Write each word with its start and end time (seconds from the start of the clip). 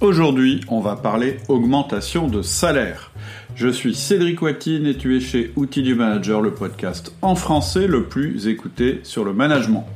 Aujourd'hui, 0.00 0.62
on 0.68 0.80
va 0.80 0.96
parler 0.96 1.36
augmentation 1.48 2.26
de 2.26 2.40
salaire. 2.40 3.10
Je 3.54 3.68
suis 3.68 3.94
Cédric 3.94 4.40
Watine 4.40 4.86
et 4.86 4.96
tu 4.96 5.14
es 5.14 5.20
chez 5.20 5.52
Outils 5.56 5.82
du 5.82 5.94
Manager, 5.94 6.40
le 6.40 6.54
podcast 6.54 7.14
en 7.20 7.34
français 7.34 7.86
le 7.86 8.04
plus 8.04 8.48
écouté 8.48 9.00
sur 9.02 9.26
le 9.26 9.34
management. 9.34 9.86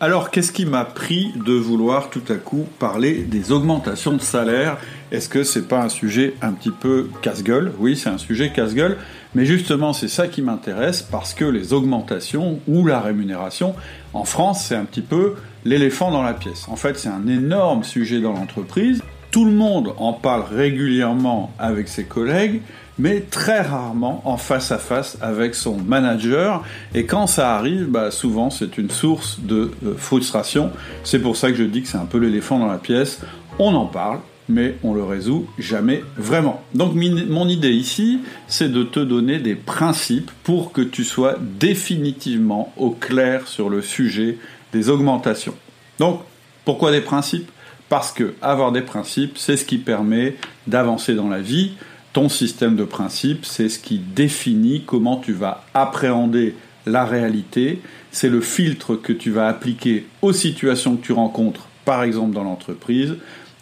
Alors, 0.00 0.30
qu'est-ce 0.30 0.52
qui 0.52 0.66
m'a 0.66 0.84
pris 0.84 1.32
de 1.46 1.54
vouloir 1.54 2.10
tout 2.10 2.22
à 2.28 2.34
coup 2.34 2.66
parler 2.78 3.22
des 3.22 3.52
augmentations 3.52 4.12
de 4.12 4.20
salaire? 4.20 4.76
Est-ce 5.12 5.28
que 5.28 5.44
c'est 5.44 5.68
pas 5.68 5.82
un 5.82 5.88
sujet 5.88 6.34
un 6.42 6.52
petit 6.52 6.72
peu 6.72 7.08
casse-gueule? 7.22 7.72
Oui, 7.78 7.96
c'est 7.96 8.10
un 8.10 8.18
sujet 8.18 8.50
casse-gueule, 8.50 8.98
mais 9.34 9.46
justement, 9.46 9.92
c'est 9.92 10.08
ça 10.08 10.26
qui 10.26 10.42
m'intéresse 10.42 11.00
parce 11.02 11.32
que 11.32 11.44
les 11.44 11.72
augmentations 11.72 12.58
ou 12.66 12.86
la 12.86 13.00
rémunération 13.00 13.74
en 14.12 14.24
France, 14.24 14.66
c'est 14.66 14.74
un 14.74 14.84
petit 14.84 15.00
peu 15.00 15.36
l'éléphant 15.64 16.10
dans 16.10 16.22
la 16.22 16.34
pièce. 16.34 16.66
En 16.68 16.76
fait, 16.76 16.98
c'est 16.98 17.08
un 17.08 17.26
énorme 17.26 17.84
sujet 17.84 18.20
dans 18.20 18.32
l'entreprise 18.32 19.00
tout 19.34 19.44
le 19.44 19.50
monde 19.50 19.94
en 19.98 20.12
parle 20.12 20.44
régulièrement 20.48 21.52
avec 21.58 21.88
ses 21.88 22.04
collègues, 22.04 22.60
mais 23.00 23.18
très 23.18 23.62
rarement 23.62 24.22
en 24.26 24.36
face 24.36 24.70
à 24.70 24.78
face 24.78 25.18
avec 25.20 25.56
son 25.56 25.76
manager. 25.76 26.62
Et 26.94 27.04
quand 27.04 27.26
ça 27.26 27.56
arrive, 27.56 27.86
bah, 27.86 28.12
souvent 28.12 28.48
c'est 28.50 28.78
une 28.78 28.90
source 28.90 29.40
de 29.40 29.72
euh, 29.84 29.96
frustration. 29.96 30.70
C'est 31.02 31.18
pour 31.18 31.36
ça 31.36 31.50
que 31.50 31.56
je 31.56 31.64
dis 31.64 31.82
que 31.82 31.88
c'est 31.88 31.98
un 31.98 32.04
peu 32.04 32.18
l'éléphant 32.18 32.60
dans 32.60 32.68
la 32.68 32.78
pièce. 32.78 33.22
On 33.58 33.74
en 33.74 33.86
parle, 33.86 34.20
mais 34.48 34.76
on 34.84 34.94
le 34.94 35.02
résout 35.02 35.48
jamais 35.58 36.04
vraiment. 36.16 36.62
Donc 36.72 36.94
mon 36.94 37.48
idée 37.48 37.72
ici, 37.72 38.20
c'est 38.46 38.70
de 38.70 38.84
te 38.84 39.00
donner 39.00 39.40
des 39.40 39.56
principes 39.56 40.30
pour 40.44 40.70
que 40.70 40.80
tu 40.80 41.02
sois 41.02 41.34
définitivement 41.40 42.72
au 42.76 42.90
clair 42.90 43.48
sur 43.48 43.68
le 43.68 43.82
sujet 43.82 44.38
des 44.72 44.90
augmentations. 44.90 45.56
Donc, 45.98 46.20
pourquoi 46.64 46.92
des 46.92 47.00
principes? 47.00 47.50
Parce 47.88 48.12
que 48.12 48.34
avoir 48.42 48.72
des 48.72 48.82
principes, 48.82 49.36
c'est 49.36 49.56
ce 49.56 49.64
qui 49.64 49.78
permet 49.78 50.36
d'avancer 50.66 51.14
dans 51.14 51.28
la 51.28 51.40
vie. 51.40 51.72
Ton 52.12 52.28
système 52.28 52.76
de 52.76 52.84
principes, 52.84 53.44
c'est 53.44 53.68
ce 53.68 53.78
qui 53.78 53.98
définit 53.98 54.82
comment 54.86 55.16
tu 55.16 55.32
vas 55.32 55.64
appréhender 55.74 56.54
la 56.86 57.04
réalité. 57.04 57.80
C'est 58.10 58.28
le 58.28 58.40
filtre 58.40 58.94
que 58.94 59.12
tu 59.12 59.30
vas 59.30 59.48
appliquer 59.48 60.06
aux 60.22 60.32
situations 60.32 60.96
que 60.96 61.04
tu 61.04 61.12
rencontres, 61.12 61.68
par 61.84 62.02
exemple 62.02 62.34
dans 62.34 62.44
l'entreprise. 62.44 63.16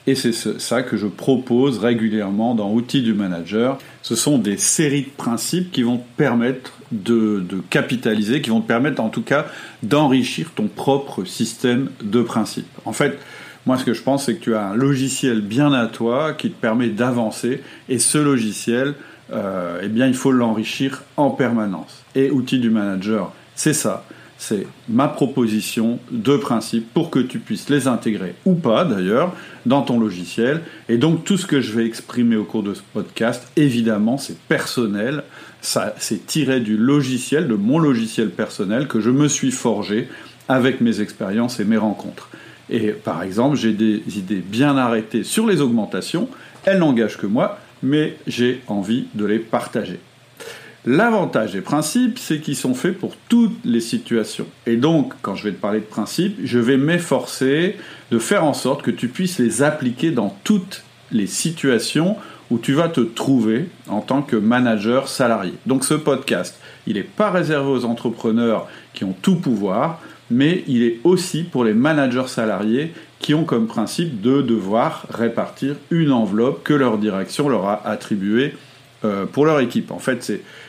Et 0.06 0.16
c'est 0.16 0.32
ça 0.32 0.82
que 0.82 0.96
je 0.96 1.06
propose 1.06 1.78
régulièrement 1.78 2.56
dans 2.56 2.72
Outils 2.72 3.02
du 3.02 3.14
Manager. 3.14 3.78
Ce 4.02 4.16
sont 4.16 4.36
des 4.36 4.56
séries 4.56 5.04
de 5.04 5.10
principes 5.16 5.70
qui 5.70 5.84
vont 5.84 5.98
te 5.98 6.16
permettre 6.16 6.72
de, 6.90 7.38
de 7.48 7.62
capitaliser, 7.70 8.42
qui 8.42 8.50
vont 8.50 8.60
te 8.60 8.66
permettre 8.66 9.00
en 9.00 9.10
tout 9.10 9.22
cas 9.22 9.46
d'enrichir 9.84 10.50
ton 10.56 10.66
propre 10.66 11.24
système 11.24 11.90
de 12.02 12.20
principes. 12.20 12.66
En 12.84 12.92
fait, 12.92 13.16
moi, 13.66 13.78
ce 13.78 13.84
que 13.84 13.94
je 13.94 14.02
pense, 14.02 14.26
c'est 14.26 14.34
que 14.34 14.40
tu 14.40 14.54
as 14.54 14.66
un 14.68 14.74
logiciel 14.74 15.40
bien 15.40 15.72
à 15.72 15.86
toi 15.86 16.32
qui 16.32 16.50
te 16.50 16.60
permet 16.60 16.88
d'avancer. 16.88 17.60
Et 17.88 17.98
ce 17.98 18.18
logiciel, 18.18 18.94
euh, 19.32 19.80
eh 19.82 19.88
bien, 19.88 20.06
il 20.08 20.14
faut 20.14 20.32
l'enrichir 20.32 21.02
en 21.16 21.30
permanence. 21.30 22.02
Et 22.14 22.30
outil 22.30 22.58
du 22.58 22.70
manager, 22.70 23.32
c'est 23.54 23.72
ça. 23.72 24.04
C'est 24.36 24.66
ma 24.88 25.06
proposition 25.06 26.00
de 26.10 26.36
principe 26.36 26.92
pour 26.92 27.10
que 27.10 27.20
tu 27.20 27.38
puisses 27.38 27.70
les 27.70 27.86
intégrer 27.86 28.34
ou 28.44 28.54
pas 28.54 28.84
d'ailleurs 28.84 29.32
dans 29.66 29.82
ton 29.82 30.00
logiciel. 30.00 30.62
Et 30.88 30.98
donc 30.98 31.22
tout 31.22 31.36
ce 31.36 31.46
que 31.46 31.60
je 31.60 31.70
vais 31.70 31.86
exprimer 31.86 32.34
au 32.34 32.42
cours 32.42 32.64
de 32.64 32.74
ce 32.74 32.82
podcast, 32.92 33.46
évidemment, 33.54 34.18
c'est 34.18 34.36
personnel. 34.36 35.22
C'est 35.60 36.26
tiré 36.26 36.58
du 36.58 36.76
logiciel, 36.76 37.46
de 37.46 37.54
mon 37.54 37.78
logiciel 37.78 38.30
personnel 38.30 38.88
que 38.88 39.00
je 39.00 39.10
me 39.10 39.28
suis 39.28 39.52
forgé 39.52 40.08
avec 40.48 40.80
mes 40.80 41.00
expériences 41.00 41.60
et 41.60 41.64
mes 41.64 41.76
rencontres. 41.76 42.28
Et 42.70 42.88
par 42.90 43.22
exemple, 43.22 43.56
j'ai 43.56 43.72
des 43.72 44.02
idées 44.16 44.42
bien 44.44 44.76
arrêtées 44.76 45.24
sur 45.24 45.46
les 45.46 45.60
augmentations. 45.60 46.28
Elles 46.64 46.78
n'engagent 46.78 47.18
que 47.18 47.26
moi, 47.26 47.58
mais 47.82 48.16
j'ai 48.26 48.62
envie 48.68 49.06
de 49.14 49.24
les 49.24 49.38
partager. 49.38 49.98
L'avantage 50.84 51.52
des 51.52 51.60
principes, 51.60 52.18
c'est 52.18 52.40
qu'ils 52.40 52.56
sont 52.56 52.74
faits 52.74 52.98
pour 52.98 53.14
toutes 53.28 53.56
les 53.64 53.80
situations. 53.80 54.46
Et 54.66 54.76
donc, 54.76 55.12
quand 55.22 55.36
je 55.36 55.44
vais 55.44 55.52
te 55.52 55.60
parler 55.60 55.78
de 55.78 55.84
principes, 55.84 56.38
je 56.42 56.58
vais 56.58 56.76
m'efforcer 56.76 57.76
de 58.10 58.18
faire 58.18 58.44
en 58.44 58.52
sorte 58.52 58.82
que 58.82 58.90
tu 58.90 59.06
puisses 59.06 59.38
les 59.38 59.62
appliquer 59.62 60.10
dans 60.10 60.36
toutes 60.42 60.82
les 61.12 61.28
situations 61.28 62.16
où 62.50 62.58
tu 62.58 62.72
vas 62.72 62.88
te 62.88 63.00
trouver 63.00 63.68
en 63.88 64.00
tant 64.00 64.22
que 64.22 64.34
manager 64.34 65.08
salarié. 65.08 65.54
Donc 65.66 65.84
ce 65.84 65.94
podcast, 65.94 66.58
il 66.88 66.94
n'est 66.94 67.02
pas 67.02 67.30
réservé 67.30 67.70
aux 67.70 67.84
entrepreneurs 67.84 68.66
qui 68.92 69.04
ont 69.04 69.14
tout 69.22 69.36
pouvoir 69.36 70.00
mais 70.32 70.64
il 70.66 70.82
est 70.82 70.98
aussi 71.04 71.42
pour 71.42 71.64
les 71.64 71.74
managers 71.74 72.26
salariés 72.26 72.92
qui 73.18 73.34
ont 73.34 73.44
comme 73.44 73.66
principe 73.66 74.20
de 74.20 74.42
devoir 74.42 75.06
répartir 75.10 75.76
une 75.90 76.10
enveloppe 76.10 76.64
que 76.64 76.74
leur 76.74 76.98
direction 76.98 77.48
leur 77.48 77.66
a 77.66 77.86
attribuée 77.86 78.54
euh, 79.04 79.26
pour 79.26 79.46
leur 79.46 79.60
équipe. 79.60 79.90
En 79.90 79.98
fait, 79.98 80.22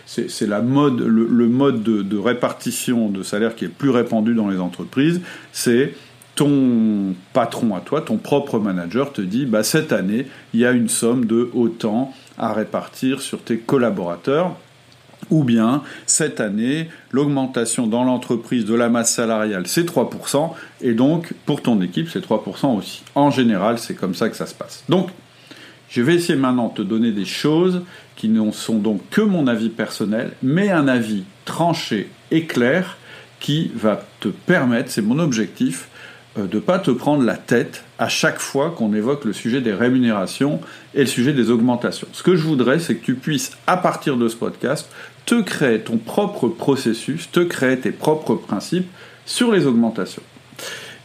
c'est 0.05 0.45
le, 0.47 0.61
mode 1.47 1.83
de, 1.83 2.17
répartition 2.17 3.09
de 3.09 3.23
salaire 3.23 3.55
qui 3.55 3.65
est 3.65 3.69
plus 3.69 3.89
répandu 3.89 4.35
dans 4.35 4.49
les 4.49 4.59
entreprises. 4.59 5.21
C'est 5.51 5.93
ton 6.35 7.13
patron 7.33 7.75
à 7.75 7.79
toi, 7.79 8.01
ton 8.01 8.17
propre 8.17 8.59
manager 8.59 9.13
te 9.13 9.21
dit 9.21 9.45
bah, 9.45 9.63
cette 9.63 9.91
année, 9.91 10.27
il 10.53 10.59
y 10.59 10.65
a 10.65 10.71
une 10.71 10.89
somme 10.89 11.25
de 11.25 11.49
autant 11.53 12.13
à 12.37 12.53
répartir 12.53 13.21
sur 13.21 13.41
tes 13.43 13.57
collaborateurs 13.57 14.55
ou 15.29 15.43
bien 15.43 15.83
cette 16.05 16.39
année, 16.39 16.89
l'augmentation 17.11 17.87
dans 17.87 18.03
l'entreprise 18.03 18.65
de 18.65 18.75
la 18.75 18.89
masse 18.89 19.13
salariale, 19.13 19.67
c'est 19.67 19.87
3%, 19.87 20.51
et 20.81 20.93
donc 20.93 21.33
pour 21.45 21.61
ton 21.61 21.81
équipe, 21.81 22.09
c'est 22.09 22.25
3% 22.25 22.77
aussi. 22.77 23.03
En 23.15 23.31
général, 23.31 23.79
c'est 23.79 23.95
comme 23.95 24.15
ça 24.15 24.29
que 24.29 24.35
ça 24.35 24.45
se 24.45 24.55
passe. 24.55 24.83
Donc, 24.89 25.09
je 25.89 26.01
vais 26.01 26.15
essayer 26.15 26.37
maintenant 26.37 26.69
de 26.69 26.73
te 26.73 26.81
donner 26.81 27.11
des 27.11 27.25
choses 27.25 27.83
qui 28.15 28.27
ne 28.27 28.51
sont 28.51 28.79
donc 28.79 29.01
que 29.11 29.21
mon 29.21 29.47
avis 29.47 29.69
personnel, 29.69 30.31
mais 30.41 30.71
un 30.71 30.87
avis 30.87 31.23
tranché 31.45 32.09
et 32.31 32.45
clair 32.45 32.97
qui 33.39 33.71
va 33.75 34.03
te 34.19 34.29
permettre, 34.29 34.89
c'est 34.89 35.01
mon 35.01 35.19
objectif, 35.19 35.89
euh, 36.39 36.47
de 36.47 36.55
ne 36.55 36.61
pas 36.61 36.79
te 36.79 36.89
prendre 36.89 37.23
la 37.23 37.37
tête 37.37 37.83
à 37.99 38.09
chaque 38.09 38.39
fois 38.39 38.71
qu'on 38.71 38.93
évoque 38.93 39.23
le 39.25 39.33
sujet 39.33 39.61
des 39.61 39.73
rémunérations 39.73 40.61
et 40.95 41.01
le 41.01 41.05
sujet 41.05 41.31
des 41.31 41.51
augmentations. 41.51 42.07
Ce 42.11 42.23
que 42.23 42.35
je 42.35 42.43
voudrais, 42.43 42.79
c'est 42.79 42.95
que 42.95 43.05
tu 43.05 43.13
puisses, 43.13 43.51
à 43.67 43.77
partir 43.77 44.17
de 44.17 44.27
ce 44.27 44.35
podcast, 44.35 44.89
te 45.25 45.41
créer 45.41 45.79
ton 45.79 45.97
propre 45.97 46.47
processus, 46.47 47.31
te 47.31 47.39
créer 47.39 47.79
tes 47.79 47.91
propres 47.91 48.35
principes 48.35 48.89
sur 49.25 49.51
les 49.51 49.65
augmentations. 49.65 50.23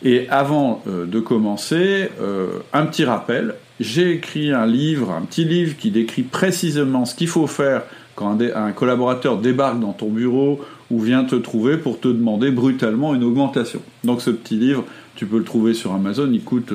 Et 0.03 0.29
avant 0.29 0.83
euh, 0.87 1.07
de 1.07 1.21
commencer, 1.21 2.11
euh, 2.21 2.61
un 2.73 2.87
petit 2.87 3.05
rappel, 3.05 3.55
j'ai 3.81 4.13
écrit 4.13 4.53
un 4.53 4.67
livre, 4.67 5.11
un 5.11 5.23
petit 5.23 5.45
livre 5.45 5.77
qui 5.77 5.91
décrit 5.91 6.23
précisément 6.23 7.05
ce 7.05 7.15
qu'il 7.15 7.29
faut 7.29 7.47
faire 7.47 7.83
quand 8.15 8.41
un, 8.41 8.73
collaborateur 8.73 9.39
débarque 9.39 9.79
dans 9.79 9.93
ton 9.93 10.09
bureau 10.09 10.61
ou 10.91 11.01
vient 11.01 11.25
te 11.25 11.37
trouver 11.37 11.77
pour 11.77 12.01
te 12.01 12.09
demander 12.09 12.51
brutalement 12.51 13.15
une 13.15 13.23
augmentation. 13.23 13.81
Donc 14.03 14.23
ce 14.23 14.31
petit 14.31 14.57
livre, 14.57 14.85
tu 15.15 15.27
peux 15.27 15.39
le 15.39 15.45
trouver 15.45 15.75
sur 15.75 15.93
Amazon, 15.93 16.29
il 16.33 16.43
coûte 16.43 16.73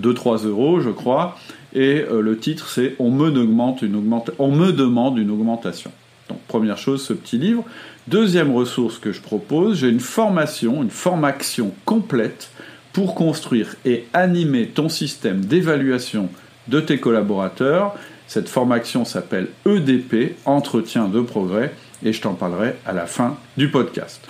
2-3 0.00 0.44
euh, 0.44 0.48
euros 0.48 0.80
je 0.80 0.90
crois, 0.90 1.36
et 1.74 2.04
le 2.10 2.38
titre 2.38 2.68
c'est 2.68 2.94
on, 2.98 3.10
me 3.10 3.30
demande 3.30 3.82
une 3.82 4.00
on 4.38 4.50
me 4.50 4.72
demande 4.72 5.18
une 5.18 5.30
augmentation. 5.30 5.90
Donc 6.28 6.40
première 6.48 6.78
chose, 6.78 7.04
ce 7.04 7.12
petit 7.12 7.38
livre. 7.38 7.64
Deuxième 8.08 8.54
ressource 8.54 8.98
que 8.98 9.12
je 9.12 9.20
propose, 9.20 9.78
j'ai 9.78 9.88
une 9.88 10.00
formation, 10.00 10.82
une 10.82 10.90
formation 10.90 11.72
complète 11.84 12.50
pour 12.92 13.14
construire 13.14 13.76
et 13.84 14.06
animer 14.12 14.68
ton 14.68 14.88
système 14.88 15.44
d'évaluation 15.44 16.28
de 16.68 16.80
tes 16.80 16.98
collaborateurs. 16.98 17.94
Cette 18.26 18.48
formation 18.48 19.04
s'appelle 19.04 19.48
EDP, 19.66 20.36
Entretien 20.44 21.08
de 21.08 21.20
progrès, 21.20 21.74
et 22.02 22.12
je 22.12 22.20
t'en 22.20 22.34
parlerai 22.34 22.74
à 22.84 22.92
la 22.92 23.06
fin 23.06 23.36
du 23.56 23.70
podcast. 23.70 24.20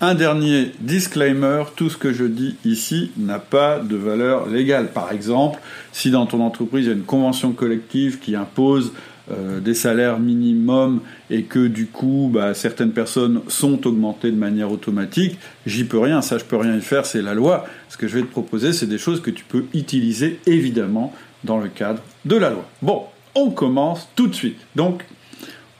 Un 0.00 0.14
dernier 0.14 0.72
disclaimer, 0.80 1.64
tout 1.74 1.88
ce 1.88 1.96
que 1.96 2.12
je 2.12 2.24
dis 2.24 2.56
ici 2.66 3.12
n'a 3.16 3.38
pas 3.38 3.78
de 3.78 3.96
valeur 3.96 4.46
légale. 4.46 4.92
Par 4.92 5.10
exemple, 5.10 5.58
si 5.92 6.10
dans 6.10 6.26
ton 6.26 6.42
entreprise 6.42 6.84
il 6.84 6.88
y 6.88 6.92
a 6.92 6.94
une 6.94 7.04
convention 7.04 7.52
collective 7.52 8.18
qui 8.18 8.36
impose 8.36 8.92
euh, 9.32 9.60
des 9.60 9.74
salaires 9.74 10.20
minimums 10.20 11.00
et 11.30 11.42
que 11.42 11.66
du 11.66 11.86
coup 11.86 12.30
bah, 12.32 12.54
certaines 12.54 12.92
personnes 12.92 13.40
sont 13.48 13.86
augmentées 13.86 14.30
de 14.30 14.36
manière 14.36 14.70
automatique, 14.70 15.38
j'y 15.66 15.84
peux 15.84 15.98
rien, 15.98 16.22
ça 16.22 16.38
je 16.38 16.44
peux 16.44 16.56
rien 16.56 16.76
y 16.76 16.80
faire, 16.80 17.06
c'est 17.06 17.22
la 17.22 17.34
loi. 17.34 17.66
Ce 17.88 17.96
que 17.96 18.06
je 18.06 18.18
vais 18.18 18.22
te 18.22 18.30
proposer, 18.30 18.72
c'est 18.72 18.86
des 18.86 18.98
choses 18.98 19.20
que 19.20 19.30
tu 19.30 19.44
peux 19.44 19.64
utiliser 19.74 20.38
évidemment 20.46 21.12
dans 21.44 21.58
le 21.58 21.68
cadre 21.68 22.02
de 22.24 22.36
la 22.36 22.50
loi. 22.50 22.68
Bon, 22.82 23.04
On 23.34 23.50
commence 23.50 24.08
tout 24.16 24.28
de 24.28 24.34
suite. 24.34 24.58
Donc, 24.76 25.04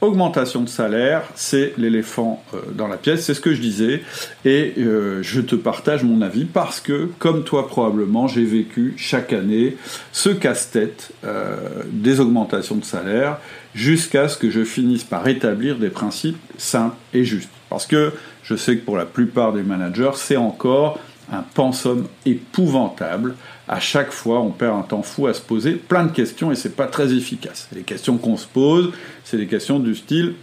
augmentation 0.00 0.62
de 0.62 0.68
salaire, 0.68 1.22
c'est 1.34 1.72
l'éléphant 1.78 2.42
euh, 2.54 2.58
dans 2.72 2.86
la 2.86 2.96
pièce, 2.96 3.24
c'est 3.24 3.34
ce 3.34 3.40
que 3.40 3.54
je 3.54 3.60
disais, 3.60 4.02
et 4.44 4.74
euh, 4.78 5.22
je 5.22 5.40
te 5.40 5.54
partage 5.54 6.04
mon 6.04 6.20
avis 6.22 6.44
parce 6.44 6.80
que, 6.80 7.08
comme 7.18 7.44
toi 7.44 7.66
probablement, 7.66 8.28
j'ai 8.28 8.44
vécu 8.44 8.94
chaque 8.96 9.32
année 9.32 9.76
ce 10.12 10.28
casse-tête 10.28 11.12
euh, 11.24 11.56
des 11.90 12.20
augmentations 12.20 12.76
de 12.76 12.84
salaire 12.84 13.38
jusqu'à 13.74 14.28
ce 14.28 14.36
que 14.36 14.50
je 14.50 14.64
finisse 14.64 15.04
par 15.04 15.26
établir 15.28 15.76
des 15.76 15.90
principes 15.90 16.38
simples 16.58 16.96
et 17.14 17.24
justes. 17.24 17.50
Parce 17.70 17.86
que 17.86 18.12
je 18.42 18.54
sais 18.54 18.76
que 18.76 18.84
pour 18.84 18.96
la 18.96 19.06
plupart 19.06 19.52
des 19.52 19.62
managers, 19.62 20.12
c'est 20.14 20.36
encore 20.36 20.98
un 21.32 21.42
pensum 21.42 22.06
épouvantable. 22.24 23.34
À 23.68 23.80
chaque 23.80 24.12
fois, 24.12 24.40
on 24.40 24.50
perd 24.50 24.78
un 24.78 24.82
temps 24.82 25.02
fou 25.02 25.26
à 25.26 25.34
se 25.34 25.40
poser 25.40 25.72
plein 25.72 26.04
de 26.04 26.12
questions 26.12 26.52
et 26.52 26.54
c'est 26.54 26.76
pas 26.76 26.86
très 26.86 27.12
efficace. 27.12 27.68
Les 27.72 27.82
questions 27.82 28.16
qu'on 28.16 28.36
se 28.36 28.46
pose, 28.46 28.92
c'est 29.24 29.36
des 29.36 29.46
questions 29.46 29.80
du 29.80 29.94
style 29.94 30.34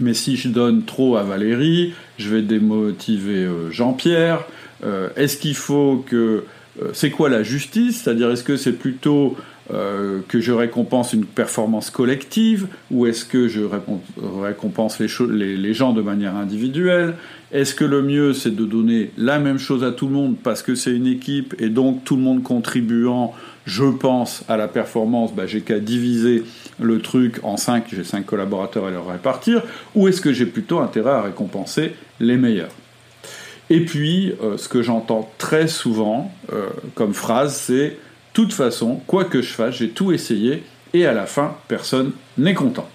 mais 0.00 0.14
si 0.14 0.36
je 0.36 0.48
donne 0.48 0.84
trop 0.84 1.16
à 1.16 1.22
Valérie, 1.22 1.94
je 2.18 2.28
vais 2.30 2.42
démotiver 2.42 3.44
euh, 3.44 3.70
Jean-Pierre. 3.70 4.44
Euh, 4.84 5.08
est-ce 5.16 5.36
qu'il 5.36 5.56
faut 5.56 6.04
que 6.06 6.44
euh, 6.82 6.90
c'est 6.92 7.10
quoi 7.10 7.28
la 7.28 7.42
justice? 7.42 8.02
C'est-à-dire 8.02 8.30
est-ce 8.30 8.44
que 8.44 8.56
c'est 8.56 8.72
plutôt 8.72 9.36
que 9.70 10.40
je 10.40 10.52
récompense 10.52 11.12
une 11.12 11.24
performance 11.26 11.90
collective 11.90 12.68
ou 12.90 13.06
est-ce 13.06 13.24
que 13.24 13.48
je 13.48 13.60
récompense 14.42 14.98
les, 14.98 15.56
les, 15.56 15.74
gens 15.74 15.92
de 15.92 16.00
manière 16.00 16.36
individuelle? 16.36 17.14
Est-ce 17.50 17.74
que 17.74 17.84
le 17.84 18.02
mieux, 18.02 18.34
c'est 18.34 18.54
de 18.54 18.64
donner 18.64 19.10
la 19.16 19.38
même 19.38 19.58
chose 19.58 19.82
à 19.82 19.92
tout 19.92 20.06
le 20.06 20.12
monde 20.12 20.36
parce 20.42 20.62
que 20.62 20.74
c'est 20.74 20.94
une 20.94 21.06
équipe 21.06 21.54
et 21.58 21.70
donc 21.70 22.04
tout 22.04 22.16
le 22.16 22.22
monde 22.22 22.42
contribuant, 22.42 23.34
je 23.64 23.84
pense, 23.84 24.44
à 24.48 24.56
la 24.56 24.68
performance, 24.68 25.34
bah, 25.34 25.46
j'ai 25.46 25.62
qu'à 25.62 25.78
diviser 25.78 26.44
le 26.80 27.00
truc 27.00 27.40
en 27.42 27.56
5, 27.56 27.84
j'ai 27.90 28.04
5 28.04 28.26
collaborateurs 28.26 28.88
et 28.88 28.92
leur 28.92 29.08
répartir, 29.08 29.62
ou 29.94 30.08
est-ce 30.08 30.20
que 30.20 30.32
j'ai 30.32 30.46
plutôt 30.46 30.80
intérêt 30.80 31.10
à 31.10 31.22
récompenser 31.22 31.92
les 32.20 32.36
meilleurs? 32.36 32.72
Et 33.70 33.84
puis, 33.84 34.32
euh, 34.42 34.56
ce 34.56 34.68
que 34.68 34.82
j'entends 34.82 35.30
très 35.38 35.68
souvent 35.68 36.32
euh, 36.52 36.68
comme 36.94 37.14
phrase, 37.14 37.56
c'est 37.56 37.96
toute 38.32 38.52
façon, 38.52 39.00
quoi 39.06 39.24
que 39.24 39.42
je 39.42 39.52
fasse, 39.52 39.76
j'ai 39.76 39.90
tout 39.90 40.12
essayé 40.12 40.62
et 40.94 41.06
à 41.06 41.12
la 41.12 41.26
fin, 41.26 41.56
personne 41.68 42.12
n'est 42.36 42.54
content. 42.54 42.88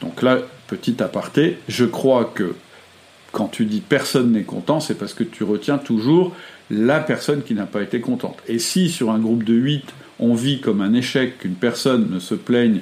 Donc 0.00 0.22
là, 0.22 0.38
petit 0.66 1.02
aparté, 1.02 1.58
je 1.68 1.84
crois 1.84 2.30
que 2.34 2.54
quand 3.32 3.48
tu 3.48 3.64
dis 3.64 3.80
personne 3.80 4.32
n'est 4.32 4.44
content, 4.44 4.80
c'est 4.80 4.94
parce 4.94 5.14
que 5.14 5.24
tu 5.24 5.44
retiens 5.44 5.78
toujours 5.78 6.34
la 6.70 7.00
personne 7.00 7.42
qui 7.42 7.54
n'a 7.54 7.66
pas 7.66 7.82
été 7.82 8.00
contente. 8.00 8.38
Et 8.46 8.58
si 8.58 8.88
sur 8.88 9.10
un 9.10 9.18
groupe 9.18 9.44
de 9.44 9.54
8, 9.54 9.84
on 10.20 10.34
vit 10.34 10.60
comme 10.60 10.80
un 10.80 10.94
échec 10.94 11.38
qu'une 11.38 11.54
personne 11.54 12.08
ne 12.10 12.18
se 12.18 12.34
plaigne 12.34 12.80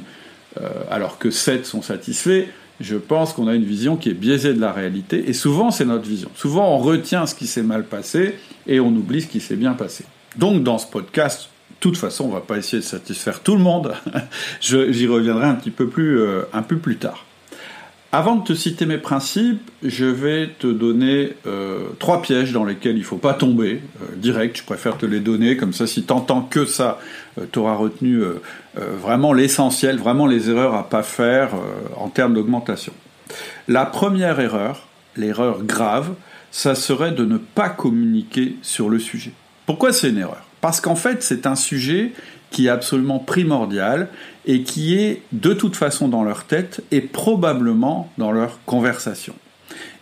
euh, 0.60 0.68
alors 0.90 1.18
que 1.18 1.30
7 1.30 1.66
sont 1.66 1.82
satisfaits, 1.82 2.46
je 2.80 2.96
pense 2.96 3.32
qu'on 3.32 3.48
a 3.48 3.54
une 3.54 3.64
vision 3.64 3.96
qui 3.96 4.10
est 4.10 4.14
biaisée 4.14 4.52
de 4.52 4.60
la 4.60 4.72
réalité. 4.72 5.28
Et 5.28 5.32
souvent, 5.32 5.70
c'est 5.70 5.84
notre 5.84 6.06
vision. 6.06 6.30
Souvent, 6.34 6.74
on 6.74 6.78
retient 6.78 7.26
ce 7.26 7.34
qui 7.34 7.46
s'est 7.46 7.62
mal 7.62 7.84
passé 7.84 8.34
et 8.66 8.80
on 8.80 8.88
oublie 8.88 9.22
ce 9.22 9.28
qui 9.28 9.40
s'est 9.40 9.56
bien 9.56 9.72
passé. 9.72 10.04
Donc, 10.36 10.62
dans 10.62 10.78
ce 10.78 10.86
podcast, 10.86 11.48
toute 11.80 11.96
façon, 11.96 12.24
on 12.24 12.28
ne 12.28 12.32
va 12.34 12.40
pas 12.40 12.56
essayer 12.56 12.80
de 12.80 12.86
satisfaire 12.86 13.40
tout 13.40 13.56
le 13.56 13.62
monde. 13.62 13.94
J'y 14.60 15.06
reviendrai 15.06 15.46
un 15.46 15.54
petit 15.54 15.70
peu 15.70 15.86
plus, 15.88 16.20
euh, 16.20 16.42
peu 16.66 16.76
plus 16.76 16.96
tard. 16.96 17.24
Avant 18.12 18.36
de 18.36 18.44
te 18.44 18.54
citer 18.54 18.86
mes 18.86 18.98
principes, 18.98 19.70
je 19.82 20.06
vais 20.06 20.50
te 20.58 20.68
donner 20.68 21.34
euh, 21.46 21.88
trois 21.98 22.22
pièges 22.22 22.52
dans 22.52 22.64
lesquels 22.64 22.96
il 22.96 23.00
ne 23.00 23.04
faut 23.04 23.18
pas 23.18 23.34
tomber. 23.34 23.82
Euh, 24.00 24.16
direct, 24.16 24.56
je 24.56 24.64
préfère 24.64 24.96
te 24.96 25.04
les 25.04 25.20
donner, 25.20 25.56
comme 25.56 25.72
ça 25.72 25.86
si 25.86 26.04
tu 26.04 26.12
entends 26.12 26.42
que 26.42 26.64
ça, 26.64 26.98
tu 27.52 27.58
auras 27.58 27.74
retenu 27.74 28.22
vraiment 28.74 29.34
l'essentiel, 29.34 29.98
vraiment 29.98 30.26
les 30.26 30.48
erreurs 30.48 30.74
à 30.74 30.88
pas 30.88 31.02
faire 31.02 31.50
en 31.96 32.08
termes 32.08 32.32
d'augmentation. 32.32 32.94
La 33.68 33.84
première 33.84 34.40
erreur, 34.40 34.86
l'erreur 35.16 35.62
grave, 35.62 36.14
ça 36.50 36.74
serait 36.74 37.12
de 37.12 37.26
ne 37.26 37.36
pas 37.36 37.68
communiquer 37.68 38.56
sur 38.62 38.88
le 38.88 38.98
sujet. 38.98 39.32
Pourquoi 39.66 39.92
c'est 39.92 40.08
une 40.08 40.18
erreur? 40.18 40.45
Parce 40.66 40.80
qu'en 40.80 40.96
fait, 40.96 41.22
c'est 41.22 41.46
un 41.46 41.54
sujet 41.54 42.10
qui 42.50 42.66
est 42.66 42.70
absolument 42.70 43.20
primordial 43.20 44.08
et 44.46 44.64
qui 44.64 44.98
est 44.98 45.22
de 45.30 45.52
toute 45.52 45.76
façon 45.76 46.08
dans 46.08 46.24
leur 46.24 46.42
tête 46.42 46.82
et 46.90 47.00
probablement 47.00 48.10
dans 48.18 48.32
leur 48.32 48.58
conversation. 48.66 49.36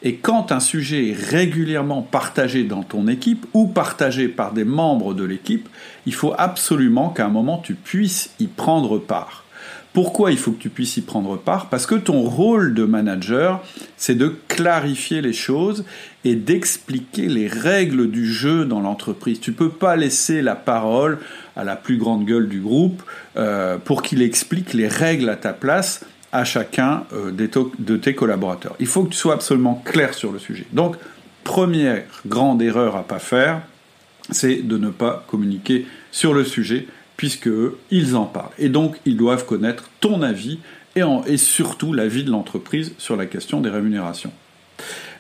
Et 0.03 0.15
quand 0.15 0.53
un 0.53 0.61
sujet 0.61 1.11
est 1.11 1.13
régulièrement 1.13 2.01
partagé 2.01 2.65
dans 2.65 2.83
ton 2.83 3.09
équipe 3.09 3.45
ou 3.53 3.67
partagé 3.67 4.27
par 4.27 4.53
des 4.53 4.65
membres 4.65 5.13
de 5.13 5.25
l'équipe, 5.25 5.69
il 6.07 6.15
faut 6.15 6.33
absolument 6.39 7.11
qu'à 7.11 7.27
un 7.27 7.29
moment 7.29 7.59
tu 7.59 7.75
puisses 7.75 8.31
y 8.41 8.47
prendre 8.47 8.97
part. 8.97 9.44
Pourquoi 9.93 10.33
il 10.33 10.39
faut 10.39 10.51
que 10.51 10.61
tu 10.61 10.71
puisses 10.71 10.97
y 10.97 11.03
prendre 11.03 11.37
part? 11.37 11.69
Parce 11.69 11.87
que 11.87 11.95
ton 11.95 12.23
rôle 12.23 12.75
de 12.75 12.85
manager, 12.85 13.63
c'est 13.97 14.17
de 14.17 14.35
clarifier 14.49 15.23
les 15.23 15.33
choses 15.33 15.85
et 16.25 16.35
d'expliquer 16.35 17.29
les 17.29 17.47
règles 17.47 18.11
du 18.11 18.27
jeu 18.27 18.65
dans 18.65 18.81
l'entreprise. 18.81 19.39
Tu 19.39 19.51
ne 19.51 19.57
peux 19.57 19.69
pas 19.69 19.95
laisser 19.95 20.43
la 20.43 20.57
parole 20.57 21.19
à 21.55 21.63
la 21.63 21.77
plus 21.77 21.97
grande 21.97 22.25
gueule 22.25 22.49
du 22.49 22.61
groupe 22.61 23.03
euh, 23.37 23.79
pour 23.79 24.03
qu'il 24.03 24.21
explique 24.23 24.73
les 24.73 24.89
règles 24.89 25.29
à 25.29 25.37
ta 25.37 25.53
place 25.53 26.05
à 26.33 26.45
chacun 26.45 27.05
euh, 27.13 27.31
de 27.31 27.97
tes 27.97 28.15
collaborateurs. 28.17 28.75
Il 28.81 28.89
faut 28.89 29.05
que 29.05 29.11
tu 29.11 29.19
sois 29.19 29.35
absolument 29.35 29.81
clair 29.85 30.15
sur 30.15 30.33
le 30.33 30.41
sujet. 30.41 30.67
Donc, 30.73 30.97
première 31.45 32.03
grande 32.27 32.61
erreur 32.63 32.97
à 32.97 33.05
pas 33.05 33.21
faire, 33.21 33.63
c'est 34.31 34.57
de 34.57 34.77
ne 34.77 34.91
pas 34.91 35.25
communiquer 35.29 35.87
sur 36.11 36.35
le 36.35 36.45
sujet 36.45 36.87
puisque 37.17 37.51
ils 37.91 38.17
en 38.17 38.25
parlent. 38.25 38.53
Et 38.59 38.69
donc, 38.69 38.97
ils 39.05 39.17
doivent 39.17 39.47
connaître 39.47 39.91
ton 40.01 40.23
avis 40.23 40.59
et, 40.97 41.03
et 41.27 41.37
surtout 41.37 41.93
l'avis 41.93 42.25
de 42.25 42.31
l'entreprise 42.31 42.93
sur 42.99 43.17
la 43.17 43.27
question 43.27 43.61
des 43.61 43.71
rémunérations. 43.71 44.33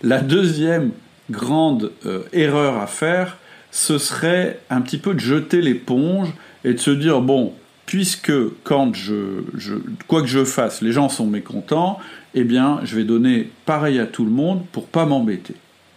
La 0.03 0.21
deuxième 0.21 0.91
grande 1.31 1.93
euh, 2.07 2.23
erreur 2.33 2.79
à 2.79 2.87
faire, 2.87 3.39
ce 3.71 3.99
serait 3.99 4.61
un 4.71 4.81
petit 4.81 4.99
peu 4.99 5.15
de 5.15 5.21
jeter 5.21 5.61
l'éponge 5.61 6.33
et 6.65 6.75
de 6.75 6.79
se 6.79 6.91
dire, 6.91 7.21
bon, 7.21 7.55
puisque 7.87 8.33
quand 8.63 8.95
je, 8.95 9.43
je, 9.57 9.75
quoi 10.07 10.23
que 10.23 10.29
je 10.29 10.45
fasse, 10.45 10.81
les 10.81 10.93
gens 10.93 11.09
sont 11.09 11.27
mécontents, 11.27 11.99
eh 12.35 12.45
bien, 12.45 12.81
je 12.85 12.97
vais 12.97 13.05
donner 13.05 13.51
pareil 13.67 13.99
à 13.99 14.07
tout 14.07 14.25
le 14.25 14.31
monde 14.31 14.65
pour 14.73 14.87
pas 14.87 15.07
m'embêter. 15.07 15.55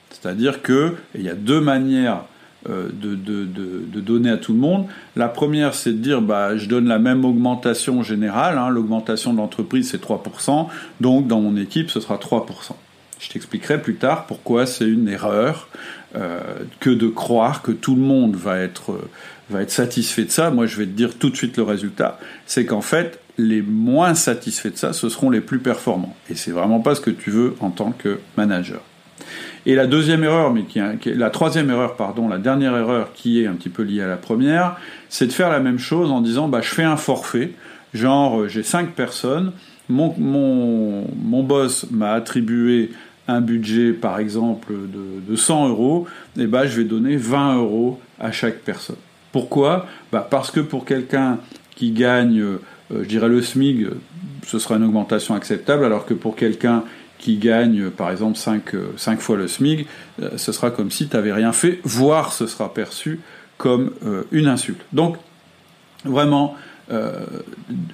C'est-à-dire 0.09 0.61
que 0.61 0.95
il 1.15 1.21
y 1.21 1.29
a 1.29 1.35
deux 1.35 1.61
manières 1.61 2.23
euh, 2.69 2.89
de, 2.91 4.01
donner 4.01 4.29
à 4.29 4.37
tout 4.37 4.53
le 4.53 4.59
monde. 4.59 4.87
La 5.15 5.27
première, 5.27 5.73
c'est 5.73 5.91
de 5.91 5.97
dire 5.97 6.21
bah, 6.21 6.57
je 6.57 6.67
donne 6.67 6.87
la 6.87 6.99
même 6.99 7.23
augmentation 7.23 8.03
générale. 8.03 8.57
Hein. 8.57 8.69
L'augmentation 8.69 9.31
de 9.31 9.37
l'entreprise, 9.37 9.89
c'est 9.91 10.01
3%. 10.01 10.67
Donc, 10.99 11.27
dans 11.27 11.39
mon 11.39 11.55
équipe, 11.55 11.89
ce 11.89 11.99
sera 11.99 12.17
3%. 12.17 12.43
Je 13.19 13.29
t'expliquerai 13.29 13.81
plus 13.81 13.95
tard 13.95 14.25
pourquoi 14.25 14.65
c'est 14.65 14.87
une 14.87 15.07
erreur 15.07 15.69
euh, 16.15 16.39
que 16.79 16.89
de 16.89 17.07
croire 17.07 17.61
que 17.61 17.71
tout 17.71 17.95
le 17.95 18.01
monde 18.01 18.35
va 18.35 18.59
être, 18.59 18.91
euh, 18.91 19.09
va 19.49 19.61
être 19.61 19.71
satisfait 19.71 20.25
de 20.25 20.31
ça. 20.31 20.51
Moi, 20.51 20.65
je 20.65 20.77
vais 20.77 20.85
te 20.85 20.91
dire 20.91 21.17
tout 21.17 21.29
de 21.29 21.35
suite 21.35 21.57
le 21.57 21.63
résultat. 21.63 22.19
C'est 22.45 22.65
qu'en 22.65 22.81
fait, 22.81 23.19
les 23.37 23.61
moins 23.61 24.15
satisfaits 24.15 24.69
de 24.69 24.77
ça, 24.77 24.93
ce 24.93 25.09
seront 25.09 25.29
les 25.29 25.41
plus 25.41 25.59
performants. 25.59 26.15
Et 26.29 26.35
c'est 26.35 26.51
vraiment 26.51 26.79
pas 26.79 26.95
ce 26.95 27.01
que 27.01 27.11
tu 27.11 27.29
veux 27.29 27.55
en 27.59 27.69
tant 27.69 27.91
que 27.91 28.19
manager. 28.35 28.81
Et 29.67 29.75
la 29.75 29.85
deuxième 29.85 30.23
erreur, 30.23 30.53
mais 30.53 30.63
qui, 30.63 30.79
la 31.13 31.29
troisième 31.29 31.69
erreur, 31.69 31.97
pardon, 31.97 32.29
la 32.29 32.37
dernière 32.37 32.75
erreur 32.77 33.11
qui 33.13 33.43
est 33.43 33.47
un 33.47 33.53
petit 33.53 33.67
peu 33.67 33.83
liée 33.83 34.01
à 34.01 34.07
la 34.07 34.15
première, 34.15 34.77
c'est 35.09 35.27
de 35.27 35.33
faire 35.33 35.49
la 35.49 35.59
même 35.59 35.77
chose 35.77 36.09
en 36.09 36.21
disant 36.21 36.47
bah, 36.47 36.61
je 36.61 36.69
fais 36.69 36.85
un 36.85 36.95
forfait, 36.95 37.51
genre 37.93 38.39
euh, 38.39 38.47
j'ai 38.47 38.63
cinq 38.63 38.91
personnes, 38.91 39.51
mon, 39.89 41.03
boss 41.43 41.85
m'a 41.91 42.13
attribué 42.13 42.91
un 43.27 43.41
budget 43.41 43.91
par 43.91 44.19
exemple 44.19 44.71
de, 44.71 45.29
de 45.29 45.35
100 45.35 45.67
euros, 45.67 46.07
et 46.39 46.47
bah, 46.47 46.65
je 46.65 46.77
vais 46.77 46.85
donner 46.85 47.17
20 47.17 47.57
euros 47.57 47.99
à 48.21 48.31
chaque 48.31 48.59
personne. 48.59 48.95
Pourquoi? 49.33 49.85
Bah, 50.13 50.25
Parce 50.29 50.49
que 50.49 50.61
pour 50.61 50.85
quelqu'un 50.85 51.39
qui 51.75 51.91
gagne, 51.91 52.39
euh, 52.39 52.61
le 52.89 53.41
SMIG, 53.41 53.87
ce 54.45 54.59
sera 54.59 54.77
une 54.77 54.85
augmentation 54.85 55.35
acceptable, 55.35 55.83
alors 55.83 56.05
que 56.05 56.13
pour 56.13 56.37
quelqu'un 56.37 56.85
qui 57.17 57.37
gagne 57.37 57.89
par 57.89 58.11
exemple 58.11 58.37
5, 58.37 58.75
euh, 58.75 59.17
fois 59.17 59.37
le 59.37 59.47
SMIG, 59.47 59.87
euh, 60.21 60.31
ce 60.37 60.51
sera 60.51 60.71
comme 60.71 60.91
si 60.91 61.07
tu 61.07 61.15
n'avais 61.15 61.33
rien 61.33 61.51
fait, 61.51 61.79
voire 61.83 62.33
ce 62.33 62.47
sera 62.47 62.73
perçu 62.73 63.19
comme 63.57 63.91
euh, 64.05 64.23
une 64.31 64.47
insulte. 64.47 64.81
Donc 64.93 65.17
vraiment, 66.05 66.55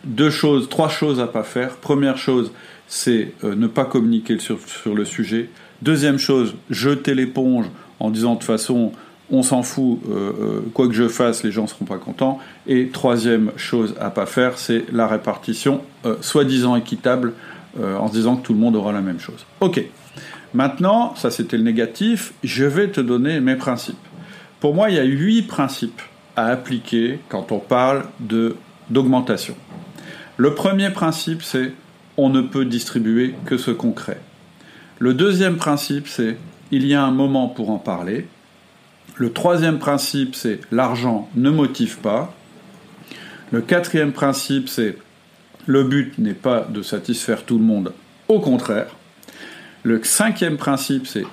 deux 0.03 0.30
choses, 0.30 0.70
trois 0.70 0.89
choses 0.89 1.20
à 1.20 1.25
pas 1.25 1.42
faire. 1.42 1.77
Première 1.77 2.15
chose, 2.15 2.51
c'est 2.88 3.32
ne 3.42 3.65
pas 3.65 3.86
communiquer 3.86 4.38
sur, 4.38 4.60
sur, 4.68 4.94
le 4.94 5.03
sujet. 5.03 5.50
Deuxième 5.82 6.20
chose, 6.20 6.53
jeter 6.70 7.15
l'éponge 7.15 7.65
en 8.00 8.12
disant 8.12 8.34
de 8.34 8.38
toute 8.38 8.46
façon, 8.46 8.92
on 9.32 9.42
s'en 9.42 9.63
fout, 9.63 10.00
quoi 10.75 10.88
que 10.88 10.94
je 10.94 11.08
fasse, 11.08 11.44
les 11.44 11.51
gens 11.51 11.63
ne 11.63 11.68
seront 11.68 11.86
pas 11.86 11.98
contents. 11.98 12.38
Et 12.68 12.89
troisième 12.89 13.51
chose 13.56 13.96
à 14.00 14.12
pas 14.12 14.27
faire, 14.27 14.60
c'est 14.60 14.86
la 14.92 15.08
répartition 15.08 15.82
soi-disant 16.22 16.75
équitable 16.75 17.34
euh, 17.80 17.98
en 17.98 18.08
se 18.08 18.13
disant 18.13 18.36
que 18.36 18.46
tout 18.46 18.53
le 18.53 18.60
monde 18.60 18.75
aura 18.75 18.92
la 18.92 19.01
même 19.01 19.20
chose. 19.20 19.46
Ok. 19.60 19.84
Maintenant, 20.53 21.15
ça 21.15 21.32
c'était 21.32 21.58
le 21.58 21.63
négatif, 21.63 22.34
je 22.44 22.65
vais 22.65 22.89
te 22.89 23.01
donner 23.01 23.39
mes 23.39 23.56
principes. 23.56 23.98
Pour 24.60 24.75
moi, 24.75 24.89
il 24.89 24.96
y 24.96 25.00
a 25.00 25.03
huit 25.03 25.44
principes 25.44 26.01
à 26.36 26.46
appliquer 26.48 27.20
quand 27.30 27.51
on 27.51 27.60
parle 27.60 28.03
d'augmentation. 28.89 29.56
Le 30.38 30.53
premier 30.53 30.89
principe, 30.92 31.42
c'est 31.42 31.74
on 32.18 32.30
ne 32.30 32.42
peut 32.42 32.65
distribuer 32.65 33.34
que 33.46 33.58
ce 33.58 33.72
qu'on 33.72 33.92
crée. 33.92 34.18
Le 35.00 35.13
deuxième 35.13 35.58
principe, 35.58 36.08
c'est 36.08 36.38
il 36.72 36.86
y 36.86 36.94
a 36.94 37.03
un 37.03 37.12
moment 37.12 37.48
pour 37.48 37.72
en 37.72 37.77
parler. 37.77 38.27
Le 39.15 39.32
troisième 39.32 39.80
principe, 39.80 40.36
c'est 40.36 40.60
l'argent 40.72 41.30
ne 41.36 41.50
motive 41.50 41.98
pas. 41.98 42.34
Le 43.51 43.62
quatrième 43.62 44.12
principe, 44.12 44.70
c'est 44.70 44.98
le 45.65 45.84
but 45.84 46.17
n'est 46.17 46.34
pas 46.34 46.67
de 46.70 46.82
satisfaire 46.82 47.43
tout 47.43 47.58
le 47.58 47.63
monde, 47.63 47.93
au 48.27 48.39
contraire. 48.39 48.96
Le 49.84 50.03
cinquième 50.03 50.58
principe, 50.58 51.08
c'est 51.08 51.25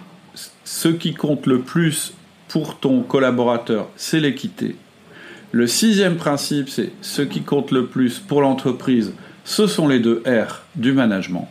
ce 0.65 0.89
qui 0.89 1.15
compte 1.15 1.47
le 1.47 1.61
plus 1.61 2.13
pour 2.49 2.79
ton 2.79 3.03
collaborateur, 3.03 3.89
c'est 3.97 4.21
l'équité. 4.21 4.77
Le 5.53 5.67
sixième 5.67 6.17
principe, 6.17 6.69
c'est 6.69 6.93
ce 7.01 7.23
qui 7.23 7.43
compte 7.43 7.71
le 7.71 7.87
plus 7.87 8.19
pour 8.19 8.41
l'entreprise, 8.41 9.13
ce 9.45 9.67
sont 9.67 9.89
les 9.89 9.99
deux 9.99 10.23
R 10.27 10.63
du 10.77 10.93
management. 10.93 11.49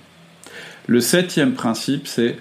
Le 0.87 1.01
septième 1.01 1.53
principe, 1.53 2.07
c'est 2.07 2.37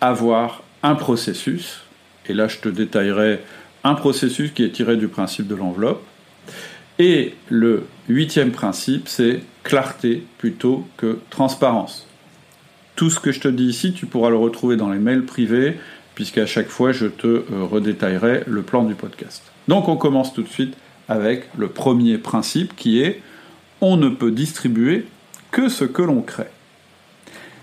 avoir 0.00 0.62
un 0.82 0.94
processus. 0.94 1.80
Et 2.28 2.34
là, 2.34 2.48
je 2.48 2.58
te 2.58 2.68
détaillerai 2.68 3.40
un 3.84 3.94
processus 3.94 4.50
qui 4.50 4.64
est 4.64 4.70
tiré 4.70 4.96
du 4.96 5.08
principe 5.08 5.46
de 5.46 5.54
l'enveloppe. 5.54 6.04
Et 6.98 7.34
le 7.48 7.86
huitième 8.08 8.50
principe, 8.50 9.08
c'est 9.08 9.40
clarté 9.66 10.22
plutôt 10.38 10.86
que 10.96 11.18
transparence. 11.28 12.06
Tout 12.94 13.10
ce 13.10 13.18
que 13.18 13.32
je 13.32 13.40
te 13.40 13.48
dis 13.48 13.64
ici, 13.64 13.92
tu 13.92 14.06
pourras 14.06 14.30
le 14.30 14.36
retrouver 14.36 14.76
dans 14.76 14.90
les 14.90 15.00
mails 15.00 15.26
privés, 15.26 15.76
puisqu'à 16.14 16.46
chaque 16.46 16.68
fois, 16.68 16.92
je 16.92 17.06
te 17.06 17.26
euh, 17.26 17.44
redétaillerai 17.64 18.44
le 18.46 18.62
plan 18.62 18.84
du 18.84 18.94
podcast. 18.94 19.42
Donc 19.66 19.88
on 19.88 19.96
commence 19.96 20.32
tout 20.32 20.42
de 20.42 20.48
suite 20.48 20.76
avec 21.08 21.48
le 21.58 21.68
premier 21.68 22.16
principe 22.16 22.76
qui 22.76 23.02
est 23.02 23.20
on 23.80 23.96
ne 23.96 24.08
peut 24.08 24.30
distribuer 24.30 25.06
que 25.50 25.68
ce 25.68 25.84
que 25.84 26.02
l'on 26.02 26.22
crée. 26.22 26.50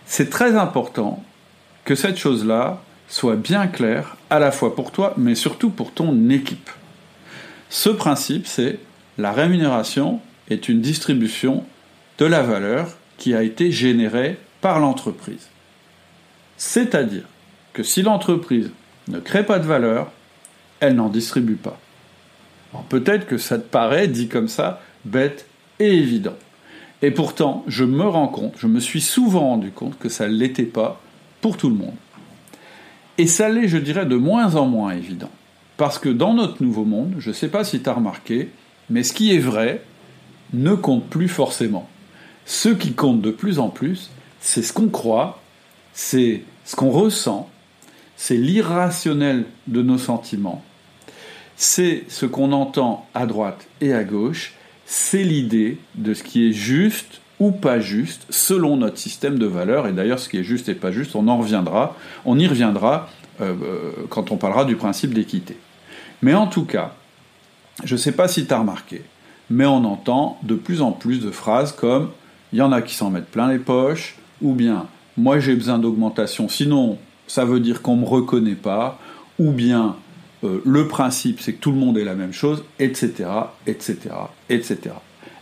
C'est 0.06 0.30
très 0.30 0.56
important 0.58 1.24
que 1.86 1.96
cette 1.96 2.18
chose-là 2.18 2.82
soit 3.08 3.38
bien 3.38 3.68
claire 3.68 4.18
à 4.30 4.40
la 4.40 4.52
fois 4.52 4.76
pour 4.76 4.92
toi, 4.92 5.14
mais 5.18 5.36
surtout 5.36 5.70
pour 5.70 5.94
ton 5.94 6.30
équipe. 6.30 6.70
Ce 7.70 7.90
principe, 7.90 8.46
c'est 8.46 8.80
la 9.18 9.32
rémunération 9.32 10.20
est 10.50 10.68
une 10.68 10.82
distribution 10.82 11.64
de 12.18 12.26
la 12.26 12.42
valeur 12.42 12.90
qui 13.18 13.34
a 13.34 13.44
été 13.44 13.72
générée 13.72 14.38
par 14.62 14.80
l'entreprise. 14.80 15.50
C'est-à-dire 16.58 17.26
que 17.74 17.84
si 17.84 18.02
l'entreprise 18.02 18.72
ne 19.08 19.20
crée 19.20 19.46
pas 19.46 19.60
de 19.60 19.66
valeur, 19.66 20.12
elle 20.80 20.96
n'en 20.96 21.10
distribue 21.10 21.56
pas. 21.56 21.80
Peut-être 22.90 23.28
que 23.28 23.38
ça 23.38 23.58
te 23.58 23.68
paraît, 23.68 24.08
dit 24.08 24.28
comme 24.28 24.48
ça, 24.48 24.82
bête 25.06 25.46
et 25.80 25.94
évident. 25.94 26.36
Et 27.02 27.12
pourtant, 27.12 27.64
je 27.68 27.84
me 27.84 28.06
rends 28.06 28.28
compte, 28.28 28.54
je 28.58 28.68
me 28.68 28.80
suis 28.80 29.02
souvent 29.02 29.50
rendu 29.50 29.72
compte 29.72 30.00
que 30.00 30.10
ça 30.10 30.28
ne 30.28 30.34
l'était 30.34 30.64
pas 30.64 31.02
pour 31.42 31.58
tout 31.58 31.70
le 31.70 31.76
monde. 31.76 31.96
Et 33.18 33.28
ça 33.28 33.50
l'est, 33.50 33.68
je 33.68 33.78
dirais, 33.78 34.06
de 34.06 34.16
moins 34.16 34.56
en 34.56 34.66
moins 34.66 34.92
évident. 34.92 35.30
Parce 35.78 36.00
que 36.00 36.10
dans 36.10 36.34
notre 36.34 36.64
nouveau 36.64 36.86
monde, 36.86 37.16
je 37.20 37.30
ne 37.30 37.34
sais 37.34 37.50
pas 37.50 37.64
si 37.64 37.82
tu 37.82 37.90
as 37.90 37.94
remarqué, 37.94 38.50
mais 38.90 39.04
ce 39.04 39.14
qui 39.14 39.36
est 39.36 39.40
vrai 39.40 39.84
ne 40.54 40.74
compte 40.74 41.08
plus 41.10 41.28
forcément. 41.28 41.90
Ce 42.46 42.70
qui 42.70 42.94
compte 42.94 43.22
de 43.22 43.32
plus 43.32 43.60
en 43.60 43.70
plus, 43.70 44.10
c'est 44.40 44.62
ce 44.62 44.74
qu'on 44.74 44.90
croit, 44.90 45.42
c'est 45.94 46.44
ce 46.66 46.76
qu'on 46.76 46.90
ressent, 46.90 47.50
c'est 48.18 48.38
l'irrationnel 48.38 49.46
de 49.68 49.82
nos 49.82 49.98
sentiments, 49.98 50.64
c'est 51.56 52.04
ce 52.10 52.26
qu'on 52.26 52.52
entend 52.52 53.08
à 53.14 53.26
droite 53.26 53.68
et 53.82 53.94
à 53.94 54.04
gauche, 54.04 54.54
c'est 54.86 55.24
l'idée 55.24 55.78
de 55.96 56.14
ce 56.14 56.24
qui 56.24 56.50
est 56.50 56.54
juste 56.54 57.22
ou 57.40 57.52
pas 57.52 57.80
juste 57.80 58.26
selon 58.30 58.78
notre 58.78 58.98
système 58.98 59.40
de 59.40 59.46
valeurs. 59.46 59.88
Et 59.88 59.92
d'ailleurs, 59.92 60.20
ce 60.20 60.30
qui 60.30 60.38
est 60.38 60.44
juste 60.44 60.70
et 60.70 60.76
pas 60.76 60.92
juste, 60.92 61.16
on 61.16 61.28
en 61.28 61.38
reviendra, 61.38 61.96
on 62.26 62.38
y 62.38 62.48
reviendra 62.48 63.10
euh, 63.42 63.54
euh, 63.64 63.92
quand 64.10 64.32
on 64.32 64.38
parlera 64.38 64.66
du 64.66 64.76
principe 64.76 65.14
d'équité. 65.14 65.58
Mais 66.22 66.34
en 66.34 66.48
tout 66.48 66.66
cas, 66.66 66.94
je 67.84 67.96
ne 67.96 68.00
sais 68.00 68.12
pas 68.12 68.28
si 68.28 68.46
tu 68.46 68.54
as 68.54 68.60
remarqué, 68.60 69.04
mais 69.50 69.66
on 69.66 69.84
entend 69.86 70.38
de 70.44 70.56
plus 70.56 70.82
en 70.82 70.92
plus 70.92 71.20
de 71.20 71.32
phrases 71.32 71.72
comme 71.72 72.12
il 72.54 72.60
y 72.60 72.62
en 72.62 72.72
a 72.72 72.82
qui 72.82 72.96
s'en 72.96 73.10
mettent 73.10 73.30
plein 73.30 73.52
les 73.52 73.60
poches, 73.60 74.16
ou 74.42 74.54
bien 74.54 74.88
moi 75.18 75.40
j'ai 75.40 75.56
besoin 75.56 75.80
d'augmentation, 75.80 76.48
sinon 76.48 76.98
ça 77.28 77.46
veut 77.46 77.60
dire 77.60 77.82
qu'on 77.82 77.96
ne 77.96 78.02
me 78.02 78.08
reconnaît 78.08 78.56
pas, 78.56 79.00
ou 79.40 79.52
bien 79.52 79.96
euh, 80.44 80.62
le 80.64 80.88
principe 80.88 81.42
c'est 81.42 81.54
que 81.54 81.60
tout 81.60 81.72
le 81.72 81.78
monde 81.78 81.98
est 81.98 82.06
la 82.06 82.16
même 82.16 82.34
chose, 82.34 82.64
etc., 82.80 83.26
etc., 83.66 83.98
etc. 84.50 84.78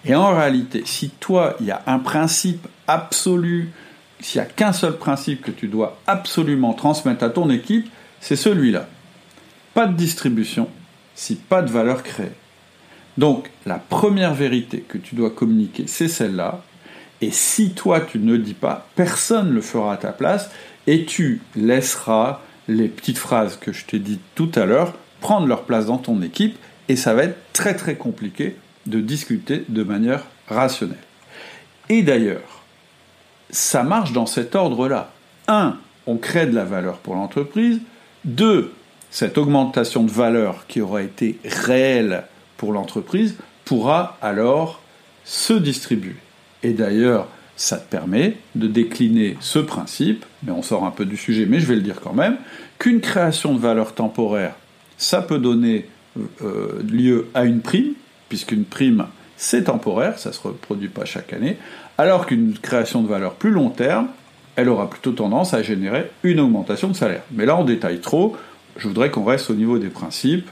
Et 0.06 0.16
en 0.16 0.36
réalité, 0.36 0.82
si 0.86 1.10
toi, 1.10 1.56
il 1.60 1.68
y 1.68 1.72
a 1.72 1.84
un 1.86 2.00
principe 2.00 2.68
absolu, 2.88 3.72
s'il 4.20 4.42
n'y 4.42 4.48
a 4.48 4.50
qu'un 4.50 4.74
seul 4.74 4.98
principe 4.98 5.42
que 5.42 5.52
tu 5.52 5.68
dois 5.68 6.00
absolument 6.08 6.74
transmettre 6.74 7.24
à 7.24 7.30
ton 7.30 7.50
équipe, 7.50 7.88
c'est 8.20 8.36
celui-là. 8.36 8.88
Pas 9.74 9.86
de 9.86 9.94
distribution, 9.94 10.68
si 11.14 11.36
pas 11.36 11.62
de 11.62 11.70
valeur 11.70 12.04
créée. 12.04 12.32
Donc, 13.18 13.52
la 13.66 13.78
première 13.78 14.34
vérité 14.34 14.84
que 14.88 14.98
tu 14.98 15.16
dois 15.16 15.30
communiquer, 15.30 15.86
c'est 15.88 16.08
celle-là. 16.08 16.64
Et 17.22 17.32
si 17.32 17.72
toi, 17.72 18.02
tu 18.02 18.20
ne 18.20 18.38
dis 18.38 18.54
pas, 18.54 18.88
personne 18.96 19.50
ne 19.50 19.54
le 19.54 19.62
fera 19.62 19.94
à 19.94 19.98
ta 19.98 20.12
place 20.12 20.50
et 20.88 21.06
tu 21.06 21.42
laisseras 21.56 22.42
les 22.68 22.88
petites 22.88 23.18
phrases 23.18 23.58
que 23.58 23.72
je 23.72 23.86
t'ai 23.86 24.00
dites 24.00 24.22
tout 24.36 24.52
à 24.56 24.66
l'heure 24.66 24.94
prendre 25.20 25.48
leur 25.48 25.64
place 25.64 25.86
dans 25.86 25.98
ton 25.98 26.22
équipe 26.22 26.58
et 26.90 26.96
ça 26.96 27.14
va 27.14 27.24
être 27.24 27.38
très 27.54 27.76
très 27.76 27.96
compliqué 27.96 28.56
de 28.88 29.00
discuter 29.00 29.64
de 29.70 29.84
manière 29.84 30.26
rationnelle. 30.48 30.98
Et 31.90 32.02
d'ailleurs, 32.02 32.64
ça 33.52 33.84
marche 33.84 34.14
dans 34.14 34.26
cet 34.26 34.56
ordre-là. 34.56 35.12
1. 35.48 35.78
On 36.08 36.18
crée 36.18 36.48
de 36.48 36.56
la 36.56 36.66
valeur 36.66 36.98
pour 36.98 37.16
l'entreprise. 37.16 37.80
2. 38.26 38.74
Cette 39.12 39.38
augmentation 39.38 40.04
de 40.04 40.12
valeur 40.12 40.66
qui 40.68 40.82
aura 40.82 41.04
été 41.04 41.38
réelle 41.44 42.24
pour 42.58 42.72
l'entreprise 42.72 43.36
pourra 43.66 44.18
alors 44.22 44.82
se 45.24 45.54
distribuer. 45.54 46.16
Et 46.64 46.72
d'ailleurs, 46.74 47.28
ça 47.56 47.78
te 47.78 47.90
permet 47.90 48.38
de 48.56 48.68
décliner 48.68 49.38
ce 49.40 49.60
principe, 49.60 50.26
mais 50.44 50.52
on 50.52 50.62
sort 50.62 50.86
un 50.86 50.92
peu 50.92 51.06
du 51.06 51.18
sujet, 51.18 51.46
mais 51.46 51.60
je 51.60 51.66
vais 51.66 51.76
le 51.76 51.82
dire 51.82 52.02
quand 52.02 52.14
même, 52.14 52.38
qu'une 52.80 53.02
création 53.02 53.54
de 53.54 53.60
valeur 53.60 53.94
temporaire, 53.94 54.56
ça 54.98 55.22
peut 55.22 55.40
donner 55.40 55.88
euh, 56.42 56.82
lieu 56.90 57.28
à 57.34 57.46
une 57.46 57.62
prime, 57.62 57.94
puisqu'une 58.30 58.66
prime, 58.66 59.08
c'est 59.38 59.66
temporaire, 59.66 60.20
ça 60.20 60.30
ne 60.30 60.34
se 60.34 60.42
reproduit 60.42 60.88
pas 60.88 61.06
chaque 61.06 61.34
année, 61.34 61.58
alors 61.98 62.26
qu'une 62.26 62.54
création 62.54 63.02
de 63.02 63.08
valeur 63.08 63.36
plus 63.36 63.52
long 63.52 63.70
terme, 63.70 64.08
elle 64.56 64.70
aura 64.70 64.90
plutôt 64.90 65.12
tendance 65.12 65.54
à 65.54 65.62
générer 65.64 66.12
une 66.24 66.40
augmentation 66.40 66.88
de 66.88 66.94
salaire. 66.94 67.24
Mais 67.32 67.46
là, 67.46 67.56
on 67.58 67.64
détaille 67.64 68.00
trop, 68.00 68.36
je 68.78 68.88
voudrais 68.88 69.12
qu'on 69.12 69.24
reste 69.24 69.50
au 69.50 69.54
niveau 69.54 69.78
des 69.78 69.90
principes. 69.90 70.50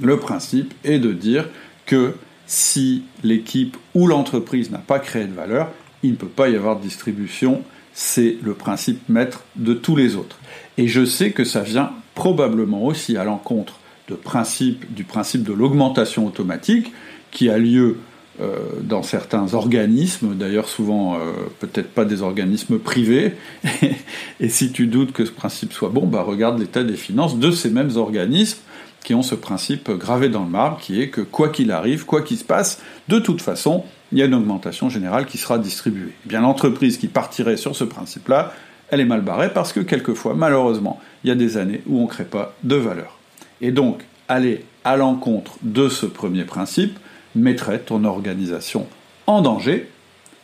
Le 0.00 0.18
principe 0.18 0.74
est 0.84 0.98
de 0.98 1.12
dire 1.12 1.48
que 1.86 2.14
si 2.50 3.04
l'équipe 3.22 3.76
ou 3.94 4.08
l'entreprise 4.08 4.72
n'a 4.72 4.78
pas 4.78 4.98
créé 4.98 5.24
de 5.26 5.32
valeur, 5.32 5.68
il 6.02 6.10
ne 6.10 6.16
peut 6.16 6.26
pas 6.26 6.48
y 6.48 6.56
avoir 6.56 6.76
de 6.76 6.82
distribution. 6.82 7.62
C'est 7.92 8.38
le 8.42 8.54
principe 8.54 9.08
maître 9.08 9.44
de 9.54 9.72
tous 9.72 9.94
les 9.94 10.16
autres. 10.16 10.36
Et 10.76 10.88
je 10.88 11.04
sais 11.04 11.30
que 11.30 11.44
ça 11.44 11.60
vient 11.60 11.92
probablement 12.16 12.84
aussi 12.84 13.16
à 13.16 13.22
l'encontre 13.22 13.78
du 14.08 15.04
principe 15.04 15.44
de 15.44 15.52
l'augmentation 15.52 16.26
automatique 16.26 16.92
qui 17.30 17.48
a 17.48 17.56
lieu 17.56 17.98
euh, 18.40 18.56
dans 18.82 19.04
certains 19.04 19.54
organismes, 19.54 20.34
d'ailleurs 20.34 20.68
souvent 20.68 21.14
euh, 21.14 21.32
peut-être 21.60 21.90
pas 21.90 22.04
des 22.04 22.20
organismes 22.20 22.80
privés, 22.80 23.34
et 24.40 24.48
si 24.48 24.72
tu 24.72 24.88
doutes 24.88 25.12
que 25.12 25.24
ce 25.24 25.30
principe 25.30 25.72
soit 25.72 25.90
bon, 25.90 26.04
bah 26.04 26.22
regarde 26.22 26.58
l'état 26.58 26.82
des 26.82 26.96
finances 26.96 27.38
de 27.38 27.52
ces 27.52 27.70
mêmes 27.70 27.96
organismes 27.96 28.58
qui 29.04 29.14
ont 29.14 29.22
ce 29.22 29.34
principe 29.34 29.90
gravé 29.90 30.28
dans 30.28 30.44
le 30.44 30.50
marbre, 30.50 30.78
qui 30.78 31.00
est 31.00 31.08
que 31.08 31.20
quoi 31.20 31.48
qu'il 31.48 31.72
arrive, 31.72 32.04
quoi 32.04 32.22
qu'il 32.22 32.36
se 32.36 32.44
passe, 32.44 32.82
de 33.08 33.18
toute 33.18 33.40
façon, 33.42 33.84
il 34.12 34.18
y 34.18 34.22
a 34.22 34.26
une 34.26 34.34
augmentation 34.34 34.88
générale 34.88 35.26
qui 35.26 35.38
sera 35.38 35.58
distribuée. 35.58 36.12
Eh 36.26 36.28
bien 36.28 36.40
l'entreprise 36.40 36.98
qui 36.98 37.08
partirait 37.08 37.56
sur 37.56 37.74
ce 37.76 37.84
principe-là, 37.84 38.52
elle 38.90 39.00
est 39.00 39.04
mal 39.04 39.22
barrée 39.22 39.52
parce 39.52 39.72
que 39.72 39.80
quelquefois, 39.80 40.34
malheureusement, 40.34 41.00
il 41.24 41.28
y 41.28 41.30
a 41.30 41.36
des 41.36 41.56
années 41.56 41.82
où 41.86 41.98
on 41.98 42.02
ne 42.02 42.08
crée 42.08 42.24
pas 42.24 42.54
de 42.64 42.76
valeur. 42.76 43.18
Et 43.60 43.70
donc, 43.70 44.04
aller 44.28 44.64
à 44.84 44.96
l'encontre 44.96 45.52
de 45.62 45.88
ce 45.88 46.06
premier 46.06 46.44
principe 46.44 46.98
mettrait 47.34 47.78
ton 47.78 48.04
organisation 48.04 48.86
en 49.26 49.42
danger. 49.42 49.88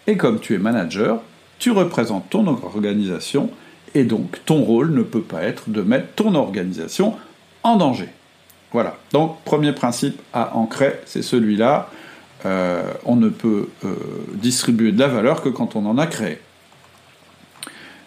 Et 0.06 0.16
comme 0.16 0.38
tu 0.38 0.54
es 0.54 0.58
manager, 0.58 1.20
tu 1.58 1.70
représentes 1.70 2.30
ton 2.30 2.46
organisation 2.46 3.50
et 3.94 4.04
donc 4.04 4.44
ton 4.44 4.62
rôle 4.62 4.92
ne 4.92 5.02
peut 5.02 5.22
pas 5.22 5.42
être 5.42 5.70
de 5.70 5.82
mettre 5.82 6.08
ton 6.14 6.34
organisation 6.34 7.14
en 7.62 7.76
danger. 7.76 8.08
Voilà, 8.76 8.99
donc 9.11 9.42
premier 9.45 9.73
principe 9.73 10.21
à 10.35 10.54
ancrer, 10.54 11.00
c'est 11.06 11.23
celui-là. 11.23 11.88
Euh, 12.45 12.92
on 13.06 13.16
ne 13.16 13.30
peut 13.30 13.71
euh, 13.87 13.95
distribuer 14.35 14.92
de 14.92 14.99
la 14.99 15.09
valeur 15.09 15.40
que 15.40 15.49
quand 15.49 15.76
on 15.76 15.87
en 15.87 15.97
a 15.97 16.06
créé. 16.06 16.40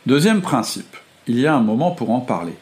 Deuxième 0.06 0.42
principe, 0.42 0.96
il 1.26 1.40
y 1.40 1.48
a 1.48 1.56
un 1.56 1.62
moment 1.62 1.90
pour 1.90 2.12
en 2.12 2.20
parler. 2.20 2.54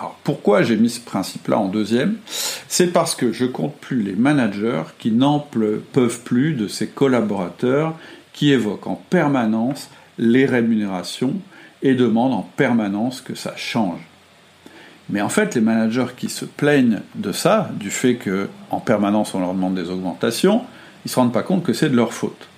Alors 0.00 0.18
pourquoi 0.24 0.64
j'ai 0.64 0.76
mis 0.76 0.90
ce 0.90 0.98
principe-là 0.98 1.58
en 1.58 1.68
deuxième? 1.68 2.16
C'est 2.26 2.88
parce 2.88 3.14
que 3.14 3.30
je 3.30 3.44
compte 3.44 3.76
plus 3.76 4.02
les 4.02 4.16
managers 4.16 4.82
qui 4.98 5.12
n'en 5.12 5.38
peuvent 5.38 6.20
plus 6.24 6.54
de 6.54 6.66
ces 6.66 6.88
collaborateurs 6.88 7.94
qui 8.32 8.50
évoquent 8.50 8.88
en 8.88 9.00
permanence 9.10 9.90
les 10.18 10.44
rémunérations 10.44 11.34
et 11.82 11.94
demandent 11.94 12.34
en 12.34 12.50
permanence 12.56 13.20
que 13.20 13.36
ça 13.36 13.54
change. 13.54 14.07
Mais 15.10 15.22
en 15.22 15.28
fait, 15.28 15.54
les 15.54 15.60
managers 15.60 16.12
qui 16.16 16.28
se 16.28 16.44
plaignent 16.44 17.00
de 17.14 17.32
ça, 17.32 17.70
du 17.74 17.90
fait 17.90 18.16
que 18.16 18.48
en 18.70 18.80
permanence 18.80 19.34
on 19.34 19.40
leur 19.40 19.54
demande 19.54 19.74
des 19.74 19.90
augmentations, 19.90 20.62
ils 21.04 21.08
ne 21.08 21.10
se 21.10 21.16
rendent 21.16 21.32
pas 21.32 21.42
compte 21.42 21.64
que 21.64 21.72
c'est 21.72 21.88
de 21.88 21.96
leur 21.96 22.12
faute. 22.12 22.48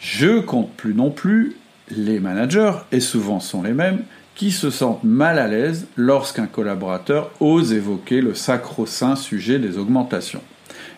Je 0.00 0.40
compte 0.40 0.72
plus 0.72 0.94
non 0.94 1.10
plus 1.10 1.56
les 1.90 2.20
managers, 2.20 2.72
et 2.92 3.00
souvent 3.00 3.40
sont 3.40 3.62
les 3.62 3.72
mêmes, 3.72 3.98
qui 4.34 4.50
se 4.50 4.70
sentent 4.70 5.04
mal 5.04 5.38
à 5.38 5.48
l'aise 5.48 5.86
lorsqu'un 5.96 6.46
collaborateur 6.46 7.30
ose 7.40 7.72
évoquer 7.72 8.22
le 8.22 8.34
sacro-saint 8.34 9.16
sujet 9.16 9.58
des 9.58 9.76
augmentations. 9.76 10.40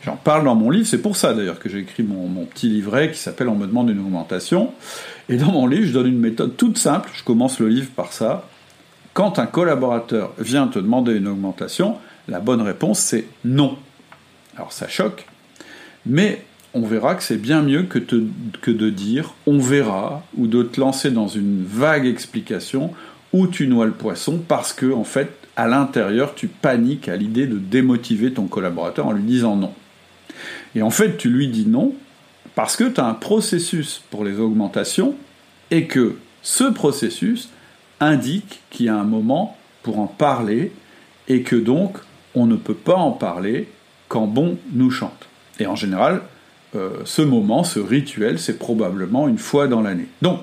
J'en 0.05 0.17
parle 0.17 0.45
dans 0.45 0.55
mon 0.55 0.71
livre, 0.71 0.87
c'est 0.87 1.03
pour 1.03 1.17
ça 1.17 1.33
d'ailleurs 1.33 1.59
que 1.59 1.69
j'ai 1.69 1.79
écrit 1.79 2.03
mon, 2.03 2.29
mon, 2.29 2.45
petit 2.45 2.69
livret 2.69 3.11
qui 3.11 3.19
s'appelle 3.19 3.49
On 3.49 3.57
me 3.57 3.67
demande 3.67 3.91
une 3.91 4.01
augmentation. 4.01 4.73
Et 5.29 5.37
dans 5.37 5.51
mon 5.51 5.67
livre, 5.67 5.87
je 5.87 5.93
donne 5.93 6.09
une 6.09 6.19
méthode 6.19 6.57
toute 6.57 6.79
simple, 6.79 7.11
je 7.15 7.25
commence 7.25 7.59
le 7.59 7.69
livre 7.69 7.91
par 7.95 8.13
ça. 8.13 8.49
Quand 9.15 9.39
un 9.39 9.47
collaborateur 9.47 10.33
vient 10.39 10.69
te 10.69 10.79
demander 10.79 11.15
une 11.15 11.29
augmentation, 11.29 11.97
la 12.29 12.41
bonne 12.41 12.63
réponse 12.63 12.99
c'est 12.99 13.27
non. 13.45 13.77
Alors 14.57 14.73
ça 14.73 14.89
choque, 14.89 15.27
mais 16.07 16.45
on 16.75 16.83
verra 16.83 17.15
que 17.15 17.23
c'est 17.23 17.37
bien 17.37 17.63
mieux 17.63 17.83
que, 17.83 17.99
de 17.99 18.91
dire 18.91 19.35
on 19.47 19.59
verra 19.59 20.25
ou 20.37 20.47
de 20.47 20.63
te 20.63 20.81
lancer 20.81 21.11
dans 21.11 21.29
une 21.29 21.63
vague 21.65 22.07
explication 22.07 22.93
où 23.33 23.47
tu 23.47 23.67
noies 23.67 23.87
le 23.87 23.93
poisson 23.93 24.41
parce 24.47 24.73
que 24.73 24.93
en 24.93 25.05
fait 25.05 25.31
à 25.57 25.69
l'intérieur 25.69 26.35
tu 26.35 26.49
paniques 26.49 27.09
à 27.09 27.17
l'idée 27.17 27.47
de 27.47 27.59
démotiver 27.59 28.33
ton 28.33 28.47
collaborateur 28.47 29.07
en 29.07 29.13
lui 29.13 29.23
disant 29.23 29.57
non. 29.57 29.75
Et 30.75 30.81
en 30.81 30.91
fait 30.91 31.19
tu 31.19 31.29
lui 31.29 31.49
dis 31.49 31.67
non 31.67 31.95
parce 32.55 32.77
que 32.77 32.85
tu 32.85 33.01
as 33.01 33.07
un 33.07 33.15
processus 33.15 34.03
pour 34.11 34.25
les 34.25 34.39
augmentations 34.39 35.15
et 35.71 35.87
que 35.87 36.17
ce 36.43 36.65
processus 36.65 37.51
indique 38.03 38.63
qu'il 38.71 38.87
y 38.87 38.89
a 38.89 38.97
un 38.97 39.05
moment 39.05 39.57
pour 39.83 39.99
en 39.99 40.07
parler 40.07 40.73
et 41.29 41.43
que 41.43 41.57
donc 41.57 41.99
on 42.35 42.47
ne 42.47 42.57
peut 42.57 42.75
pas 42.75 42.97
en 42.97 43.13
parler 43.13 43.69
quand 44.09 44.27
bon 44.27 44.59
nous 44.73 44.91
chante. 44.91 45.29
Et 45.59 45.67
en 45.67 45.77
général, 45.77 46.23
euh, 46.75 46.91
ce 47.05 47.23
moment, 47.23 47.65
ce 47.65 47.79
rituel, 47.79 48.39
c'est 48.39 48.59
probablement 48.59 49.29
une 49.29 49.39
fois 49.39 49.69
dans 49.69 49.83
l'année. 49.83 50.07
Donc, 50.23 50.41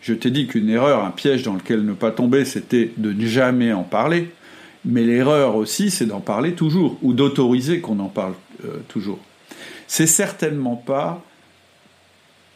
je 0.00 0.14
t'ai 0.14 0.30
dit 0.30 0.46
qu'une 0.46 0.68
erreur, 0.68 1.04
un 1.04 1.10
piège 1.10 1.42
dans 1.42 1.54
lequel 1.54 1.84
ne 1.84 1.92
pas 1.92 2.12
tomber, 2.12 2.44
c'était 2.44 2.92
de 2.96 3.12
ne 3.12 3.26
jamais 3.26 3.72
en 3.72 3.82
parler. 3.82 4.30
Mais 4.84 5.02
l'erreur 5.02 5.56
aussi, 5.56 5.90
c'est 5.90 6.06
d'en 6.06 6.20
parler 6.20 6.52
toujours, 6.52 6.96
ou 7.02 7.12
d'autoriser 7.12 7.80
qu'on 7.80 7.98
en 7.98 8.08
parle 8.08 8.34
euh, 8.64 8.78
toujours. 8.88 9.18
C'est 9.88 10.06
certainement 10.06 10.76
pas 10.76 11.22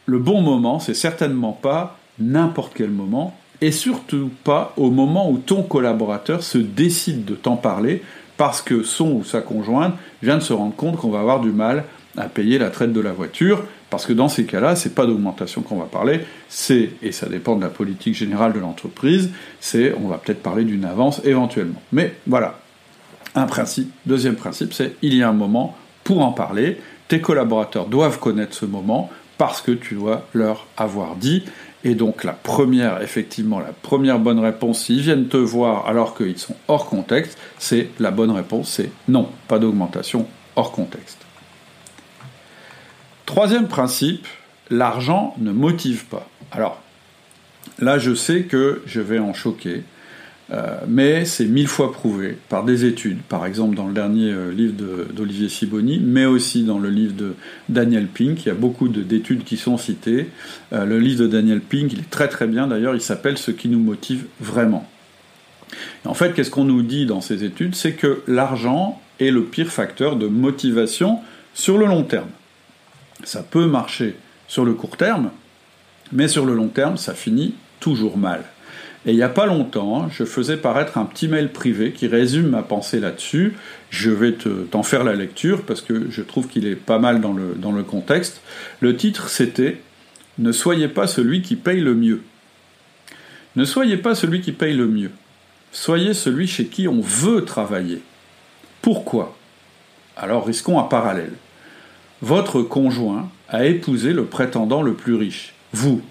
le 0.05 0.19
bon 0.19 0.41
moment, 0.41 0.79
c'est 0.79 0.93
certainement 0.93 1.53
pas 1.53 1.97
n'importe 2.19 2.73
quel 2.75 2.89
moment, 2.89 3.37
et 3.61 3.71
surtout 3.71 4.29
pas 4.43 4.73
au 4.77 4.89
moment 4.91 5.29
où 5.29 5.37
ton 5.37 5.63
collaborateur 5.63 6.43
se 6.43 6.57
décide 6.57 7.25
de 7.25 7.35
t'en 7.35 7.55
parler 7.55 8.01
parce 8.37 8.61
que 8.61 8.83
son 8.83 9.11
ou 9.11 9.23
sa 9.23 9.41
conjointe 9.41 9.95
vient 10.21 10.37
de 10.37 10.43
se 10.43 10.53
rendre 10.53 10.75
compte 10.75 10.97
qu'on 10.97 11.09
va 11.09 11.19
avoir 11.19 11.39
du 11.39 11.51
mal 11.51 11.85
à 12.17 12.25
payer 12.25 12.57
la 12.57 12.69
traite 12.69 12.93
de 12.93 12.99
la 12.99 13.11
voiture, 13.11 13.63
parce 13.89 14.05
que 14.05 14.13
dans 14.13 14.29
ces 14.29 14.45
cas-là, 14.45 14.75
c'est 14.75 14.93
pas 14.93 15.05
d'augmentation 15.05 15.61
qu'on 15.61 15.77
va 15.77 15.85
parler, 15.85 16.21
c'est, 16.47 16.91
et 17.01 17.11
ça 17.11 17.27
dépend 17.27 17.55
de 17.55 17.61
la 17.61 17.69
politique 17.69 18.15
générale 18.15 18.53
de 18.53 18.59
l'entreprise, 18.59 19.31
c'est, 19.59 19.95
on 19.95 20.07
va 20.07 20.17
peut-être 20.17 20.43
parler 20.43 20.63
d'une 20.63 20.85
avance 20.85 21.21
éventuellement. 21.25 21.81
Mais 21.91 22.15
voilà, 22.27 22.59
un 23.35 23.45
principe. 23.45 23.91
Deuxième 24.05 24.35
principe, 24.35 24.73
c'est, 24.73 24.95
il 25.01 25.15
y 25.15 25.23
a 25.23 25.29
un 25.29 25.33
moment 25.33 25.75
pour 26.03 26.21
en 26.21 26.31
parler, 26.31 26.79
tes 27.07 27.21
collaborateurs 27.21 27.87
doivent 27.87 28.19
connaître 28.19 28.53
ce 28.55 28.65
moment, 28.65 29.09
parce 29.37 29.61
que 29.61 29.71
tu 29.71 29.95
dois 29.95 30.25
leur 30.33 30.67
avoir 30.77 31.15
dit, 31.15 31.43
et 31.83 31.95
donc 31.95 32.23
la 32.23 32.33
première, 32.33 33.01
effectivement, 33.01 33.59
la 33.59 33.73
première 33.73 34.19
bonne 34.19 34.39
réponse, 34.39 34.85
s'ils 34.85 35.01
viennent 35.01 35.27
te 35.27 35.37
voir 35.37 35.87
alors 35.87 36.15
qu'ils 36.15 36.37
sont 36.37 36.55
hors 36.67 36.85
contexte, 36.85 37.37
c'est 37.59 37.89
la 37.99 38.11
bonne 38.11 38.31
réponse, 38.31 38.69
c'est 38.69 38.91
non, 39.07 39.29
pas 39.47 39.59
d'augmentation 39.59 40.27
hors 40.55 40.71
contexte. 40.71 41.19
Troisième 43.25 43.67
principe, 43.67 44.27
l'argent 44.69 45.33
ne 45.39 45.51
motive 45.51 46.05
pas. 46.05 46.27
Alors, 46.51 46.81
là 47.79 47.97
je 47.97 48.13
sais 48.13 48.43
que 48.43 48.81
je 48.85 49.01
vais 49.01 49.19
en 49.19 49.33
choquer, 49.33 49.83
euh, 50.53 50.77
mais 50.87 51.25
c'est 51.25 51.45
mille 51.45 51.67
fois 51.67 51.91
prouvé 51.91 52.37
par 52.49 52.63
des 52.63 52.85
études, 52.85 53.21
par 53.23 53.45
exemple 53.45 53.75
dans 53.75 53.87
le 53.87 53.93
dernier 53.93 54.31
euh, 54.31 54.51
livre 54.51 54.73
d'Olivier 55.11 55.49
Siboni, 55.49 55.99
mais 55.99 56.25
aussi 56.25 56.63
dans 56.63 56.77
le 56.77 56.89
livre 56.89 57.15
de 57.15 57.33
Daniel 57.69 58.07
Pink. 58.07 58.45
Il 58.45 58.49
y 58.49 58.51
a 58.51 58.55
beaucoup 58.55 58.87
d'études 58.87 59.43
qui 59.43 59.57
sont 59.57 59.77
citées. 59.77 60.29
Euh, 60.71 60.85
le 60.85 60.99
livre 60.99 61.21
de 61.21 61.27
Daniel 61.27 61.59
Pink, 61.59 61.93
il 61.93 61.99
est 61.99 62.09
très 62.09 62.27
très 62.27 62.45
bien 62.45 62.67
d'ailleurs, 62.67 62.93
il 62.93 63.01
s'appelle 63.01 63.37
Ce 63.37 63.49
qui 63.49 63.67
nous 63.67 63.79
motive 63.79 64.25
vraiment. 64.39 64.87
en 66.05 66.13
fait, 66.13 66.33
qu'est-ce 66.33 66.51
qu'on 66.51 66.65
nous 66.65 66.83
dit 66.83 67.07
dans 67.07 67.21
ces 67.21 67.43
études? 67.43 67.73
C'est 67.73 67.93
que 67.93 68.21
l'argent 68.27 69.01
est 69.19 69.31
le 69.31 69.45
pire 69.45 69.71
facteur 69.71 70.17
de 70.17 70.27
motivation 70.27 71.19
sur 71.55 71.79
le 71.79 71.87
long 71.87 72.03
terme. 72.03 72.29
Ça 73.23 73.41
peut 73.41 73.65
marcher 73.65 74.15
sur 74.47 74.65
le 74.65 74.73
court 74.73 74.97
terme, 74.97 75.31
mais 76.11 76.27
sur 76.27 76.45
le 76.45 76.53
long 76.53 76.67
terme, 76.67 76.97
ça 76.97 77.15
finit 77.15 77.55
toujours 77.79 78.17
mal. 78.17 78.43
Et 79.05 79.11
il 79.11 79.15
n'y 79.15 79.23
a 79.23 79.29
pas 79.29 79.45
longtemps, 79.45 80.07
je 80.09 80.23
faisais 80.23 80.55
paraître 80.55 80.97
un 80.97 81.03
petit 81.03 81.27
mail 81.27 81.51
privé 81.51 81.91
qui 81.91 82.07
résume 82.07 82.47
ma 82.47 82.61
pensée 82.61 83.01
là-dessus. 83.01 83.53
Je 83.89 84.09
vais 84.09 84.33
t'en 84.71 84.83
faire 84.83 85.03
la 85.03 85.13
lecture 85.13 85.63
parce 85.63 85.81
que 85.81 86.09
je 86.09 86.21
trouve 86.21 86.47
qu'il 86.47 86.65
est 86.65 86.75
pas 86.75 86.99
mal 86.99 87.19
dans 87.19 87.33
le, 87.33 87.55
dans 87.57 87.73
le 87.73 87.83
contexte. 87.83 88.41
Le 88.79 88.95
titre, 88.95 89.27
c'était 89.27 89.81
Ne 90.37 90.53
soyez 90.53 90.87
pas 90.87 91.07
celui 91.07 91.41
qui 91.41 91.57
paye 91.57 91.81
le 91.81 91.95
mieux. 91.95 92.21
Ne 93.57 93.65
soyez 93.65 93.97
pas 93.97 94.15
celui 94.15 94.39
qui 94.39 94.53
paye 94.53 94.73
le 94.73 94.87
mieux. 94.87 95.11
Soyez 95.73 96.13
celui 96.13 96.47
chez 96.47 96.67
qui 96.67 96.87
on 96.87 97.01
veut 97.01 97.43
travailler. 97.43 98.01
Pourquoi? 98.81 99.35
Alors 100.15 100.45
risquons 100.45 100.79
un 100.79 100.83
parallèle. 100.83 101.33
Votre 102.21 102.61
conjoint 102.61 103.29
a 103.49 103.65
épousé 103.65 104.13
le 104.13 104.25
prétendant 104.25 104.81
le 104.81 104.93
plus 104.93 105.15
riche, 105.15 105.53
vous. 105.73 106.01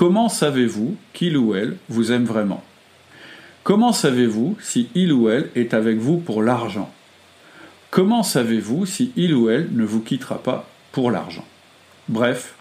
Comment 0.00 0.30
savez-vous 0.30 0.96
qu'il 1.12 1.36
ou 1.36 1.54
elle 1.54 1.76
vous 1.90 2.10
aime 2.10 2.24
vraiment? 2.24 2.64
Comment 3.64 3.92
savez-vous 3.92 4.56
si 4.58 4.88
il 4.94 5.12
ou 5.12 5.28
elle 5.28 5.50
est 5.54 5.74
avec 5.74 5.98
vous 5.98 6.16
pour 6.16 6.42
l'argent? 6.42 6.90
Comment 7.90 8.22
savez-vous 8.22 8.86
si 8.86 9.12
il 9.16 9.34
ou 9.34 9.50
elle 9.50 9.68
ne 9.72 9.84
vous 9.84 10.00
quittera 10.00 10.42
pas 10.42 10.66
pour 10.92 11.10
l'argent? 11.10 11.44
Bref, 12.08 12.54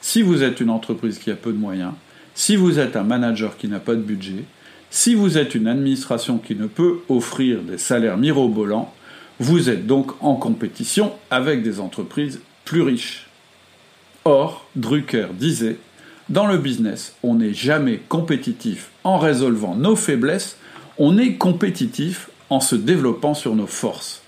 si 0.00 0.22
vous 0.22 0.42
êtes 0.42 0.58
une 0.58 0.70
entreprise 0.70 1.20
qui 1.20 1.30
a 1.30 1.36
peu 1.36 1.52
de 1.52 1.56
moyens, 1.56 1.92
si 2.34 2.56
vous 2.56 2.80
êtes 2.80 2.96
un 2.96 3.04
manager 3.04 3.56
qui 3.56 3.68
n'a 3.68 3.78
pas 3.78 3.94
de 3.94 4.00
budget, 4.00 4.42
si 4.90 5.14
vous 5.14 5.38
êtes 5.38 5.54
une 5.54 5.68
administration 5.68 6.38
qui 6.38 6.56
ne 6.56 6.66
peut 6.66 6.98
offrir 7.08 7.62
des 7.62 7.78
salaires 7.78 8.18
mirobolants, 8.18 8.92
vous 9.38 9.70
êtes 9.70 9.86
donc 9.86 10.20
en 10.20 10.34
compétition 10.34 11.12
avec 11.30 11.62
des 11.62 11.78
entreprises 11.78 12.40
plus 12.64 12.82
riches. 12.82 13.28
Or, 14.24 14.66
Drucker 14.74 15.28
disait 15.32 15.76
dans 16.32 16.46
le 16.46 16.56
business, 16.56 17.14
on 17.22 17.34
n'est 17.34 17.52
jamais 17.52 18.00
compétitif 18.08 18.88
en 19.04 19.18
résolvant 19.18 19.76
nos 19.76 19.96
faiblesses, 19.96 20.56
on 20.96 21.18
est 21.18 21.34
compétitif 21.34 22.30
en 22.48 22.58
se 22.58 22.74
développant 22.74 23.34
sur 23.34 23.54
nos 23.54 23.66
forces. 23.66 24.22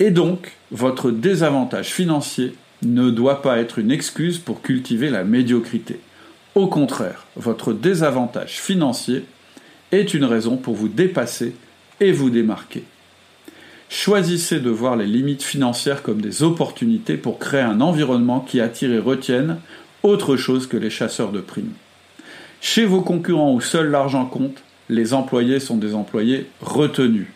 Et 0.00 0.10
donc, 0.10 0.52
votre 0.70 1.10
désavantage 1.10 1.88
financier 1.88 2.54
ne 2.82 3.10
doit 3.10 3.42
pas 3.42 3.58
être 3.58 3.78
une 3.78 3.90
excuse 3.90 4.38
pour 4.38 4.62
cultiver 4.62 5.10
la 5.10 5.22
médiocrité. 5.22 6.00
Au 6.54 6.66
contraire, 6.66 7.26
votre 7.36 7.74
désavantage 7.74 8.58
financier 8.58 9.26
est 9.92 10.14
une 10.14 10.24
raison 10.24 10.56
pour 10.56 10.74
vous 10.74 10.88
dépasser 10.88 11.54
et 12.00 12.10
vous 12.10 12.30
démarquer. 12.30 12.84
Choisissez 13.90 14.60
de 14.60 14.70
voir 14.70 14.96
les 14.96 15.06
limites 15.06 15.42
financières 15.42 16.02
comme 16.02 16.22
des 16.22 16.42
opportunités 16.42 17.18
pour 17.18 17.38
créer 17.38 17.60
un 17.60 17.82
environnement 17.82 18.40
qui 18.40 18.62
attire 18.62 18.90
et 18.90 18.98
retienne 18.98 19.58
autre 20.02 20.36
chose 20.36 20.66
que 20.66 20.76
les 20.76 20.90
chasseurs 20.90 21.32
de 21.32 21.40
primes. 21.40 21.72
Chez 22.60 22.84
vos 22.84 23.02
concurrents 23.02 23.52
où 23.52 23.60
seul 23.60 23.90
l'argent 23.90 24.26
compte, 24.26 24.62
les 24.88 25.14
employés 25.14 25.60
sont 25.60 25.76
des 25.76 25.94
employés 25.94 26.46
retenus, 26.60 27.28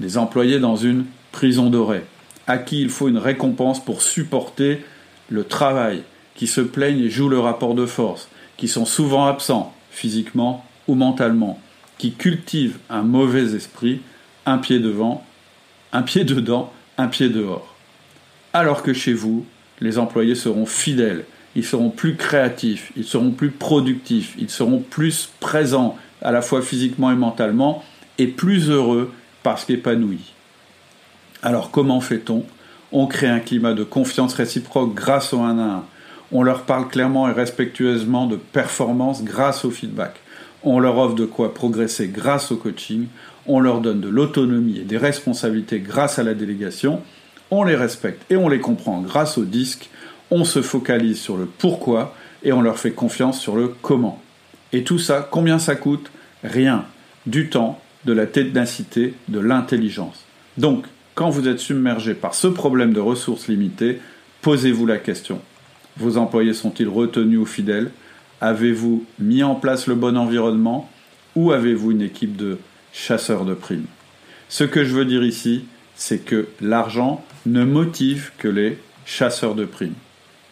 des 0.00 0.18
employés 0.18 0.58
dans 0.58 0.76
une 0.76 1.04
prison 1.32 1.70
dorée, 1.70 2.04
à 2.46 2.58
qui 2.58 2.80
il 2.80 2.88
faut 2.88 3.08
une 3.08 3.18
récompense 3.18 3.84
pour 3.84 4.02
supporter 4.02 4.84
le 5.28 5.44
travail, 5.44 6.02
qui 6.34 6.46
se 6.46 6.60
plaignent 6.60 7.02
et 7.02 7.10
jouent 7.10 7.28
le 7.28 7.40
rapport 7.40 7.74
de 7.74 7.86
force, 7.86 8.28
qui 8.56 8.68
sont 8.68 8.86
souvent 8.86 9.26
absents, 9.26 9.74
physiquement 9.90 10.64
ou 10.86 10.94
mentalement, 10.94 11.60
qui 11.98 12.12
cultivent 12.12 12.78
un 12.88 13.02
mauvais 13.02 13.54
esprit, 13.54 14.00
un 14.46 14.58
pied 14.58 14.78
devant, 14.78 15.24
un 15.92 16.02
pied 16.02 16.24
dedans, 16.24 16.72
un 16.96 17.08
pied 17.08 17.28
dehors. 17.28 17.74
Alors 18.52 18.82
que 18.82 18.92
chez 18.92 19.12
vous, 19.12 19.44
les 19.80 19.98
employés 19.98 20.34
seront 20.34 20.66
fidèles, 20.66 21.24
ils 21.58 21.64
seront 21.64 21.90
plus 21.90 22.14
créatifs, 22.14 22.92
ils 22.96 23.02
seront 23.02 23.32
plus 23.32 23.50
productifs, 23.50 24.36
ils 24.38 24.48
seront 24.48 24.78
plus 24.78 25.28
présents 25.40 25.98
à 26.22 26.30
la 26.30 26.40
fois 26.40 26.62
physiquement 26.62 27.10
et 27.10 27.16
mentalement, 27.16 27.82
est 28.18 28.28
plus 28.28 28.70
heureux 28.70 29.10
parce 29.42 29.64
qu'épanoui. 29.64 30.34
Alors 31.42 31.72
comment 31.72 32.00
fait-on? 32.00 32.44
On 32.92 33.08
crée 33.08 33.26
un 33.26 33.40
climat 33.40 33.74
de 33.74 33.82
confiance 33.82 34.34
réciproque 34.34 34.94
grâce 34.94 35.32
au 35.32 35.40
1 35.40 35.58
à 35.58 35.62
1. 35.62 35.84
On 36.30 36.44
leur 36.44 36.62
parle 36.62 36.86
clairement 36.86 37.28
et 37.28 37.32
respectueusement 37.32 38.26
de 38.26 38.36
performance 38.36 39.24
grâce 39.24 39.64
au 39.64 39.72
feedback. 39.72 40.20
On 40.62 40.78
leur 40.78 40.96
offre 40.96 41.16
de 41.16 41.24
quoi 41.24 41.54
progresser 41.54 42.06
grâce 42.06 42.52
au 42.52 42.56
coaching. 42.56 43.06
On 43.48 43.58
leur 43.58 43.80
donne 43.80 44.00
de 44.00 44.08
l'autonomie 44.08 44.78
et 44.78 44.84
des 44.84 44.96
responsabilités 44.96 45.80
grâce 45.80 46.20
à 46.20 46.22
la 46.22 46.34
délégation. 46.34 47.02
On 47.50 47.64
les 47.64 47.74
respecte 47.74 48.30
et 48.30 48.36
on 48.36 48.48
les 48.48 48.60
comprend 48.60 49.00
grâce 49.00 49.38
au 49.38 49.44
disque. 49.44 49.90
On 50.30 50.44
se 50.44 50.62
focalise 50.62 51.18
sur 51.18 51.36
le 51.36 51.46
pourquoi 51.46 52.14
et 52.42 52.52
on 52.52 52.60
leur 52.60 52.78
fait 52.78 52.92
confiance 52.92 53.40
sur 53.40 53.56
le 53.56 53.68
comment. 53.68 54.22
Et 54.72 54.84
tout 54.84 54.98
ça, 54.98 55.26
combien 55.30 55.58
ça 55.58 55.74
coûte? 55.74 56.10
Rien. 56.44 56.84
Du 57.26 57.48
temps, 57.48 57.80
de 58.04 58.12
la 58.12 58.26
ténacité, 58.26 59.14
de 59.28 59.40
l'intelligence. 59.40 60.24
Donc, 60.56 60.86
quand 61.14 61.30
vous 61.30 61.48
êtes 61.48 61.58
submergé 61.58 62.14
par 62.14 62.34
ce 62.34 62.46
problème 62.46 62.92
de 62.92 63.00
ressources 63.00 63.48
limitées, 63.48 64.00
posez-vous 64.42 64.86
la 64.86 64.98
question. 64.98 65.40
Vos 65.96 66.16
employés 66.16 66.54
sont-ils 66.54 66.88
retenus 66.88 67.40
ou 67.40 67.46
fidèles? 67.46 67.90
Avez-vous 68.40 69.04
mis 69.18 69.42
en 69.42 69.56
place 69.56 69.86
le 69.88 69.94
bon 69.94 70.16
environnement? 70.16 70.88
Ou 71.34 71.52
avez-vous 71.52 71.90
une 71.90 72.02
équipe 72.02 72.36
de 72.36 72.58
chasseurs 72.92 73.44
de 73.44 73.54
primes? 73.54 73.86
Ce 74.48 74.64
que 74.64 74.84
je 74.84 74.94
veux 74.94 75.04
dire 75.04 75.24
ici, 75.24 75.64
c'est 75.96 76.24
que 76.24 76.48
l'argent 76.60 77.24
ne 77.46 77.64
motive 77.64 78.30
que 78.38 78.48
les 78.48 78.78
chasseurs 79.04 79.54
de 79.54 79.64
primes. 79.64 79.94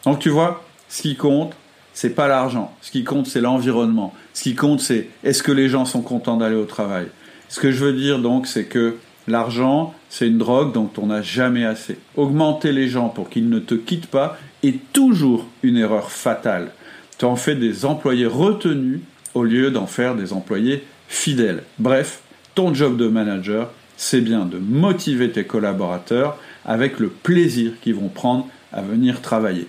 Donc 0.06 0.20
tu 0.20 0.30
vois, 0.30 0.64
ce 0.88 1.02
qui 1.02 1.16
compte, 1.16 1.52
c'est 1.92 2.14
pas 2.14 2.28
l'argent. 2.28 2.72
Ce 2.80 2.92
qui 2.92 3.04
compte, 3.04 3.26
c'est 3.26 3.40
l'environnement. 3.40 4.14
Ce 4.32 4.44
qui 4.44 4.54
compte, 4.54 4.80
c'est 4.80 5.08
est-ce 5.24 5.42
que 5.42 5.52
les 5.52 5.68
gens 5.68 5.84
sont 5.84 6.00
contents 6.00 6.36
d'aller 6.36 6.56
au 6.56 6.64
travail. 6.64 7.08
Ce 7.48 7.58
que 7.58 7.72
je 7.72 7.84
veux 7.84 7.92
dire 7.92 8.20
donc, 8.20 8.46
c'est 8.46 8.66
que 8.66 8.96
l'argent, 9.26 9.94
c'est 10.08 10.28
une 10.28 10.38
drogue 10.38 10.72
dont 10.72 10.90
on 10.98 11.06
n'a 11.06 11.22
jamais 11.22 11.64
assez. 11.64 11.98
Augmenter 12.16 12.70
les 12.70 12.88
gens 12.88 13.08
pour 13.08 13.28
qu'ils 13.28 13.48
ne 13.48 13.58
te 13.58 13.74
quittent 13.74 14.06
pas 14.06 14.38
est 14.62 14.78
toujours 14.92 15.46
une 15.64 15.76
erreur 15.76 16.10
fatale. 16.10 16.70
Tu 17.18 17.24
en 17.24 17.34
fais 17.34 17.56
des 17.56 17.84
employés 17.84 18.26
retenus 18.26 19.00
au 19.34 19.42
lieu 19.42 19.72
d'en 19.72 19.86
faire 19.86 20.14
des 20.14 20.32
employés 20.32 20.84
fidèles. 21.08 21.64
Bref, 21.80 22.20
ton 22.54 22.72
job 22.74 22.96
de 22.96 23.08
manager, 23.08 23.70
c'est 23.96 24.20
bien 24.20 24.44
de 24.44 24.58
motiver 24.58 25.30
tes 25.30 25.44
collaborateurs 25.44 26.38
avec 26.64 27.00
le 27.00 27.08
plaisir 27.08 27.72
qu'ils 27.80 27.94
vont 27.96 28.08
prendre 28.08 28.46
à 28.72 28.82
venir 28.82 29.20
travailler. 29.20 29.66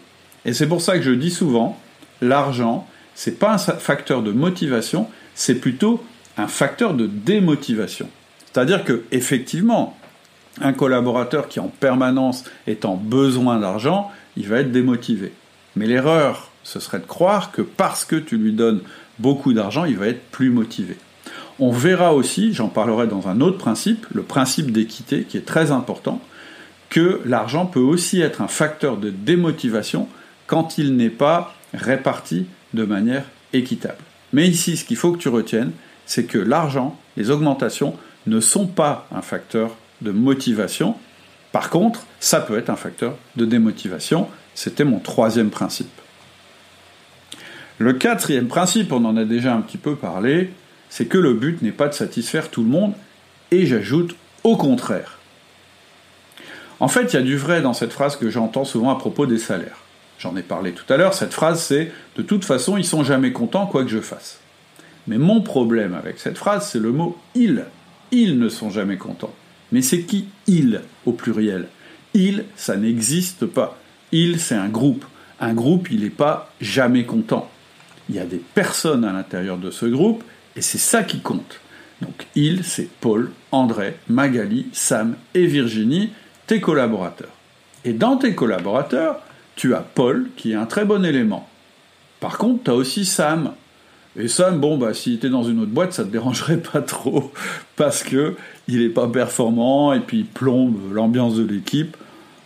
Et 0.47 0.53
c'est 0.53 0.67
pour 0.67 0.81
ça 0.81 0.97
que 0.97 1.03
je 1.03 1.11
dis 1.11 1.29
souvent, 1.29 1.77
l'argent, 2.21 2.87
c'est 3.13 3.37
pas 3.37 3.53
un 3.53 3.57
facteur 3.57 4.23
de 4.23 4.31
motivation, 4.31 5.07
c'est 5.35 5.55
plutôt 5.55 6.01
un 6.37 6.47
facteur 6.47 6.93
de 6.93 7.05
démotivation. 7.05 8.09
C'est-à-dire 8.45 8.85
que 8.85 9.03
effectivement, 9.11 9.97
un 10.61 10.71
collaborateur 10.71 11.49
qui 11.49 11.59
en 11.59 11.67
permanence 11.67 12.45
est 12.65 12.85
en 12.85 12.95
besoin 12.95 13.59
d'argent, 13.59 14.09
il 14.37 14.47
va 14.47 14.59
être 14.59 14.71
démotivé. 14.71 15.33
Mais 15.75 15.85
l'erreur, 15.85 16.49
ce 16.63 16.79
serait 16.79 16.99
de 16.99 17.05
croire 17.05 17.51
que 17.51 17.61
parce 17.61 18.05
que 18.05 18.15
tu 18.15 18.37
lui 18.37 18.53
donnes 18.53 18.81
beaucoup 19.19 19.51
d'argent, 19.51 19.83
il 19.83 19.97
va 19.97 20.07
être 20.07 20.23
plus 20.31 20.49
motivé. 20.49 20.95
On 21.59 21.71
verra 21.71 22.13
aussi, 22.13 22.53
j'en 22.53 22.69
parlerai 22.69 23.07
dans 23.07 23.27
un 23.27 23.41
autre 23.41 23.57
principe, 23.57 24.05
le 24.13 24.23
principe 24.23 24.71
d'équité 24.71 25.23
qui 25.23 25.37
est 25.37 25.45
très 25.45 25.71
important, 25.71 26.21
que 26.89 27.19
l'argent 27.25 27.65
peut 27.65 27.81
aussi 27.81 28.21
être 28.21 28.41
un 28.41 28.47
facteur 28.47 28.95
de 28.95 29.09
démotivation 29.09 30.07
quand 30.47 30.77
il 30.77 30.95
n'est 30.95 31.09
pas 31.09 31.53
réparti 31.73 32.47
de 32.73 32.83
manière 32.83 33.25
équitable. 33.53 33.97
Mais 34.33 34.47
ici, 34.47 34.77
ce 34.77 34.85
qu'il 34.85 34.97
faut 34.97 35.11
que 35.11 35.17
tu 35.17 35.29
retiennes, 35.29 35.71
c'est 36.05 36.25
que 36.25 36.37
l'argent, 36.37 36.97
les 37.15 37.29
augmentations, 37.29 37.95
ne 38.25 38.39
sont 38.39 38.67
pas 38.67 39.07
un 39.11 39.21
facteur 39.21 39.75
de 40.01 40.11
motivation. 40.11 40.95
Par 41.51 41.69
contre, 41.69 42.05
ça 42.19 42.41
peut 42.41 42.57
être 42.57 42.69
un 42.69 42.75
facteur 42.75 43.15
de 43.35 43.45
démotivation. 43.45 44.27
C'était 44.53 44.83
mon 44.83 44.99
troisième 44.99 45.49
principe. 45.49 45.87
Le 47.77 47.93
quatrième 47.93 48.47
principe, 48.47 48.91
on 48.91 49.05
en 49.05 49.17
a 49.17 49.23
déjà 49.23 49.53
un 49.53 49.61
petit 49.61 49.77
peu 49.77 49.95
parlé, 49.95 50.51
c'est 50.89 51.05
que 51.05 51.17
le 51.17 51.33
but 51.33 51.61
n'est 51.61 51.71
pas 51.71 51.87
de 51.87 51.93
satisfaire 51.93 52.49
tout 52.49 52.63
le 52.63 52.69
monde, 52.69 52.93
et 53.51 53.65
j'ajoute 53.65 54.15
au 54.43 54.57
contraire. 54.57 55.19
En 56.79 56.87
fait, 56.87 57.13
il 57.13 57.15
y 57.15 57.19
a 57.19 57.21
du 57.23 57.37
vrai 57.37 57.61
dans 57.61 57.73
cette 57.73 57.93
phrase 57.93 58.15
que 58.15 58.29
j'entends 58.29 58.65
souvent 58.65 58.91
à 58.91 58.97
propos 58.97 59.25
des 59.25 59.37
salaires. 59.37 59.77
J'en 60.19 60.35
ai 60.35 60.41
parlé 60.41 60.71
tout 60.71 60.91
à 60.91 60.97
l'heure, 60.97 61.13
cette 61.13 61.33
phrase 61.33 61.61
c'est 61.61 61.91
de 62.15 62.21
toute 62.21 62.45
façon 62.45 62.77
ils 62.77 62.85
sont 62.85 63.03
jamais 63.03 63.31
contents 63.31 63.67
quoi 63.67 63.83
que 63.83 63.89
je 63.89 63.99
fasse. 63.99 64.39
Mais 65.07 65.17
mon 65.17 65.41
problème 65.41 65.93
avec 65.93 66.19
cette 66.19 66.37
phrase 66.37 66.67
c'est 66.69 66.79
le 66.79 66.91
mot 66.91 67.17
ils. 67.35 67.65
Ils 68.11 68.39
ne 68.39 68.49
sont 68.49 68.69
jamais 68.69 68.97
contents. 68.97 69.33
Mais 69.71 69.81
c'est 69.81 70.01
qui 70.01 70.27
ils 70.47 70.81
au 71.05 71.11
pluriel? 71.11 71.67
Ils, 72.13 72.45
ça 72.55 72.77
n'existe 72.77 73.45
pas. 73.45 73.77
Ils, 74.11 74.39
c'est 74.39 74.55
un 74.55 74.69
groupe. 74.69 75.05
Un 75.39 75.53
groupe, 75.53 75.91
il 75.91 76.01
n'est 76.01 76.09
pas 76.09 76.51
jamais 76.61 77.05
content. 77.05 77.49
Il 78.09 78.15
y 78.15 78.19
a 78.19 78.25
des 78.25 78.41
personnes 78.55 79.03
à 79.03 79.11
l'intérieur 79.11 79.57
de 79.57 79.69
ce 79.69 79.85
groupe 79.85 80.23
et 80.55 80.61
c'est 80.61 80.77
ça 80.77 81.03
qui 81.03 81.19
compte. 81.19 81.59
Donc 82.01 82.27
ils, 82.35 82.63
c'est 82.63 82.89
Paul, 83.01 83.31
André, 83.51 83.97
Magali, 84.07 84.67
Sam 84.71 85.15
et 85.33 85.45
Virginie, 85.45 86.11
tes 86.47 86.61
collaborateurs. 86.61 87.33
Et 87.83 87.93
dans 87.93 88.17
tes 88.17 88.33
collaborateurs, 88.35 89.19
tu 89.57 89.75
as 89.75 89.81
Paul, 89.81 90.29
qui 90.37 90.53
est 90.53 90.55
un 90.55 90.65
très 90.65 90.85
bon 90.85 91.03
élément. 91.03 91.49
Par 92.21 92.37
contre, 92.37 92.63
tu 92.63 92.71
as 92.71 92.75
aussi 92.75 93.03
Sam. 93.03 93.51
Et 94.17 94.29
Sam, 94.29 94.59
bon, 94.59 94.77
bah, 94.77 94.93
s'il 94.93 95.15
était 95.15 95.29
dans 95.29 95.43
une 95.43 95.59
autre 95.59 95.71
boîte, 95.71 95.93
ça 95.93 96.03
ne 96.03 96.07
te 96.07 96.13
dérangerait 96.13 96.57
pas 96.57 96.81
trop, 96.81 97.33
parce 97.75 98.03
que 98.03 98.35
il 98.67 98.79
n'est 98.79 98.89
pas 98.89 99.07
performant, 99.07 99.91
et 99.93 99.99
puis 99.99 100.19
il 100.19 100.25
plombe 100.25 100.93
l'ambiance 100.93 101.35
de 101.35 101.43
l'équipe. 101.43 101.97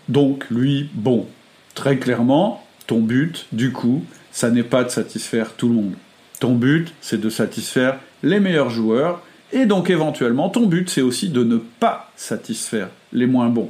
Donc, 0.09 0.45
lui, 0.49 0.89
bon, 0.93 1.27
très 1.75 1.97
clairement, 1.97 2.65
ton 2.87 2.99
but, 2.99 3.45
du 3.51 3.71
coup, 3.71 4.03
ça 4.31 4.49
n'est 4.49 4.63
pas 4.63 4.83
de 4.83 4.89
satisfaire 4.89 5.53
tout 5.53 5.69
le 5.69 5.75
monde. 5.75 5.93
Ton 6.39 6.55
but, 6.55 6.93
c'est 7.01 7.21
de 7.21 7.29
satisfaire 7.29 7.99
les 8.23 8.39
meilleurs 8.39 8.69
joueurs, 8.69 9.21
et 9.53 9.65
donc 9.65 9.89
éventuellement, 9.89 10.49
ton 10.49 10.65
but, 10.65 10.89
c'est 10.89 11.01
aussi 11.01 11.29
de 11.29 11.43
ne 11.43 11.57
pas 11.57 12.11
satisfaire 12.15 12.89
les 13.13 13.27
moins 13.27 13.49
bons. 13.49 13.69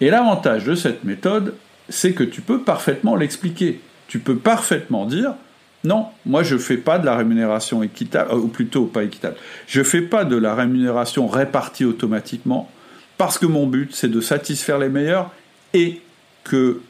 Et 0.00 0.10
l'avantage 0.10 0.64
de 0.64 0.74
cette 0.74 1.04
méthode, 1.04 1.54
c'est 1.88 2.12
que 2.12 2.24
tu 2.24 2.40
peux 2.40 2.60
parfaitement 2.60 3.16
l'expliquer. 3.16 3.80
Tu 4.06 4.18
peux 4.18 4.36
parfaitement 4.36 5.06
dire 5.06 5.34
non, 5.84 6.06
moi 6.26 6.42
je 6.42 6.54
ne 6.54 6.60
fais 6.60 6.76
pas 6.76 6.98
de 6.98 7.06
la 7.06 7.16
rémunération 7.16 7.82
équitable, 7.82 8.30
euh, 8.32 8.36
ou 8.36 8.48
plutôt 8.48 8.86
pas 8.86 9.04
équitable. 9.04 9.36
Je 9.66 9.78
ne 9.78 9.84
fais 9.84 10.02
pas 10.02 10.24
de 10.24 10.36
la 10.36 10.54
rémunération 10.54 11.28
répartie 11.28 11.84
automatiquement 11.84 12.70
parce 13.16 13.38
que 13.38 13.46
mon 13.46 13.66
but 13.66 13.94
c'est 13.94 14.08
de 14.08 14.20
satisfaire 14.20 14.78
les 14.78 14.88
meilleurs 14.88 15.30
et 15.74 16.00
que 16.44 16.80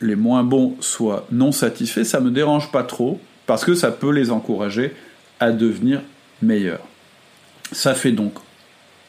les 0.00 0.16
moins 0.16 0.44
bons 0.44 0.76
soient 0.80 1.26
non 1.30 1.52
satisfaits, 1.52 2.04
ça 2.04 2.20
ne 2.20 2.26
me 2.26 2.30
dérange 2.30 2.70
pas 2.70 2.84
trop 2.84 3.20
parce 3.46 3.64
que 3.64 3.74
ça 3.74 3.90
peut 3.90 4.12
les 4.12 4.30
encourager 4.30 4.94
à 5.40 5.50
devenir 5.50 6.00
meilleurs. 6.42 6.86
Ça 7.72 7.94
fait 7.94 8.12
donc 8.12 8.34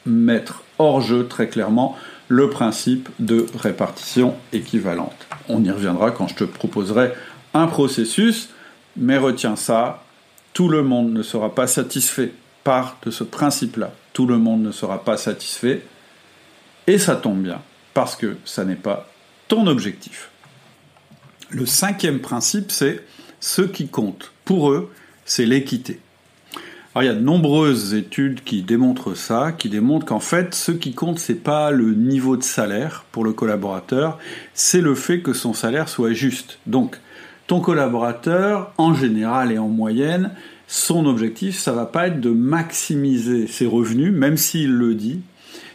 mettre 0.04 0.64
hors 0.78 1.00
jeu 1.00 1.26
très 1.26 1.48
clairement 1.48 1.96
le 2.30 2.48
principe 2.48 3.08
de 3.18 3.44
répartition 3.58 4.36
équivalente. 4.52 5.26
On 5.48 5.64
y 5.64 5.70
reviendra 5.70 6.12
quand 6.12 6.28
je 6.28 6.36
te 6.36 6.44
proposerai 6.44 7.12
un 7.54 7.66
processus, 7.66 8.50
mais 8.96 9.18
retiens 9.18 9.56
ça, 9.56 10.04
tout 10.52 10.68
le 10.68 10.84
monde 10.84 11.12
ne 11.12 11.22
sera 11.22 11.52
pas 11.56 11.66
satisfait 11.66 12.32
par 12.62 12.98
ce 13.10 13.24
principe-là. 13.24 13.92
Tout 14.12 14.26
le 14.26 14.38
monde 14.38 14.62
ne 14.62 14.70
sera 14.70 15.04
pas 15.04 15.16
satisfait, 15.16 15.82
et 16.86 16.98
ça 16.98 17.16
tombe 17.16 17.42
bien, 17.42 17.60
parce 17.94 18.14
que 18.14 18.36
ça 18.44 18.64
n'est 18.64 18.76
pas 18.76 19.10
ton 19.48 19.66
objectif. 19.66 20.30
Le 21.48 21.66
cinquième 21.66 22.20
principe, 22.20 22.70
c'est 22.70 23.04
ce 23.40 23.62
qui 23.62 23.88
compte. 23.88 24.30
Pour 24.44 24.70
eux, 24.70 24.92
c'est 25.24 25.46
l'équité. 25.46 25.98
Alors, 26.92 27.04
il 27.04 27.06
y 27.06 27.10
a 27.10 27.14
de 27.14 27.24
nombreuses 27.24 27.94
études 27.94 28.42
qui 28.42 28.62
démontrent 28.62 29.14
ça, 29.14 29.52
qui 29.52 29.68
démontrent 29.68 30.06
qu'en 30.06 30.18
fait, 30.18 30.56
ce 30.56 30.72
qui 30.72 30.92
compte, 30.92 31.20
c'est 31.20 31.34
pas 31.36 31.70
le 31.70 31.94
niveau 31.94 32.36
de 32.36 32.42
salaire 32.42 33.04
pour 33.12 33.22
le 33.22 33.32
collaborateur, 33.32 34.18
c'est 34.54 34.80
le 34.80 34.96
fait 34.96 35.20
que 35.20 35.32
son 35.32 35.54
salaire 35.54 35.88
soit 35.88 36.14
juste. 36.14 36.58
Donc, 36.66 36.98
ton 37.46 37.60
collaborateur, 37.60 38.72
en 38.76 38.92
général 38.92 39.52
et 39.52 39.58
en 39.58 39.68
moyenne, 39.68 40.32
son 40.66 41.06
objectif, 41.06 41.56
ça 41.56 41.70
va 41.72 41.86
pas 41.86 42.08
être 42.08 42.20
de 42.20 42.30
maximiser 42.30 43.46
ses 43.46 43.66
revenus, 43.66 44.12
même 44.12 44.36
s'il 44.36 44.72
le 44.72 44.96
dit. 44.96 45.20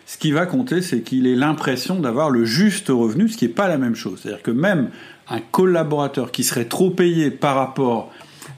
Ce 0.05 0.17
qui 0.17 0.33
va 0.33 0.45
compter, 0.45 0.81
c'est 0.81 0.99
qu'il 1.01 1.27
ait 1.27 1.35
l'impression 1.35 1.97
d'avoir 2.01 2.29
le 2.29 2.43
juste 2.43 2.89
revenu, 2.89 3.29
ce 3.29 3.37
qui 3.37 3.45
n'est 3.45 3.53
pas 3.53 3.69
la 3.69 3.77
même 3.77 3.95
chose. 3.95 4.19
C'est-à-dire 4.21 4.43
que 4.43 4.51
même 4.51 4.89
un 5.29 5.39
collaborateur 5.39 6.33
qui 6.33 6.43
serait 6.43 6.65
trop 6.65 6.89
payé 6.89 7.31
par 7.31 7.55
rapport 7.55 8.11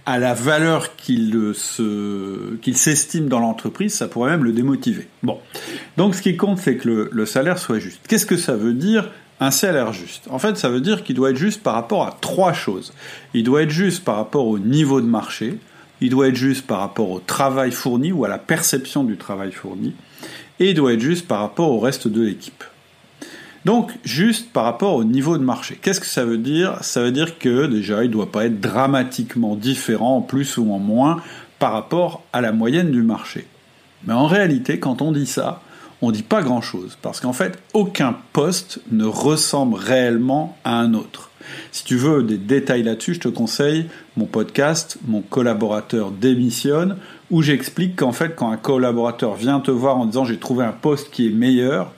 à 0.08 0.20
la 0.20 0.34
valeur 0.34 0.96
qu'il 0.96 1.44
s'estime 2.74 3.28
dans 3.28 3.40
l'entreprise, 3.40 3.94
ça 3.94 4.08
pourrait 4.08 4.32
même 4.32 4.46
le 4.46 4.54
démotiver. 4.54 5.10
Bon. 5.22 5.38
Donc 5.98 6.16
ce 6.16 6.22
qui 6.22 6.38
compte, 6.38 6.60
c'est 6.60 6.78
que 6.78 6.88
le, 6.88 7.10
le 7.12 7.26
salaire 7.26 7.60
soit 7.60 7.80
juste. 7.80 8.00
Qu'est-ce 8.08 8.26
que 8.26 8.38
ça 8.38 8.56
veut 8.56 8.74
dire 8.74 9.12
un 9.42 9.52
salaire 9.52 9.92
juste? 9.92 10.28
En 10.30 10.40
fait, 10.40 10.58
ça 10.58 10.70
veut 10.70 10.80
dire 10.80 11.04
qu'il 11.04 11.16
doit 11.16 11.32
être 11.32 11.38
juste 11.38 11.62
par 11.62 11.74
rapport 11.74 12.08
à 12.08 12.18
trois 12.22 12.54
choses. 12.54 12.94
Il 13.34 13.44
doit 13.44 13.64
être 13.64 13.70
juste 13.70 14.06
par 14.06 14.16
rapport 14.16 14.48
au 14.48 14.60
niveau 14.60 15.02
de 15.02 15.08
marché. 15.08 15.60
il 16.02 16.10
doit 16.10 16.28
être 16.28 16.36
juste 16.36 16.66
par 16.66 16.80
rapport 16.80 17.10
au 17.10 17.20
travail 17.20 17.72
fourni 17.72 18.12
ou 18.12 18.26
à 18.26 18.28
la 18.28 18.38
perception 18.38 19.04
du 19.04 19.18
travail 19.18 19.52
fourni, 19.52 19.94
et 20.60 20.70
il 20.70 20.76
doit 20.76 20.94
être 20.94 21.02
juste 21.02 21.28
par 21.28 21.40
rapport 21.40 21.72
au 21.72 21.80
reste 21.80 22.08
de 22.08 22.22
l'équipe. 22.22 22.64
Donc, 23.66 23.92
juste 24.04 24.52
par 24.52 24.64
rapport 24.64 24.96
au 24.96 25.04
niveau 25.04 25.38
de 25.38 25.44
marché. 25.44 25.78
Qu'est-ce 25.82 26.00
que 26.00 26.06
ça 26.06 26.26
veut 26.26 26.38
dire? 26.38 26.78
Ça 26.82 27.02
veut 27.02 27.12
dire 27.12 27.38
que 27.38 27.66
déjà, 27.66 28.04
il 28.04 28.08
ne 28.08 28.14
doit 28.14 28.32
pas 28.32 28.46
être 28.46 28.60
dramatiquement 28.60 29.56
différent 29.56 30.18
en 30.18 30.22
plus 30.22 30.58
ou 30.58 30.72
en 30.72 30.80
moins 30.80 31.22
par 31.60 31.74
rapport 31.74 32.24
à 32.34 32.42
la 32.42 32.52
moyenne 32.52 32.92
du 32.92 33.02
marché. 33.02 33.48
Mais 34.06 34.14
en 34.14 34.28
réalité, 34.28 34.80
quand 34.80 35.02
on 35.02 35.12
dit 35.12 35.26
ça, 35.26 35.62
on 36.02 36.10
ne 36.10 36.14
dit 36.14 36.24
pas 36.24 36.44
grand-chose, 36.44 36.98
parce 37.02 37.20
qu'en 37.20 37.34
fait, 37.34 37.58
aucun 37.74 38.16
poste 38.32 38.80
ne 38.92 39.06
ressemble 39.06 39.76
réellement 39.76 40.56
à 40.64 40.80
un 40.80 40.94
autre. 40.94 41.32
Si 41.72 41.84
tu 41.84 41.96
veux 41.96 42.24
des 42.24 42.38
détails 42.38 42.84
là-dessus, 42.84 43.16
je 43.16 43.22
te 43.22 43.28
conseille 43.28 43.88
mon 44.16 44.26
podcast, 44.26 44.98
mon 45.08 45.22
collaborateur 45.22 46.12
démissionne, 46.12 46.98
où 47.32 47.42
j'explique 47.42 47.96
qu'en 47.96 48.12
fait, 48.12 48.36
quand 48.36 48.52
un 48.52 48.58
collaborateur 48.58 49.36
vient 49.36 49.60
te 49.60 49.72
voir 49.72 49.98
en 49.98 50.06
disant 50.06 50.26
j'ai 50.26 50.38
trouvé 50.38 50.66
un 50.66 50.72
poste 50.72 51.10
qui 51.10 51.28
est 51.28 51.32
meilleur, 51.32 51.94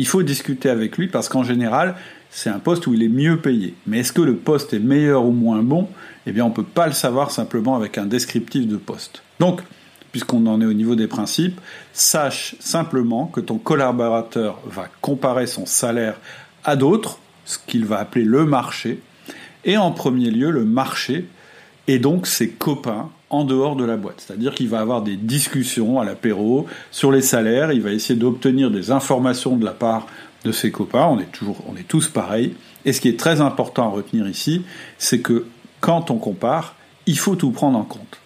il 0.00 0.06
faut 0.06 0.22
discuter 0.22 0.70
avec 0.70 0.96
lui 0.96 1.08
parce 1.08 1.28
qu'en 1.28 1.44
général, 1.44 1.94
c'est 2.30 2.48
un 2.48 2.58
poste 2.58 2.86
où 2.86 2.94
il 2.94 3.02
est 3.02 3.08
mieux 3.08 3.38
payé. 3.38 3.74
Mais 3.86 3.98
est-ce 3.98 4.14
que 4.14 4.22
le 4.22 4.34
poste 4.34 4.72
est 4.72 4.78
meilleur 4.78 5.26
ou 5.26 5.30
moins 5.30 5.62
bon? 5.62 5.88
Eh 6.26 6.32
bien, 6.32 6.46
on 6.46 6.48
ne 6.48 6.54
peut 6.54 6.62
pas 6.62 6.86
le 6.86 6.94
savoir 6.94 7.30
simplement 7.30 7.76
avec 7.76 7.98
un 7.98 8.06
descriptif 8.06 8.66
de 8.66 8.78
poste. 8.78 9.22
Donc, 9.40 9.60
puisqu'on 10.10 10.46
en 10.46 10.62
est 10.62 10.64
au 10.64 10.72
niveau 10.72 10.94
des 10.94 11.06
principes, 11.06 11.60
sache 11.92 12.56
simplement 12.60 13.26
que 13.26 13.40
ton 13.40 13.58
collaborateur 13.58 14.58
va 14.64 14.88
comparer 15.02 15.46
son 15.46 15.66
salaire 15.66 16.18
à 16.64 16.76
d'autres, 16.76 17.18
ce 17.44 17.58
qu'il 17.66 17.84
va 17.84 17.98
appeler 17.98 18.24
le 18.24 18.46
marché, 18.46 19.02
et 19.66 19.76
en 19.76 19.90
premier 19.90 20.30
lieu 20.30 20.50
le 20.50 20.64
marché, 20.64 21.26
et 21.88 21.98
donc 21.98 22.26
ses 22.26 22.48
copains 22.48 23.10
en 23.30 23.44
dehors 23.44 23.76
de 23.76 23.84
la 23.84 23.96
boîte. 23.96 24.24
C'est-à-dire 24.26 24.54
qu'il 24.54 24.68
va 24.68 24.80
avoir 24.80 25.02
des 25.02 25.16
discussions 25.16 26.00
à 26.00 26.04
l'apéro 26.04 26.66
sur 26.90 27.12
les 27.12 27.22
salaires, 27.22 27.72
il 27.72 27.80
va 27.80 27.92
essayer 27.92 28.18
d'obtenir 28.18 28.70
des 28.70 28.90
informations 28.90 29.56
de 29.56 29.64
la 29.64 29.72
part 29.72 30.06
de 30.44 30.52
ses 30.52 30.70
copains, 30.70 31.06
on 31.06 31.20
est 31.20 31.30
toujours, 31.30 31.62
on 31.68 31.76
est 31.76 31.86
tous 31.86 32.08
pareils. 32.08 32.54
Et 32.84 32.92
ce 32.92 33.00
qui 33.00 33.08
est 33.08 33.18
très 33.18 33.40
important 33.40 33.84
à 33.84 33.90
retenir 33.90 34.26
ici, 34.28 34.62
c'est 34.98 35.20
que 35.20 35.46
quand 35.80 36.10
on 36.10 36.16
compare, 36.16 36.74
il 37.06 37.18
faut 37.18 37.36
tout 37.36 37.50
prendre 37.50 37.78
en 37.78 37.84
compte. 37.84 38.20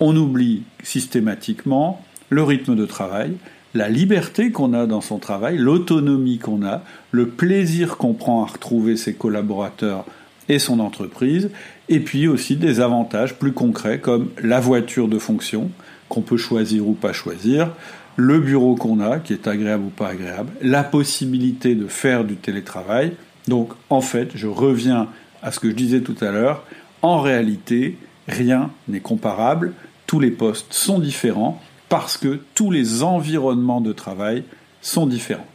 On 0.00 0.16
oublie 0.16 0.62
systématiquement 0.82 2.02
le 2.28 2.42
rythme 2.42 2.74
de 2.74 2.86
travail, 2.86 3.34
la 3.74 3.88
liberté 3.88 4.50
qu'on 4.50 4.72
a 4.72 4.86
dans 4.86 5.00
son 5.00 5.18
travail, 5.18 5.56
l'autonomie 5.58 6.38
qu'on 6.38 6.64
a, 6.64 6.82
le 7.12 7.28
plaisir 7.28 7.96
qu'on 7.98 8.14
prend 8.14 8.42
à 8.42 8.46
retrouver 8.46 8.96
ses 8.96 9.14
collaborateurs 9.14 10.04
et 10.48 10.58
son 10.58 10.80
entreprise, 10.80 11.50
et 11.90 11.98
puis 12.00 12.28
aussi 12.28 12.56
des 12.56 12.80
avantages 12.80 13.34
plus 13.34 13.52
concrets 13.52 13.98
comme 13.98 14.30
la 14.40 14.60
voiture 14.60 15.08
de 15.08 15.18
fonction 15.18 15.70
qu'on 16.08 16.22
peut 16.22 16.36
choisir 16.36 16.88
ou 16.88 16.92
pas 16.92 17.12
choisir, 17.12 17.72
le 18.16 18.38
bureau 18.38 18.76
qu'on 18.76 19.00
a 19.00 19.18
qui 19.18 19.32
est 19.32 19.48
agréable 19.48 19.84
ou 19.84 19.90
pas 19.90 20.08
agréable, 20.08 20.50
la 20.62 20.84
possibilité 20.84 21.74
de 21.74 21.88
faire 21.88 22.24
du 22.24 22.36
télétravail. 22.36 23.12
Donc 23.48 23.72
en 23.90 24.00
fait, 24.00 24.30
je 24.34 24.46
reviens 24.46 25.08
à 25.42 25.50
ce 25.50 25.58
que 25.58 25.68
je 25.68 25.74
disais 25.74 26.00
tout 26.00 26.16
à 26.20 26.30
l'heure, 26.30 26.64
en 27.02 27.20
réalité, 27.20 27.98
rien 28.28 28.70
n'est 28.88 29.00
comparable, 29.00 29.72
tous 30.06 30.20
les 30.20 30.30
postes 30.30 30.72
sont 30.72 31.00
différents 31.00 31.60
parce 31.88 32.16
que 32.16 32.40
tous 32.54 32.70
les 32.70 33.02
environnements 33.02 33.80
de 33.80 33.92
travail 33.92 34.44
sont 34.80 35.06
différents. 35.06 35.46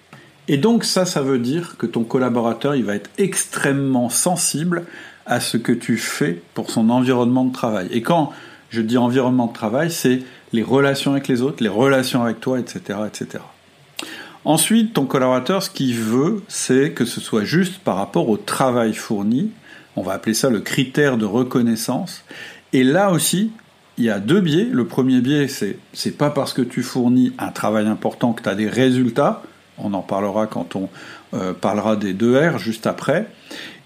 Et 0.47 0.57
donc 0.57 0.83
ça, 0.83 1.05
ça 1.05 1.21
veut 1.21 1.39
dire 1.39 1.77
que 1.77 1.85
ton 1.85 2.03
collaborateur, 2.03 2.75
il 2.75 2.83
va 2.83 2.95
être 2.95 3.09
extrêmement 3.17 4.09
sensible 4.09 4.85
à 5.25 5.39
ce 5.39 5.57
que 5.57 5.71
tu 5.71 5.97
fais 5.97 6.41
pour 6.53 6.69
son 6.69 6.89
environnement 6.89 7.45
de 7.45 7.53
travail. 7.53 7.87
Et 7.91 8.01
quand 8.01 8.31
je 8.69 8.81
dis 8.81 8.97
environnement 8.97 9.47
de 9.47 9.53
travail, 9.53 9.91
c'est 9.91 10.21
les 10.53 10.63
relations 10.63 11.11
avec 11.11 11.27
les 11.27 11.41
autres, 11.41 11.63
les 11.63 11.69
relations 11.69 12.23
avec 12.23 12.39
toi, 12.39 12.59
etc., 12.59 12.99
etc. 13.07 13.43
Ensuite, 14.43 14.93
ton 14.93 15.05
collaborateur, 15.05 15.63
ce 15.63 15.71
qu'il 15.71 15.95
veut, 15.95 16.43
c'est 16.47 16.91
que 16.91 17.03
ce 17.03 17.19
soit 17.19 17.43
juste 17.43 17.79
par 17.79 17.95
rapport 17.95 18.29
au 18.29 18.37
travail 18.37 18.93
fourni. 18.93 19.51
On 19.95 20.03
va 20.03 20.13
appeler 20.13 20.35
ça 20.35 20.49
le 20.49 20.59
critère 20.59 21.17
de 21.17 21.25
reconnaissance. 21.25 22.23
Et 22.71 22.83
là 22.83 23.11
aussi, 23.11 23.51
il 23.97 24.03
y 24.03 24.09
a 24.09 24.19
deux 24.19 24.41
biais. 24.41 24.67
Le 24.71 24.85
premier 24.85 25.21
biais, 25.21 25.47
c'est 25.47 25.79
c'est 25.93 26.15
pas 26.17 26.29
parce 26.29 26.53
que 26.53 26.61
tu 26.61 26.83
fournis 26.83 27.33
un 27.39 27.49
travail 27.49 27.87
important 27.87 28.33
que 28.33 28.43
tu 28.43 28.49
as 28.49 28.55
des 28.55 28.69
résultats. 28.69 29.41
On 29.77 29.93
en 29.93 30.01
parlera 30.01 30.47
quand 30.47 30.75
on 30.75 30.89
euh, 31.33 31.53
parlera 31.53 31.95
des 31.95 32.13
deux 32.13 32.37
R 32.37 32.59
juste 32.59 32.87
après. 32.87 33.27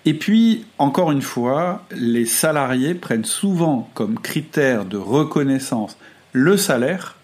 Et 0.05 0.13
puis, 0.13 0.65
encore 0.77 1.11
une 1.11 1.21
fois, 1.21 1.83
les 1.91 2.25
salariés 2.25 2.93
prennent 2.93 3.25
souvent 3.25 3.89
comme 3.93 4.17
critère 4.19 4.85
de 4.85 4.97
reconnaissance 4.97 5.97
le 6.31 6.57
salaire 6.57 7.15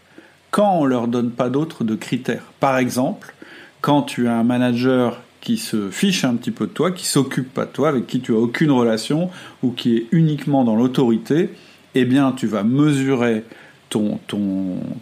quand 0.51 0.75
on 0.75 0.85
leur 0.85 1.07
donne 1.07 1.31
pas 1.31 1.49
d'autres 1.49 1.83
de 1.83 1.95
critères. 1.95 2.43
Par 2.59 2.77
exemple, 2.77 3.33
quand 3.81 4.03
tu 4.03 4.27
as 4.27 4.35
un 4.35 4.43
manager 4.43 5.21
qui 5.41 5.57
se 5.57 5.89
fiche 5.89 6.25
un 6.25 6.35
petit 6.35 6.51
peu 6.51 6.65
de 6.67 6.71
toi, 6.71 6.91
qui 6.91 7.05
s'occupe 7.05 7.53
pas 7.53 7.65
de 7.65 7.71
toi, 7.71 7.89
avec 7.89 8.07
qui 8.07 8.19
tu 8.19 8.33
as 8.33 8.37
aucune 8.37 8.71
relation 8.71 9.29
ou 9.63 9.71
qui 9.71 9.95
est 9.95 10.07
uniquement 10.11 10.63
dans 10.63 10.75
l'autorité, 10.75 11.51
eh 11.93 12.05
bien, 12.05 12.31
tu 12.31 12.47
vas 12.47 12.63
mesurer 12.63 13.43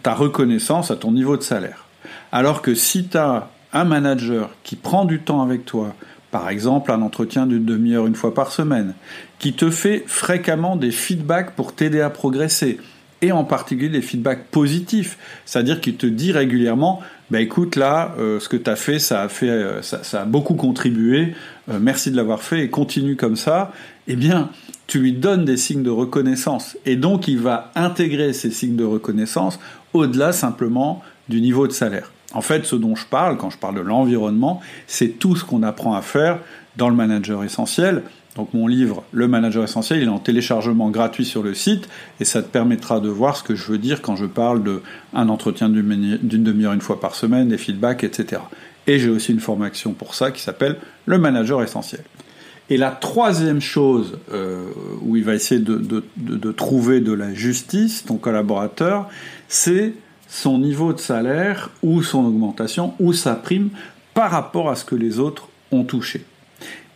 ta 0.02 0.14
reconnaissance 0.14 0.90
à 0.90 0.96
ton 0.96 1.12
niveau 1.12 1.36
de 1.36 1.42
salaire. 1.42 1.86
Alors 2.30 2.62
que 2.62 2.74
si 2.74 3.08
tu 3.08 3.16
as 3.16 3.48
un 3.72 3.84
manager 3.84 4.50
qui 4.62 4.76
prend 4.76 5.04
du 5.04 5.20
temps 5.20 5.42
avec 5.42 5.64
toi, 5.64 5.94
par 6.34 6.48
exemple 6.48 6.90
un 6.90 7.00
entretien 7.00 7.46
d'une 7.46 7.64
demi-heure 7.64 8.08
une 8.08 8.16
fois 8.16 8.34
par 8.34 8.50
semaine, 8.50 8.94
qui 9.38 9.52
te 9.52 9.70
fait 9.70 10.02
fréquemment 10.08 10.74
des 10.74 10.90
feedbacks 10.90 11.54
pour 11.54 11.76
t'aider 11.76 12.00
à 12.00 12.10
progresser, 12.10 12.80
et 13.22 13.30
en 13.30 13.44
particulier 13.44 13.88
des 13.88 14.02
feedbacks 14.02 14.48
positifs, 14.48 15.16
c'est-à-dire 15.44 15.80
qu'il 15.80 15.94
te 15.94 16.06
dit 16.06 16.32
régulièrement, 16.32 17.00
bah 17.30 17.40
écoute 17.40 17.76
là, 17.76 18.16
euh, 18.18 18.40
ce 18.40 18.48
que 18.48 18.56
tu 18.56 18.68
as 18.68 18.74
fait, 18.74 18.98
ça 18.98 19.22
a 19.22 19.28
fait, 19.28 19.48
euh, 19.48 19.80
beaucoup 20.26 20.54
contribué, 20.54 21.34
euh, 21.70 21.78
merci 21.80 22.10
de 22.10 22.16
l'avoir 22.16 22.42
fait 22.42 22.64
et 22.64 22.68
continue 22.68 23.14
comme 23.14 23.36
ça. 23.36 23.70
Eh 24.08 24.16
bien, 24.16 24.50
tu 24.88 24.98
lui 24.98 25.12
donnes 25.12 25.44
des 25.44 25.56
signes 25.56 25.84
de 25.84 25.90
reconnaissance 25.90 26.76
et 26.84 26.96
donc 26.96 27.28
il 27.28 27.38
va 27.38 27.70
intégrer 27.76 28.32
ces 28.32 28.50
signes 28.50 28.74
de 28.74 28.82
reconnaissance 28.82 29.60
au-delà 29.92 30.32
simplement 30.32 31.00
du 31.28 31.40
niveau 31.40 31.68
de 31.68 31.72
salaire. 31.72 32.10
En 32.34 32.40
fait, 32.40 32.66
ce 32.66 32.76
dont 32.76 32.96
je 32.96 33.06
parle, 33.06 33.36
quand 33.36 33.50
je 33.50 33.58
parle 33.58 33.76
de 33.76 33.80
l'environnement, 33.80 34.60
c'est 34.86 35.18
tout 35.18 35.36
ce 35.36 35.44
qu'on 35.44 35.62
apprend 35.62 35.94
à 35.94 36.02
faire 36.02 36.38
dans 36.76 36.88
le 36.88 36.96
manager 36.96 37.44
essentiel. 37.44 38.02
Donc 38.36 38.52
mon 38.52 38.66
livre, 38.66 39.04
Le 39.12 39.28
manager 39.28 39.62
essentiel, 39.62 40.00
il 40.00 40.06
est 40.06 40.10
en 40.10 40.18
téléchargement 40.18 40.90
gratuit 40.90 41.24
sur 41.24 41.44
le 41.44 41.54
site 41.54 41.88
et 42.18 42.24
ça 42.24 42.42
te 42.42 42.48
permettra 42.48 42.98
de 42.98 43.08
voir 43.08 43.36
ce 43.36 43.44
que 43.44 43.54
je 43.54 43.64
veux 43.70 43.78
dire 43.78 44.02
quand 44.02 44.16
je 44.16 44.26
parle 44.26 44.64
d'un 45.12 45.28
entretien 45.28 45.68
d'une 45.68 46.18
demi-heure 46.42 46.72
une 46.72 46.80
fois 46.80 47.00
par 47.00 47.14
semaine, 47.14 47.48
des 47.48 47.58
feedbacks, 47.58 48.02
etc. 48.02 48.42
Et 48.88 48.98
j'ai 48.98 49.08
aussi 49.08 49.32
une 49.32 49.40
formation 49.40 49.92
pour 49.92 50.16
ça 50.16 50.32
qui 50.32 50.42
s'appelle 50.42 50.78
Le 51.06 51.18
manager 51.18 51.62
essentiel. 51.62 52.02
Et 52.70 52.76
la 52.76 52.90
troisième 52.90 53.60
chose 53.60 54.18
euh, 54.32 54.64
où 55.02 55.16
il 55.16 55.22
va 55.22 55.34
essayer 55.34 55.60
de 55.60 56.52
trouver 56.52 57.00
de 57.00 57.12
la 57.12 57.32
justice, 57.32 58.04
ton 58.04 58.16
collaborateur, 58.16 59.08
c'est 59.48 59.92
son 60.34 60.58
niveau 60.58 60.92
de 60.92 60.98
salaire 60.98 61.70
ou 61.84 62.02
son 62.02 62.24
augmentation 62.24 62.94
ou 62.98 63.12
sa 63.12 63.36
prime 63.36 63.70
par 64.14 64.32
rapport 64.32 64.68
à 64.68 64.74
ce 64.74 64.84
que 64.84 64.96
les 64.96 65.20
autres 65.20 65.48
ont 65.70 65.84
touché. 65.84 66.24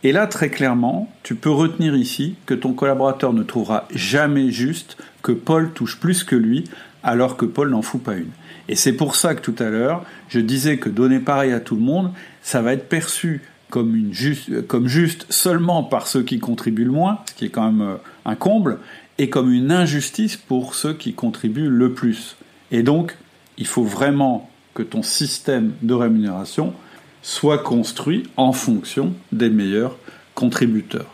Et 0.03 0.11
là, 0.11 0.27
très 0.27 0.49
clairement, 0.49 1.09
tu 1.23 1.35
peux 1.35 1.49
retenir 1.49 1.95
ici 1.95 2.35
que 2.45 2.53
ton 2.53 2.73
collaborateur 2.73 3.31
ne 3.31 3.43
trouvera 3.43 3.87
jamais 3.95 4.51
juste 4.51 4.97
que 5.21 5.31
Paul 5.31 5.71
touche 5.71 6.01
plus 6.01 6.25
que 6.25 6.35
lui, 6.35 6.65
alors 7.01 7.37
que 7.37 7.45
Paul 7.45 7.69
n'en 7.69 7.81
fout 7.81 8.03
pas 8.03 8.15
une. 8.15 8.31
Et 8.67 8.75
c'est 8.75 8.91
pour 8.91 9.15
ça 9.15 9.35
que 9.35 9.41
tout 9.41 9.55
à 9.63 9.69
l'heure, 9.69 10.03
je 10.27 10.41
disais 10.41 10.77
que 10.77 10.89
donner 10.89 11.19
pareil 11.19 11.53
à 11.53 11.61
tout 11.61 11.75
le 11.75 11.81
monde, 11.81 12.11
ça 12.41 12.61
va 12.61 12.73
être 12.73 12.89
perçu 12.89 13.41
comme, 13.69 13.95
une 13.95 14.13
juste, 14.13 14.67
comme 14.67 14.89
juste 14.89 15.25
seulement 15.29 15.83
par 15.83 16.07
ceux 16.07 16.23
qui 16.23 16.39
contribuent 16.39 16.83
le 16.83 16.91
moins, 16.91 17.19
ce 17.29 17.35
qui 17.35 17.45
est 17.45 17.49
quand 17.49 17.71
même 17.71 17.87
euh, 17.87 17.95
un 18.25 18.35
comble, 18.35 18.79
et 19.17 19.29
comme 19.29 19.49
une 19.49 19.71
injustice 19.71 20.35
pour 20.35 20.75
ceux 20.75 20.93
qui 20.93 21.13
contribuent 21.13 21.69
le 21.69 21.93
plus. 21.93 22.35
Et 22.71 22.83
donc, 22.83 23.15
il 23.59 23.67
faut 23.67 23.83
vraiment 23.83 24.49
que 24.73 24.81
ton 24.81 25.03
système 25.03 25.73
de 25.83 25.93
rémunération 25.93 26.73
soit 27.21 27.59
construit 27.59 28.23
en 28.37 28.53
fonction 28.53 29.13
des 29.31 29.49
meilleurs 29.49 29.97
contributeurs. 30.33 31.13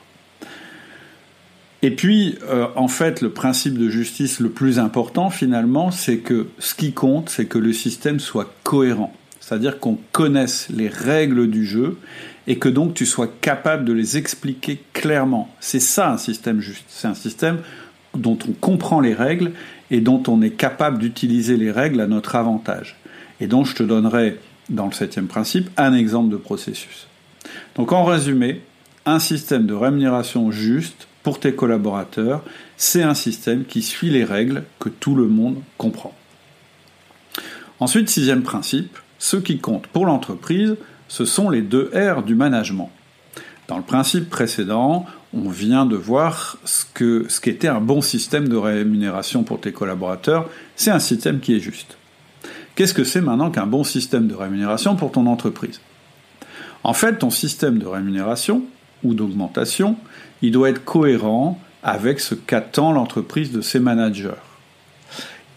Et 1.81 1.91
puis, 1.91 2.37
euh, 2.43 2.67
en 2.75 2.87
fait, 2.87 3.21
le 3.21 3.31
principe 3.31 3.77
de 3.77 3.89
justice 3.89 4.39
le 4.39 4.49
plus 4.49 4.79
important, 4.79 5.29
finalement, 5.29 5.91
c'est 5.91 6.17
que 6.17 6.47
ce 6.59 6.73
qui 6.73 6.93
compte, 6.93 7.29
c'est 7.29 7.45
que 7.45 7.57
le 7.57 7.73
système 7.73 8.19
soit 8.19 8.53
cohérent. 8.63 9.13
C'est-à-dire 9.39 9.79
qu'on 9.79 9.99
connaisse 10.11 10.67
les 10.69 10.87
règles 10.87 11.49
du 11.49 11.65
jeu 11.65 11.97
et 12.47 12.57
que 12.57 12.69
donc 12.69 12.93
tu 12.93 13.05
sois 13.05 13.27
capable 13.41 13.85
de 13.85 13.93
les 13.93 14.17
expliquer 14.17 14.81
clairement. 14.93 15.53
C'est 15.59 15.79
ça 15.79 16.11
un 16.11 16.17
système 16.17 16.61
juste. 16.61 16.85
C'est 16.87 17.07
un 17.07 17.13
système 17.13 17.59
dont 18.15 18.37
on 18.47 18.53
comprend 18.53 18.99
les 18.99 19.13
règles 19.13 19.51
et 19.91 20.01
dont 20.01 20.21
on 20.27 20.41
est 20.41 20.51
capable 20.51 20.99
d'utiliser 20.99 21.57
les 21.57 21.71
règles 21.71 22.01
à 22.01 22.07
notre 22.07 22.35
avantage. 22.35 22.97
Et 23.39 23.47
donc 23.47 23.65
je 23.65 23.75
te 23.75 23.83
donnerai, 23.83 24.39
dans 24.69 24.87
le 24.87 24.93
septième 24.93 25.27
principe, 25.27 25.69
un 25.77 25.93
exemple 25.93 26.29
de 26.29 26.37
processus. 26.37 27.07
Donc 27.75 27.91
en 27.91 28.03
résumé, 28.03 28.61
un 29.05 29.19
système 29.19 29.65
de 29.65 29.73
rémunération 29.73 30.51
juste 30.51 31.07
pour 31.23 31.39
tes 31.39 31.53
collaborateurs, 31.53 32.43
c'est 32.77 33.03
un 33.03 33.13
système 33.13 33.65
qui 33.65 33.81
suit 33.81 34.09
les 34.09 34.23
règles 34.23 34.63
que 34.79 34.89
tout 34.89 35.15
le 35.15 35.27
monde 35.27 35.61
comprend. 35.77 36.13
Ensuite, 37.79 38.09
sixième 38.09 38.43
principe, 38.43 38.97
ce 39.19 39.37
qui 39.37 39.59
compte 39.59 39.87
pour 39.87 40.05
l'entreprise, 40.05 40.75
ce 41.07 41.25
sont 41.25 41.49
les 41.49 41.61
deux 41.61 41.91
R 41.93 42.23
du 42.23 42.35
management. 42.35 42.91
Dans 43.67 43.77
le 43.77 43.83
principe 43.83 44.29
précédent, 44.29 45.05
on 45.35 45.49
vient 45.49 45.85
de 45.85 45.95
voir 45.95 46.57
ce 46.63 46.85
qu'était 47.39 47.67
un 47.67 47.81
bon 47.81 48.01
système 48.01 48.47
de 48.47 48.55
rémunération 48.55 49.43
pour 49.43 49.59
tes 49.59 49.73
collaborateurs, 49.73 50.49
c'est 50.75 50.91
un 50.91 50.99
système 50.99 51.39
qui 51.39 51.55
est 51.55 51.59
juste. 51.59 51.97
Qu'est-ce 52.75 52.93
que 52.93 53.03
c'est 53.03 53.21
maintenant 53.21 53.51
qu'un 53.51 53.67
bon 53.67 53.83
système 53.83 54.27
de 54.27 54.35
rémunération 54.35 54.95
pour 54.95 55.11
ton 55.11 55.27
entreprise? 55.27 55.81
En 56.83 56.93
fait, 56.93 57.19
ton 57.19 57.29
système 57.29 57.79
de 57.79 57.85
rémunération 57.85 58.63
ou 59.03 59.13
d'augmentation, 59.13 59.97
il 60.41 60.51
doit 60.51 60.69
être 60.69 60.85
cohérent 60.85 61.59
avec 61.83 62.19
ce 62.19 62.35
qu'attend 62.35 62.91
l'entreprise 62.91 63.51
de 63.51 63.61
ses 63.61 63.79
managers. 63.79 64.41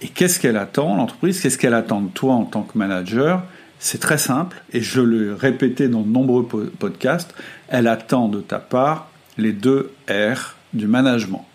Et 0.01 0.09
qu'est-ce 0.09 0.39
qu'elle 0.39 0.57
attend, 0.57 0.97
l'entreprise? 0.97 1.41
Qu'est-ce 1.41 1.59
qu'elle 1.59 1.75
attend 1.75 2.01
de 2.01 2.09
toi 2.09 2.35
en 2.35 2.45
tant 2.45 2.63
que 2.63 2.79
manager? 2.79 3.43
C'est 3.81 4.01
très 4.01 4.19
simple, 4.19 4.63
et 4.73 4.81
je 4.81 5.01
l'ai 5.01 5.33
répété 5.33 5.89
dans 5.89 6.03
de 6.03 6.09
nombreux 6.09 6.47
podcasts, 6.47 7.33
elle 7.69 7.87
attend 7.87 8.29
de 8.29 8.41
ta 8.41 8.59
part 8.59 9.08
les 9.39 9.53
deux 9.53 9.93
R 10.11 10.57
du 10.75 10.87
management. 10.87 11.47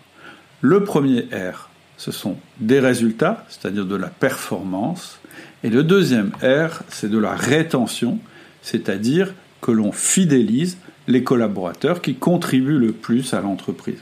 Le 0.60 0.82
premier 0.82 1.28
R, 1.32 1.68
ce 1.96 2.10
sont 2.10 2.36
des 2.58 2.80
résultats, 2.80 3.44
c'est-à-dire 3.48 3.84
de 3.84 3.96
la 3.96 4.08
performance, 4.08 5.20
et 5.62 5.70
le 5.70 5.84
deuxième 5.84 6.32
R, 6.42 6.82
c'est 6.88 7.10
de 7.10 7.18
la 7.18 7.34
rétention, 7.34 8.18
c'est-à-dire 8.62 9.34
que 9.60 9.70
l'on 9.70 9.92
fidélise 9.92 10.78
les 11.06 11.22
collaborateurs 11.22 12.02
qui 12.02 12.14
contribuent 12.14 12.78
le 12.78 12.92
plus 12.92 13.34
à 13.34 13.40
l'entreprise. 13.40 14.00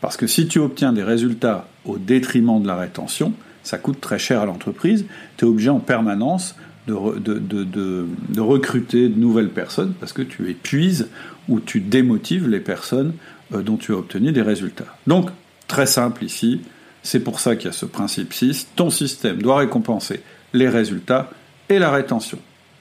Parce 0.00 0.16
que 0.16 0.26
si 0.26 0.48
tu 0.48 0.58
obtiens 0.58 0.92
des 0.92 1.02
résultats 1.02 1.68
au 1.84 1.98
détriment 1.98 2.62
de 2.62 2.66
la 2.66 2.76
rétention, 2.76 3.34
ça 3.62 3.76
coûte 3.78 4.00
très 4.00 4.18
cher 4.18 4.40
à 4.40 4.46
l'entreprise, 4.46 5.04
tu 5.36 5.44
es 5.44 5.48
obligé 5.48 5.70
en 5.70 5.80
permanence 5.80 6.54
de, 6.90 8.40
recruter 8.40 9.08
de 9.08 9.18
nouvelles 9.18 9.50
personnes 9.50 9.94
parce 9.98 10.12
que 10.12 10.22
tu 10.22 10.50
épuises 10.50 11.08
ou 11.48 11.60
tu 11.60 11.80
démotives 11.80 12.48
les 12.48 12.60
personnes 12.60 13.14
euh, 13.54 13.62
dont 13.62 13.76
tu 13.76 13.92
as 13.92 13.96
obtenu 13.96 14.32
des 14.32 14.42
résultats. 14.42 14.96
Donc, 15.06 15.30
très 15.66 15.86
simple 15.86 16.24
ici, 16.24 16.60
c'est 17.02 17.20
pour 17.20 17.40
ça 17.40 17.56
qu'il 17.56 17.66
y 17.66 17.68
a 17.68 17.72
ce 17.72 17.86
principe 17.86 18.32
6, 18.32 18.68
ton 18.76 18.90
système 18.90 19.40
doit 19.40 19.58
récompenser 19.58 20.20
les 20.52 20.68
résultats 20.68 21.30
et 21.68 21.78
la 21.78 21.90
rétention. 21.90 22.38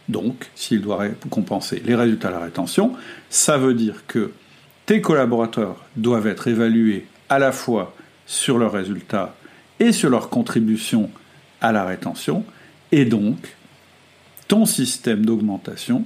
Donc, 0.10 0.50
s'il 0.56 0.82
doit 0.82 0.98
récompenser 0.98 1.82
les 1.86 1.96
résultats 1.96 2.30
et 2.30 2.34
la 2.34 2.40
rétention, 2.40 2.94
ça 3.30 3.58
veut 3.58 3.76
dire 3.76 4.04
que 4.08 4.32
tes 4.86 5.02
collaborateurs 5.02 5.86
doivent 5.96 6.28
être 6.28 6.48
évalués 6.48 7.06
à 7.30 7.38
la 7.38 7.52
fois 7.52 7.96
sur 8.26 8.58
leurs 8.58 8.72
résultats 8.72 9.36
et 9.80 9.92
sur 9.92 10.10
leur 10.10 10.30
contribution 10.30 11.10
à 11.62 11.72
la 11.72 11.86
rétention, 11.86 12.44
et 12.92 13.06
donc 13.06 13.38
ton 14.50 14.66
système 14.66 15.26
d'augmentation 15.26 16.04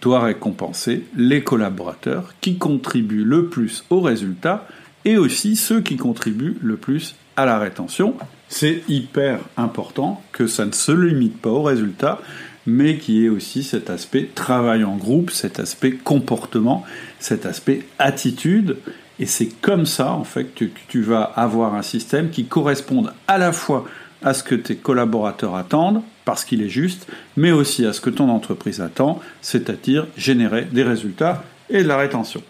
doit 0.00 0.24
récompenser 0.24 1.04
les 1.16 1.44
collaborateurs 1.44 2.34
qui 2.40 2.56
contribuent 2.58 3.22
le 3.22 3.46
plus 3.46 3.84
aux 3.90 4.00
résultats 4.00 4.66
et 5.04 5.16
aussi 5.16 5.54
ceux 5.54 5.80
qui 5.80 5.96
contribuent 5.96 6.56
le 6.60 6.76
plus 6.76 7.14
à 7.36 7.46
la 7.46 7.58
rétention. 7.58 8.14
C'est 8.48 8.82
hyper 8.88 9.40
important 9.56 10.22
que 10.32 10.48
ça 10.48 10.64
ne 10.64 10.72
se 10.72 10.90
limite 10.90 11.40
pas 11.40 11.50
aux 11.50 11.62
résultats, 11.62 12.20
mais 12.66 12.96
qu'il 12.96 13.14
y 13.16 13.26
ait 13.26 13.28
aussi 13.28 13.62
cet 13.62 13.90
aspect 13.90 14.30
travail 14.34 14.84
en 14.84 14.96
groupe, 14.96 15.30
cet 15.30 15.60
aspect 15.60 15.92
comportement, 15.92 16.84
cet 17.20 17.46
aspect 17.46 17.84
attitude. 17.98 18.78
Et 19.18 19.26
c'est 19.26 19.48
comme 19.60 19.86
ça, 19.86 20.12
en 20.12 20.24
fait, 20.24 20.54
que 20.54 20.64
tu 20.88 21.02
vas 21.02 21.22
avoir 21.22 21.74
un 21.74 21.82
système 21.82 22.30
qui 22.30 22.46
corresponde 22.46 23.12
à 23.28 23.38
la 23.38 23.52
fois 23.52 23.84
à 24.22 24.34
ce 24.34 24.42
que 24.42 24.54
tes 24.54 24.76
collaborateurs 24.76 25.54
attendent, 25.54 26.02
parce 26.24 26.44
qu'il 26.44 26.62
est 26.62 26.68
juste, 26.68 27.06
mais 27.36 27.50
aussi 27.52 27.84
à 27.86 27.92
ce 27.92 28.00
que 28.00 28.10
ton 28.10 28.28
entreprise 28.28 28.80
attend, 28.80 29.20
c'est-à-dire 29.40 30.06
générer 30.16 30.66
des 30.70 30.82
résultats 30.82 31.44
et 31.70 31.82
de 31.82 31.88
la 31.88 31.96
rétention. 31.96 32.42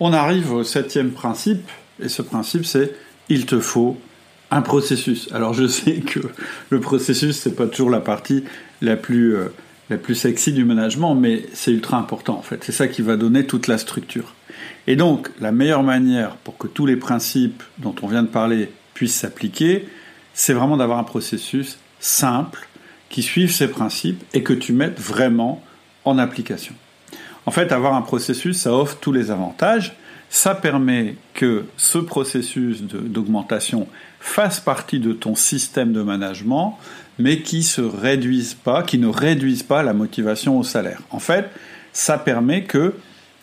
On 0.00 0.12
arrive 0.12 0.52
au 0.52 0.64
septième 0.64 1.10
principe, 1.10 1.68
et 2.02 2.08
ce 2.08 2.22
principe 2.22 2.64
c'est 2.64 2.92
il 3.28 3.46
te 3.46 3.60
faut 3.60 3.96
un 4.50 4.62
processus. 4.62 5.28
Alors 5.32 5.54
je 5.54 5.66
sais 5.66 5.96
que 5.96 6.20
le 6.70 6.80
processus 6.80 7.36
c'est 7.38 7.54
pas 7.54 7.66
toujours 7.66 7.90
la 7.90 8.00
partie 8.00 8.44
la 8.80 8.96
plus 8.96 9.36
euh, 9.36 9.52
la 9.90 9.98
plus 9.98 10.14
sexy 10.14 10.52
du 10.52 10.64
management, 10.64 11.14
mais 11.14 11.44
c'est 11.52 11.72
ultra 11.72 11.98
important 11.98 12.38
en 12.38 12.42
fait. 12.42 12.64
C'est 12.64 12.72
ça 12.72 12.88
qui 12.88 13.02
va 13.02 13.16
donner 13.16 13.46
toute 13.46 13.66
la 13.66 13.78
structure. 13.78 14.34
Et 14.86 14.96
donc 14.96 15.30
la 15.40 15.52
meilleure 15.52 15.82
manière 15.82 16.36
pour 16.36 16.56
que 16.56 16.66
tous 16.66 16.86
les 16.86 16.96
principes 16.96 17.62
dont 17.78 17.94
on 18.02 18.06
vient 18.06 18.22
de 18.22 18.28
parler 18.28 18.70
puissent 18.94 19.16
s'appliquer, 19.16 19.86
c'est 20.34 20.52
vraiment 20.52 20.76
d'avoir 20.76 20.98
un 20.98 21.04
processus 21.04 21.78
simple 22.00 22.68
qui 23.08 23.22
suive 23.22 23.52
ces 23.52 23.68
principes 23.68 24.22
et 24.34 24.42
que 24.42 24.52
tu 24.52 24.72
mettes 24.72 25.00
vraiment 25.00 25.62
en 26.04 26.18
application. 26.18 26.74
En 27.46 27.50
fait, 27.50 27.72
avoir 27.72 27.94
un 27.94 28.02
processus, 28.02 28.58
ça 28.58 28.74
offre 28.74 28.98
tous 29.00 29.12
les 29.12 29.30
avantages. 29.30 29.96
Ça 30.30 30.54
permet 30.54 31.14
que 31.34 31.64
ce 31.76 31.98
processus 31.98 32.82
d'augmentation 32.82 33.86
fasse 34.18 34.58
partie 34.58 34.98
de 34.98 35.12
ton 35.12 35.36
système 35.36 35.92
de 35.92 36.02
management, 36.02 36.78
mais 37.18 37.42
qui 37.42 37.62
se 37.62 37.82
réduise 37.82 38.54
pas, 38.54 38.82
qui 38.82 38.98
ne 38.98 39.06
réduise 39.06 39.62
pas 39.62 39.82
la 39.82 39.92
motivation 39.92 40.58
au 40.58 40.64
salaire. 40.64 41.00
En 41.10 41.20
fait, 41.20 41.50
ça 41.92 42.18
permet 42.18 42.64
que 42.64 42.94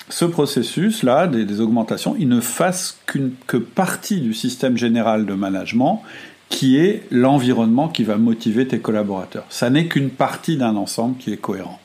ce 0.10 0.25
processus-là, 0.25 1.27
des, 1.27 1.62
augmentations, 1.62 2.15
il 2.19 2.27
ne 2.27 2.41
fasse 2.41 2.99
que 3.06 3.58
partie 3.58 4.19
du 4.19 4.34
système 4.34 4.77
général 4.77 5.25
de 5.25 5.34
management 5.34 6.04
qui 6.52 6.78
est 6.78 7.02
l'environnement 7.10 7.88
qui 7.88 8.04
va 8.04 8.18
motiver 8.18 8.68
tes 8.68 8.80
collaborateurs. 8.80 9.46
Ça 9.50 9.72
n'est 9.72 9.88
qu'une 9.88 10.12
partie 10.12 10.58
d'un 10.58 10.76
ensemble 10.76 11.18
qui 11.18 11.34
est 11.34 11.38
cohérent. 11.38 11.80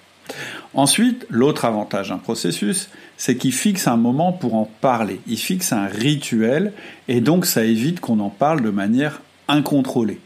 Ensuite, 0.75 1.25
l'autre 1.31 1.65
avantage 1.65 2.11
d'un 2.11 2.19
processus, 2.19 2.91
c'est 3.17 3.37
qu'il 3.37 3.53
fixe 3.53 3.87
un 3.87 3.97
moment 3.97 4.33
pour 4.33 4.55
en 4.55 4.69
parler. 4.83 5.21
Il 5.27 5.39
fixe 5.39 5.73
un 5.73 5.87
rituel 5.87 6.73
et 7.09 7.23
donc 7.23 7.47
ça 7.47 7.65
évite 7.65 8.01
qu'on 8.01 8.19
en 8.19 8.29
parle 8.29 8.61
de 8.61 8.69
manière 8.69 9.23
incontrôlée. 9.49 10.21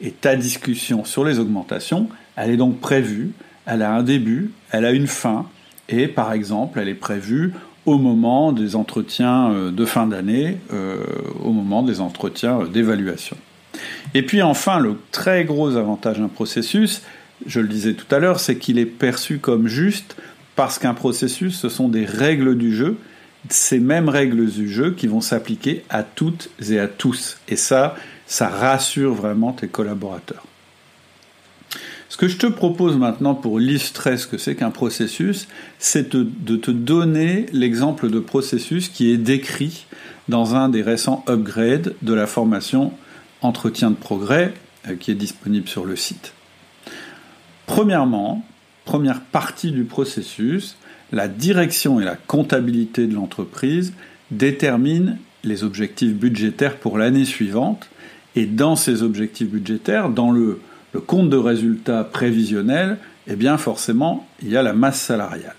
Et 0.00 0.12
ta 0.12 0.36
discussion 0.36 1.04
sur 1.04 1.24
les 1.24 1.38
augmentations, 1.38 2.08
elle 2.36 2.50
est 2.52 2.56
donc 2.56 2.80
prévue, 2.80 3.32
elle 3.66 3.82
a 3.82 3.92
un 3.92 4.02
début, 4.02 4.52
elle 4.70 4.86
a 4.86 4.92
une 4.92 5.08
fin 5.08 5.46
et 5.88 6.06
par 6.06 6.32
exemple, 6.32 6.78
elle 6.78 6.88
est 6.88 6.94
prévue 6.94 7.52
au 7.86 7.98
moment 7.98 8.52
des 8.52 8.76
entretiens 8.76 9.50
euh, 9.50 9.70
de 9.72 9.84
fin 9.84 10.06
d'année, 10.06 10.58
euh, 10.72 11.04
au 11.42 11.50
moment 11.50 11.82
des 11.82 12.00
entretiens 12.00 12.60
d'évaluation. 12.64 13.36
Et 14.14 14.22
puis 14.22 14.42
enfin, 14.42 14.78
le 14.78 14.96
très 15.12 15.44
gros 15.44 15.76
avantage 15.76 16.18
d'un 16.18 16.28
processus, 16.28 17.02
je 17.46 17.60
le 17.60 17.68
disais 17.68 17.94
tout 17.94 18.12
à 18.14 18.18
l'heure, 18.18 18.40
c'est 18.40 18.56
qu'il 18.56 18.78
est 18.78 18.86
perçu 18.86 19.38
comme 19.38 19.66
juste 19.66 20.16
parce 20.56 20.78
qu'un 20.78 20.94
processus, 20.94 21.58
ce 21.58 21.68
sont 21.68 21.88
des 21.88 22.04
règles 22.04 22.58
du 22.58 22.74
jeu, 22.74 22.96
ces 23.48 23.78
mêmes 23.78 24.08
règles 24.08 24.46
du 24.50 24.68
jeu 24.68 24.92
qui 24.92 25.06
vont 25.06 25.20
s'appliquer 25.20 25.84
à 25.88 26.02
toutes 26.02 26.50
et 26.68 26.78
à 26.78 26.88
tous. 26.88 27.38
Et 27.48 27.56
ça, 27.56 27.96
ça 28.26 28.48
rassure 28.48 29.14
vraiment 29.14 29.52
tes 29.52 29.68
collaborateurs. 29.68 30.44
Ce 32.10 32.16
que 32.16 32.26
je 32.26 32.36
te 32.36 32.46
propose 32.46 32.96
maintenant 32.96 33.34
pour 33.34 33.60
illustrer 33.60 34.18
ce 34.18 34.26
que 34.26 34.36
c'est 34.36 34.56
qu'un 34.56 34.72
processus, 34.72 35.46
c'est 35.78 36.14
de 36.14 36.56
te 36.56 36.70
donner 36.72 37.46
l'exemple 37.52 38.10
de 38.10 38.18
processus 38.18 38.88
qui 38.88 39.12
est 39.12 39.16
décrit 39.16 39.86
dans 40.28 40.56
un 40.56 40.68
des 40.68 40.82
récents 40.82 41.24
upgrades 41.28 41.94
de 42.02 42.12
la 42.12 42.26
formation 42.26 42.92
entretien 43.42 43.90
de 43.90 43.96
progrès 43.96 44.54
euh, 44.88 44.96
qui 44.96 45.10
est 45.10 45.14
disponible 45.14 45.68
sur 45.68 45.84
le 45.84 45.96
site. 45.96 46.32
Premièrement, 47.66 48.44
première 48.84 49.20
partie 49.20 49.72
du 49.72 49.84
processus, 49.84 50.76
la 51.12 51.28
direction 51.28 52.00
et 52.00 52.04
la 52.04 52.16
comptabilité 52.16 53.06
de 53.06 53.14
l'entreprise 53.14 53.92
déterminent 54.30 55.16
les 55.44 55.64
objectifs 55.64 56.14
budgétaires 56.14 56.76
pour 56.76 56.98
l'année 56.98 57.24
suivante 57.24 57.88
et 58.36 58.46
dans 58.46 58.76
ces 58.76 59.02
objectifs 59.02 59.48
budgétaires, 59.48 60.08
dans 60.08 60.30
le, 60.30 60.60
compte 61.06 61.30
de 61.30 61.36
résultats 61.36 62.04
prévisionnel, 62.04 62.98
eh 63.26 63.36
bien 63.36 63.58
forcément, 63.58 64.26
il 64.42 64.50
y 64.50 64.56
a 64.56 64.62
la 64.62 64.72
masse 64.72 65.00
salariale. 65.00 65.54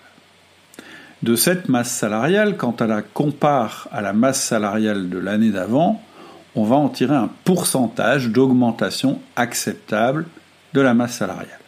De 1.24 1.36
cette 1.36 1.70
masse 1.70 1.92
salariale, 1.92 2.58
quand 2.58 2.82
on 2.82 2.88
la 2.88 3.02
compare 3.02 3.88
à 3.92 4.02
la 4.02 4.12
masse 4.12 4.42
salariale 4.42 5.10
de 5.10 5.18
l'année 5.18 5.52
d'avant, 5.52 6.02
on 6.56 6.64
va 6.64 6.76
en 6.76 6.90
tirer 6.90 7.16
un 7.16 7.30
pourcentage 7.46 8.30
d'augmentation 8.30 9.20
acceptable 9.36 10.26
de 10.74 10.82
la 10.82 10.94
masse 10.94 11.18
salariale. 11.18 11.60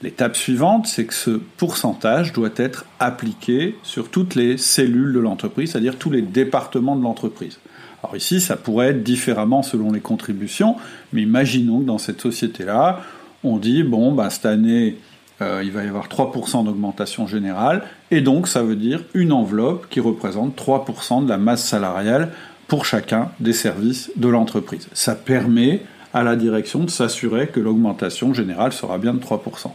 L'étape 0.00 0.36
suivante, 0.36 0.86
c'est 0.86 1.06
que 1.06 1.14
ce 1.14 1.30
pourcentage 1.30 2.32
doit 2.32 2.50
être 2.56 2.84
appliqué 3.00 3.76
sur 3.82 4.10
toutes 4.10 4.36
les 4.36 4.56
cellules 4.56 5.12
de 5.12 5.18
l'entreprise, 5.18 5.72
c'est-à-dire 5.72 5.96
tous 5.96 6.10
les 6.10 6.22
départements 6.22 6.94
de 6.94 7.02
l'entreprise. 7.02 7.58
Alors 8.02 8.16
ici, 8.16 8.40
ça 8.40 8.56
pourrait 8.56 8.90
être 8.90 9.02
différemment 9.02 9.64
selon 9.64 9.90
les 9.90 10.00
contributions, 10.00 10.76
mais 11.12 11.22
imaginons 11.22 11.80
que 11.80 11.86
dans 11.86 11.98
cette 11.98 12.20
société-là, 12.20 13.00
on 13.42 13.56
dit, 13.56 13.82
bon, 13.82 14.12
bah, 14.12 14.30
cette 14.30 14.46
année, 14.46 14.98
euh, 15.40 15.62
il 15.64 15.70
va 15.70 15.84
y 15.84 15.88
avoir 15.88 16.08
3% 16.08 16.64
d'augmentation 16.64 17.26
générale, 17.26 17.82
et 18.10 18.20
donc 18.20 18.48
ça 18.48 18.62
veut 18.62 18.76
dire 18.76 19.04
une 19.14 19.32
enveloppe 19.32 19.88
qui 19.88 20.00
représente 20.00 20.56
3% 20.56 21.24
de 21.24 21.28
la 21.28 21.38
masse 21.38 21.64
salariale 21.64 22.32
pour 22.66 22.84
chacun 22.84 23.30
des 23.40 23.52
services 23.52 24.10
de 24.16 24.28
l'entreprise. 24.28 24.88
Ça 24.92 25.14
permet 25.14 25.82
à 26.12 26.22
la 26.22 26.36
direction 26.36 26.84
de 26.84 26.90
s'assurer 26.90 27.48
que 27.48 27.60
l'augmentation 27.60 28.34
générale 28.34 28.72
sera 28.72 28.98
bien 28.98 29.14
de 29.14 29.20
3%. 29.20 29.70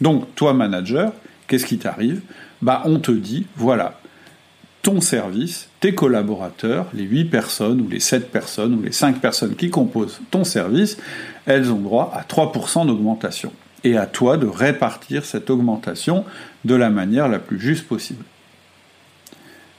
Donc, 0.00 0.34
toi, 0.34 0.54
manager, 0.54 1.12
qu'est-ce 1.46 1.66
qui 1.66 1.78
t'arrive? 1.78 2.22
Bah, 2.62 2.82
On 2.84 2.98
te 2.98 3.10
dit, 3.10 3.46
voilà, 3.56 4.00
ton 4.82 5.00
service, 5.00 5.68
tes 5.80 5.94
collaborateurs, 5.94 6.86
les 6.94 7.02
8 7.02 7.26
personnes 7.26 7.80
ou 7.80 7.88
les 7.88 8.00
7 8.00 8.30
personnes 8.30 8.74
ou 8.74 8.82
les 8.82 8.92
5 8.92 9.20
personnes 9.20 9.54
qui 9.54 9.70
composent 9.70 10.20
ton 10.30 10.44
service, 10.44 10.96
elles 11.46 11.70
ont 11.70 11.80
droit 11.80 12.12
à 12.14 12.22
3% 12.22 12.86
d'augmentation. 12.86 13.52
Et 13.84 13.96
à 13.96 14.06
toi 14.06 14.36
de 14.36 14.46
répartir 14.46 15.24
cette 15.24 15.50
augmentation 15.50 16.24
de 16.64 16.74
la 16.74 16.90
manière 16.90 17.28
la 17.28 17.38
plus 17.38 17.58
juste 17.58 17.86
possible. 17.86 18.24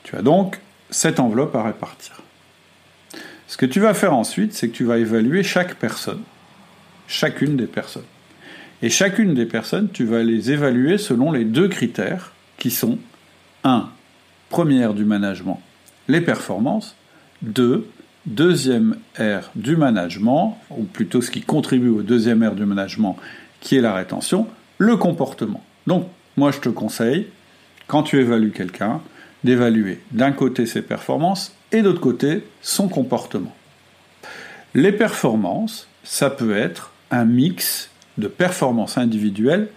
Tu 0.03 0.15
as 0.15 0.21
donc 0.21 0.59
cette 0.89 1.19
enveloppe 1.19 1.55
à 1.55 1.63
répartir. 1.63 2.21
Ce 3.47 3.57
que 3.57 3.65
tu 3.65 3.79
vas 3.79 3.93
faire 3.93 4.13
ensuite, 4.13 4.53
c'est 4.53 4.69
que 4.69 4.75
tu 4.75 4.85
vas 4.85 4.97
évaluer 4.97 5.43
chaque 5.43 5.75
personne, 5.75 6.21
chacune 7.07 7.57
des 7.57 7.67
personnes. 7.67 8.05
Et 8.81 8.89
chacune 8.89 9.33
des 9.35 9.45
personnes, 9.45 9.89
tu 9.91 10.05
vas 10.05 10.23
les 10.23 10.51
évaluer 10.51 10.97
selon 10.97 11.31
les 11.31 11.45
deux 11.45 11.67
critères 11.67 12.31
qui 12.57 12.71
sont 12.71 12.97
1 13.63 13.89
première 14.49 14.93
du 14.93 15.05
management, 15.05 15.59
les 16.07 16.21
performances. 16.21 16.95
Deux, 17.41 17.87
deuxième 18.27 18.97
R 19.17 19.49
du 19.55 19.75
management, 19.75 20.59
ou 20.69 20.83
plutôt 20.83 21.21
ce 21.21 21.31
qui 21.31 21.41
contribue 21.41 21.89
au 21.89 22.03
deuxième 22.03 22.47
R 22.47 22.53
du 22.53 22.65
management, 22.65 23.17
qui 23.61 23.77
est 23.77 23.81
la 23.81 23.93
rétention, 23.93 24.47
le 24.77 24.97
comportement. 24.97 25.63
Donc, 25.87 26.07
moi, 26.35 26.51
je 26.51 26.59
te 26.59 26.69
conseille, 26.69 27.27
quand 27.87 28.03
tu 28.03 28.19
évalues 28.19 28.51
quelqu'un, 28.51 29.01
d'évaluer 29.43 29.99
d'un 30.11 30.33
côté 30.33 30.65
ses 30.65 30.81
performances 30.81 31.55
et 31.71 31.81
d'autre 31.81 32.01
côté 32.01 32.43
son 32.61 32.89
comportement. 32.89 33.55
Les 34.73 34.91
performances, 34.91 35.87
ça 36.03 36.29
peut 36.29 36.55
être 36.55 36.91
un 37.09 37.25
mix 37.25 37.89
de 38.17 38.27
performances 38.27 38.97
individuelles 38.97 39.69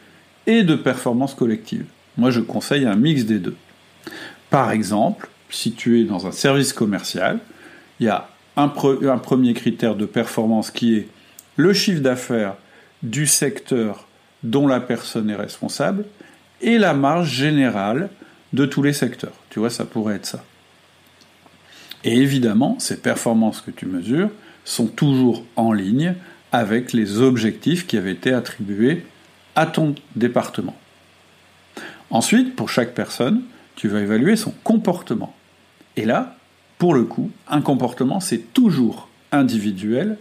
et 0.46 0.62
de 0.62 0.74
performances 0.74 1.34
collectives. 1.34 1.86
Moi, 2.16 2.30
je 2.30 2.40
conseille 2.40 2.84
un 2.84 2.96
mix 2.96 3.24
des 3.24 3.38
deux. 3.38 3.56
Par 4.50 4.70
exemple, 4.70 5.28
si 5.50 5.72
tu 5.72 6.00
es 6.00 6.04
dans 6.04 6.26
un 6.26 6.32
service 6.32 6.72
commercial, 6.72 7.40
il 8.00 8.06
y 8.06 8.08
a 8.08 8.28
un, 8.56 8.68
premier 8.68 9.54
critère 9.54 9.96
de 9.96 10.06
performance 10.06 10.70
qui 10.70 10.96
est 10.96 11.08
le 11.56 11.72
chiffre 11.72 12.00
d'affaires 12.00 12.54
du 13.04 13.26
secteur 13.26 14.08
dont 14.42 14.66
la 14.66 14.80
personne 14.80 15.30
est 15.30 15.36
responsable 15.36 16.04
et 16.60 16.78
la 16.78 16.94
marge 16.94 17.30
générale 17.30 18.08
de 18.52 18.66
tous 18.66 18.82
les 18.82 18.92
secteurs. 18.92 19.34
Tu 19.50 19.60
vois, 19.60 19.70
ça 19.70 19.84
pourrait 19.84 20.16
être 20.16 20.26
ça. 20.26 20.44
Et 22.02 22.16
évidemment, 22.16 22.76
ces 22.78 23.00
performances 23.00 23.60
que 23.60 23.70
tu 23.70 23.86
mesures 23.86 24.30
sont 24.64 24.86
toujours 24.86 25.44
en 25.56 25.72
ligne 25.72 26.14
avec 26.52 26.92
les 26.92 27.20
objectifs 27.20 27.86
qui 27.86 27.96
avaient 27.96 28.12
été 28.12 28.32
attribués 28.32 29.04
à 29.56 29.66
ton 29.66 29.94
département. 30.16 30.76
Ensuite, 32.10 32.54
pour 32.54 32.70
chaque 32.70 32.94
personne, 32.94 33.42
tu 33.76 33.88
vas 33.88 34.00
évaluer 34.00 34.36
son 34.36 34.52
comportement. 34.62 35.34
Et 35.96 36.04
là, 36.04 36.36
pour 36.78 36.94
le 36.94 37.04
coup, 37.04 37.30
un 37.48 37.60
comportement, 37.60 38.20
c'est 38.20 38.52
toujours 38.52 39.08
individuel 39.32 40.16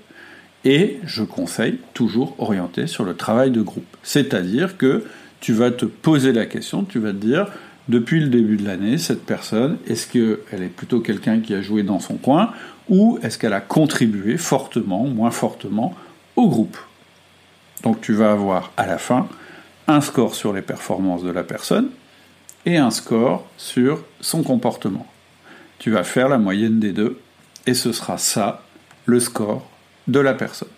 et 0.66 1.00
je 1.06 1.24
conseille 1.24 1.80
toujours 1.94 2.36
orienté 2.40 2.88
sur 2.88 3.04
le 3.04 3.16
travail 3.16 3.52
de 3.52 3.62
groupe. 3.62 3.86
C'est-à-dire 4.04 4.78
que 4.78 5.04
tu 5.42 5.54
vas 5.54 5.72
te 5.72 5.86
poser 5.86 6.32
la 6.32 6.46
question, 6.46 6.84
tu 6.84 7.00
vas 7.00 7.12
te 7.12 7.18
dire, 7.18 7.48
depuis 7.90 8.22
le 8.22 8.28
début 8.28 8.56
de 8.58 8.66
l'année, 8.66 8.98
cette 8.98 9.26
personne, 9.26 9.78
est-ce 9.88 10.08
qu'elle 10.08 10.64
est 10.64 10.68
plutôt 10.68 11.02
quelqu'un 11.02 11.42
qui 11.42 11.54
a 11.54 11.62
joué 11.62 11.84
dans 11.84 12.00
son 12.00 12.16
coin 12.16 12.52
ou 12.90 13.20
est-ce 13.24 13.38
qu'elle 13.38 13.54
a 13.54 13.62
contribué 13.62 14.38
fortement, 14.38 15.06
moins 15.06 15.32
fortement, 15.32 15.94
au 16.36 16.48
groupe? 16.48 16.78
Donc 17.84 18.00
tu 18.02 18.14
vas 18.14 18.32
avoir 18.32 18.72
à 18.78 18.88
la 18.88 18.98
fin 18.98 19.28
un 19.88 20.00
score 20.00 20.36
sur 20.36 20.54
les 20.54 20.62
performances 20.62 21.24
de 21.24 21.32
la 21.32 21.44
personne, 21.44 21.90
et 22.66 22.78
un 22.78 22.92
score 22.92 23.46
sur 23.58 24.04
son 24.22 24.44
comportement. 24.44 25.06
Tu 25.80 25.92
vas 25.92 26.04
faire 26.04 26.30
la 26.30 26.38
moyenne 26.38 26.80
des 26.80 26.92
deux 26.92 27.20
et 27.66 27.74
ce 27.74 27.92
sera 27.92 28.18
ça 28.18 28.64
le 29.06 29.20
score 29.20 29.70
de 30.08 30.20
la 30.20 30.34
personne. 30.34 30.70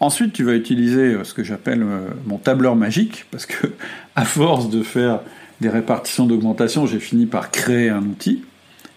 Ensuite, 0.00 0.32
tu 0.32 0.44
vas 0.44 0.54
utiliser 0.54 1.14
euh, 1.14 1.24
ce 1.24 1.34
que 1.34 1.42
j'appelle 1.42 1.82
euh, 1.82 2.08
mon 2.26 2.38
tableur 2.38 2.76
magique 2.76 3.26
parce 3.30 3.46
que 3.46 3.68
à 4.16 4.24
force 4.24 4.70
de 4.70 4.82
faire 4.82 5.20
des 5.60 5.68
répartitions 5.68 6.26
d'augmentation, 6.26 6.86
j'ai 6.86 7.00
fini 7.00 7.26
par 7.26 7.50
créer 7.50 7.90
un 7.90 8.02
outil. 8.02 8.44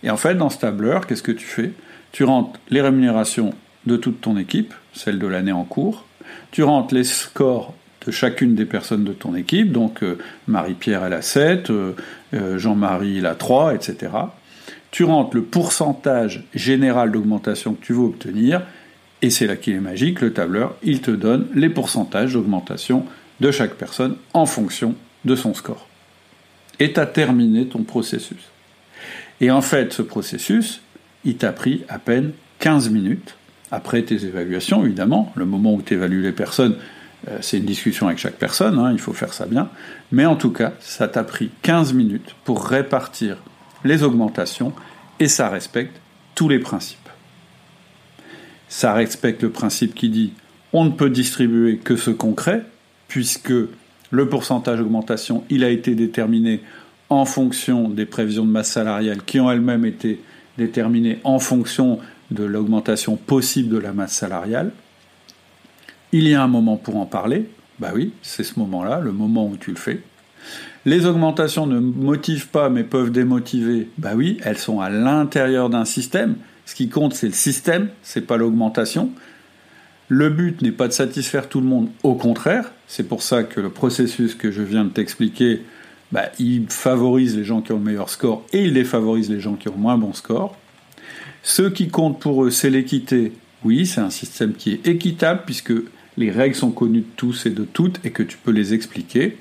Et 0.04 0.10
en 0.10 0.18
fait, 0.18 0.36
dans 0.36 0.50
ce 0.50 0.60
tableur, 0.60 1.08
qu'est-ce 1.08 1.24
que 1.24 1.32
tu 1.32 1.46
fais? 1.46 1.72
Tu 2.12 2.24
rentres 2.24 2.60
les 2.70 2.82
rémunérations 2.82 3.54
de 3.86 3.98
toute 3.98 4.22
ton 4.22 4.38
équipe, 4.38 4.74
celle 4.94 5.20
de 5.20 5.28
l'année 5.28 5.52
en 5.52 5.64
cours. 5.64 6.06
Tu 6.52 6.64
rentres 6.64 6.94
les 6.94 7.04
scores 7.04 7.74
de 8.06 8.12
chacune 8.12 8.56
des 8.56 8.66
personnes 8.66 9.04
de 9.04 9.14
ton 9.14 9.36
équipe. 9.36 9.72
Donc 9.72 10.04
euh, 10.04 10.18
Marie-Pierre, 10.48 11.06
elle 11.06 11.14
a 11.14 11.22
7, 11.22 11.70
euh, 11.70 11.94
euh, 12.34 12.58
Jean-Marie, 12.58 13.16
il 13.18 13.26
a 13.26 13.36
3, 13.36 13.76
etc. 13.76 14.12
Tu 14.92 15.04
rentres 15.06 15.36
le 15.36 15.44
pourcentage 15.44 16.44
général 16.54 17.12
d'augmentation 17.12 17.74
que 17.74 17.86
tu 17.86 17.94
veux 17.94 18.04
obtenir, 18.04 18.62
et 19.22 19.30
c'est 19.30 19.48
là 19.48 19.56
qu'il 19.56 19.74
est 19.74 19.80
magique, 19.80 20.22
le 20.22 20.34
tableur, 20.34 20.76
il 20.84 21.02
te 21.02 21.12
donne 21.12 21.48
les 21.54 21.70
pourcentages 21.70 22.34
d'augmentation 22.34 23.06
de 23.40 23.52
chaque 23.52 23.76
personne 23.76 24.16
en 24.34 24.46
fonction 24.46 24.96
de 25.26 25.36
son 25.36 25.54
score. 25.54 25.88
Et 26.80 26.94
tu 26.94 27.00
as 27.00 27.06
terminé 27.06 27.68
ton 27.68 27.84
processus. 27.84 28.50
Et 29.40 29.52
en 29.52 29.62
fait, 29.62 29.94
ce 29.94 30.02
processus, 30.02 30.82
il 31.24 31.38
t'a 31.38 31.52
pris 31.52 31.84
à 31.88 32.00
peine 32.00 32.32
15 32.60 32.90
minutes, 32.90 33.36
après 33.72 34.02
tes 34.04 34.26
évaluations, 34.26 34.86
évidemment, 34.86 35.32
le 35.36 35.46
moment 35.46 35.74
où 35.74 35.82
tu 35.82 35.94
évalues 35.94 36.22
les 36.22 36.32
personnes, 36.32 36.76
euh, 37.28 37.38
c'est 37.42 37.58
une 37.58 37.66
discussion 37.66 38.08
avec 38.08 38.20
chaque 38.20 38.36
personne, 38.36 38.78
hein, 38.80 38.92
il 38.92 39.00
faut 39.00 39.14
faire 39.14 39.34
ça 39.34 39.46
bien. 39.46 39.70
Mais 40.12 40.26
en 40.26 40.36
tout 40.36 40.52
cas, 40.52 40.74
ça 40.80 41.08
t'a 41.08 41.24
pris 41.24 41.52
15 41.62 41.94
minutes 41.94 42.36
pour 42.44 42.66
répartir 42.66 43.38
les 43.84 44.04
augmentations 44.04 44.74
et 45.20 45.28
ça 45.28 45.50
respecte 45.50 46.00
tous 46.36 46.50
les 46.50 46.60
principes. 46.60 46.98
Ça 48.68 48.94
respecte 48.94 49.44
le 49.44 49.50
principe 49.50 49.96
qui 49.96 50.10
dit 50.10 50.34
on 50.74 50.86
ne 50.86 50.92
peut 50.92 51.10
distribuer 51.10 51.78
que 51.78 51.96
ce 51.96 52.12
concret, 52.12 52.64
puisque 53.08 53.54
le 54.12 54.30
pourcentage 54.30 54.80
d'augmentation, 54.80 55.44
il 55.50 55.64
a 55.64 55.70
été 55.70 55.96
déterminé 55.96 56.62
en 57.10 57.26
fonction 57.26 57.90
des 57.90 58.06
prévisions 58.06 58.46
de 58.46 58.52
masse 58.52 58.72
salariale 58.72 59.24
qui 59.26 59.40
ont 59.40 59.52
elles-mêmes 59.52 59.86
été 59.86 60.22
déterminées 60.58 61.20
en 61.24 61.40
fonction 61.40 62.00
de 62.30 62.44
l'augmentation 62.46 63.18
possible 63.18 63.70
de 63.70 63.78
la 63.78 63.92
masse 63.92 64.14
salariale. 64.14 64.72
Il 66.14 66.28
y 66.28 66.34
a 66.34 66.44
un 66.44 66.48
moment 66.48 66.78
pour 66.78 66.98
en 66.98 67.06
parler. 67.06 67.50
Bah 67.80 67.92
oui, 67.94 68.14
c'est 68.22 68.44
ce 68.44 68.60
moment-là, 68.60 69.00
le 69.00 69.12
moment 69.12 69.48
où 69.48 69.58
tu 69.58 69.72
le 69.72 69.78
fais. 69.78 70.02
Les 70.86 71.06
augmentations 71.06 71.68
ne 71.68 71.80
motivent 71.80 72.48
pas 72.48 72.70
mais 72.70 72.84
peuvent 72.84 73.12
démotiver. 73.12 73.88
Bah 73.98 74.14
oui, 74.16 74.38
elles 74.44 74.58
sont 74.58 74.82
à 74.82 74.90
l'intérieur 74.90 75.70
d'un 75.70 75.86
système. 75.86 76.36
Ce 76.66 76.74
qui 76.74 76.90
compte, 76.90 77.14
c'est 77.14 77.28
le 77.28 77.34
système, 77.34 77.90
c'est 78.02 78.26
pas 78.26 78.38
l'augmentation. 78.38 79.12
Le 80.08 80.30
but 80.30 80.62
n'est 80.62 80.72
pas 80.72 80.88
de 80.88 80.94
satisfaire 80.94 81.50
tout 81.50 81.62
le 81.62 81.68
monde, 81.68 81.90
au 82.04 82.16
contraire. 82.16 82.72
C'est 82.88 83.08
pour 83.08 83.22
ça 83.22 83.44
que 83.44 83.62
le 83.62 83.70
processus 83.70 84.36
que 84.36 84.52
je 84.52 84.62
viens 84.62 84.84
de 84.84 84.90
t'expliquer, 84.90 85.62
bah, 86.12 86.26
il 86.40 86.66
favorise 86.68 87.38
les 87.38 87.44
gens 87.44 87.62
qui 87.62 87.72
ont 87.72 87.78
le 87.78 87.84
meilleur 87.84 88.10
score 88.10 88.44
et 88.52 88.64
il 88.64 88.74
défavorise 88.74 89.30
les 89.30 89.40
gens 89.40 89.54
qui 89.54 89.70
ont 89.70 89.78
moins 89.78 89.98
bon 89.98 90.14
score. 90.14 90.58
Ce 91.44 91.64
qui 91.64 91.90
compte 91.90 92.20
pour 92.20 92.44
eux, 92.44 92.50
c'est 92.50 92.70
l'équité. 92.70 93.34
Oui, 93.64 93.86
c'est 93.86 94.02
un 94.02 94.10
système 94.10 94.54
qui 94.54 94.72
est 94.72 94.88
équitable 94.88 95.44
puisque 95.46 95.74
les 96.18 96.32
règles 96.32 96.56
sont 96.56 96.72
connues 96.72 97.02
de 97.02 97.16
tous 97.16 97.46
et 97.46 97.52
de 97.52 97.64
toutes 97.64 98.04
et 98.04 98.10
que 98.10 98.24
tu 98.24 98.38
peux 98.38 98.52
les 98.52 98.74
expliquer. 98.74 99.38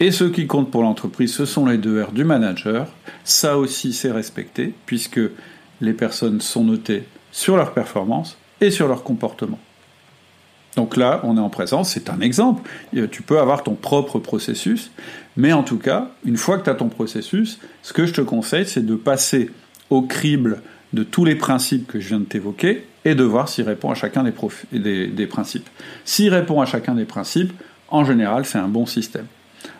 Et 0.00 0.12
ce 0.12 0.24
qui 0.24 0.46
compte 0.46 0.70
pour 0.70 0.82
l'entreprise, 0.82 1.32
ce 1.32 1.44
sont 1.44 1.66
les 1.66 1.78
deux 1.78 2.02
R 2.02 2.12
du 2.12 2.24
manager. 2.24 2.86
Ça 3.24 3.58
aussi, 3.58 3.92
c'est 3.92 4.12
respecté, 4.12 4.72
puisque 4.86 5.20
les 5.80 5.92
personnes 5.92 6.40
sont 6.40 6.64
notées 6.64 7.04
sur 7.32 7.56
leur 7.56 7.72
performance 7.72 8.38
et 8.60 8.70
sur 8.70 8.88
leur 8.88 9.02
comportement. 9.02 9.58
Donc 10.76 10.96
là, 10.96 11.20
on 11.24 11.36
est 11.36 11.40
en 11.40 11.48
présence, 11.48 11.90
c'est 11.90 12.10
un 12.10 12.20
exemple. 12.20 12.68
Tu 13.10 13.22
peux 13.22 13.40
avoir 13.40 13.64
ton 13.64 13.74
propre 13.74 14.20
processus, 14.20 14.92
mais 15.36 15.52
en 15.52 15.64
tout 15.64 15.78
cas, 15.78 16.10
une 16.24 16.36
fois 16.36 16.58
que 16.58 16.64
tu 16.64 16.70
as 16.70 16.74
ton 16.74 16.88
processus, 16.88 17.58
ce 17.82 17.92
que 17.92 18.06
je 18.06 18.12
te 18.12 18.20
conseille, 18.20 18.66
c'est 18.66 18.86
de 18.86 18.94
passer 18.94 19.50
au 19.90 20.02
crible 20.02 20.62
de 20.92 21.02
tous 21.02 21.24
les 21.24 21.34
principes 21.34 21.88
que 21.88 21.98
je 21.98 22.08
viens 22.08 22.20
de 22.20 22.24
t'évoquer 22.24 22.84
et 23.04 23.16
de 23.16 23.24
voir 23.24 23.48
s'il 23.48 23.64
répond 23.64 23.90
à 23.90 23.94
chacun 23.94 24.22
des, 24.22 25.06
des, 25.08 25.26
principes. 25.26 25.68
S'il 26.04 26.32
répond 26.32 26.60
à 26.60 26.66
chacun 26.66 26.94
des 26.94 27.04
principes, 27.04 27.52
en 27.88 28.04
général, 28.04 28.44
c'est 28.44 28.58
un 28.58 28.68
bon 28.68 28.86
système. 28.86 29.26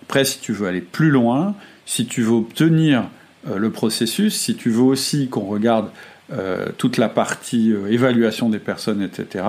Après, 0.08 0.24
si 0.24 0.38
tu 0.38 0.54
veux 0.54 0.66
aller 0.66 0.80
plus 0.80 1.10
loin, 1.10 1.54
si 1.84 2.06
tu 2.06 2.22
veux 2.22 2.32
obtenir 2.32 3.10
euh, 3.46 3.58
le 3.58 3.68
processus, 3.68 4.34
si 4.34 4.54
tu 4.54 4.70
veux 4.70 4.80
aussi 4.80 5.28
qu'on 5.28 5.44
regarde 5.44 5.90
euh, 6.32 6.68
toute 6.78 6.96
la 6.96 7.10
partie 7.10 7.74
euh, 7.74 7.92
évaluation 7.92 8.48
des 8.48 8.58
personnes, 8.58 9.02
etc., 9.02 9.44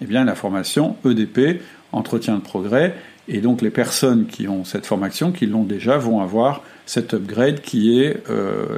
eh 0.00 0.06
bien, 0.06 0.24
la 0.24 0.34
formation 0.34 0.96
EDP, 1.04 1.60
entretien 1.92 2.36
de 2.36 2.40
progrès, 2.40 2.94
Et 3.28 3.42
donc 3.42 3.60
les 3.60 3.68
personnes 3.68 4.24
qui 4.24 4.48
ont 4.48 4.64
cette 4.64 4.86
formation, 4.86 5.30
qui 5.30 5.44
l'ont 5.44 5.64
déjà, 5.64 5.98
vont 5.98 6.22
avoir 6.22 6.62
cet 6.86 7.12
upgrade 7.12 7.60
qui 7.60 8.00
est 8.00 8.22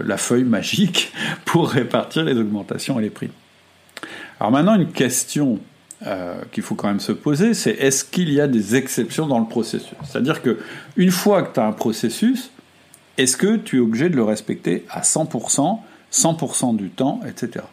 la 0.04 0.16
feuille 0.16 0.42
magique 0.42 1.12
pour 1.44 1.70
répartir 1.70 2.24
les 2.24 2.36
augmentations 2.36 2.98
et 2.98 3.02
les 3.02 3.10
prix. 3.10 3.30
Alors 4.40 4.50
maintenant, 4.50 4.74
une 4.74 4.90
question 4.90 5.60
euh, 6.06 6.40
qu'il 6.50 6.62
faut 6.62 6.74
quand 6.74 6.88
même 6.88 7.00
se 7.00 7.12
poser, 7.12 7.52
c'est 7.52 7.72
est-ce 7.72 8.04
qu'il 8.04 8.32
y 8.32 8.40
a 8.40 8.46
des 8.46 8.74
exceptions 8.74 9.26
dans 9.26 9.38
le 9.38 9.46
processus? 9.46 9.94
C'est-à-dire 10.04 10.40
que 10.40 10.58
une 10.96 11.10
fois 11.10 11.42
que 11.42 11.54
tu 11.54 11.60
as 11.60 11.66
un 11.66 11.72
processus, 11.72 12.50
est-ce 13.18 13.36
que 13.36 13.56
tu 13.56 13.76
es 13.76 13.80
obligé 13.80 14.08
de 14.08 14.16
le 14.16 14.24
respecter 14.24 14.86
à 14.88 15.02
100%, 15.02 15.78
100% 16.10 16.76
du 16.76 16.88
temps, 16.88 17.20
etc. 17.28 17.66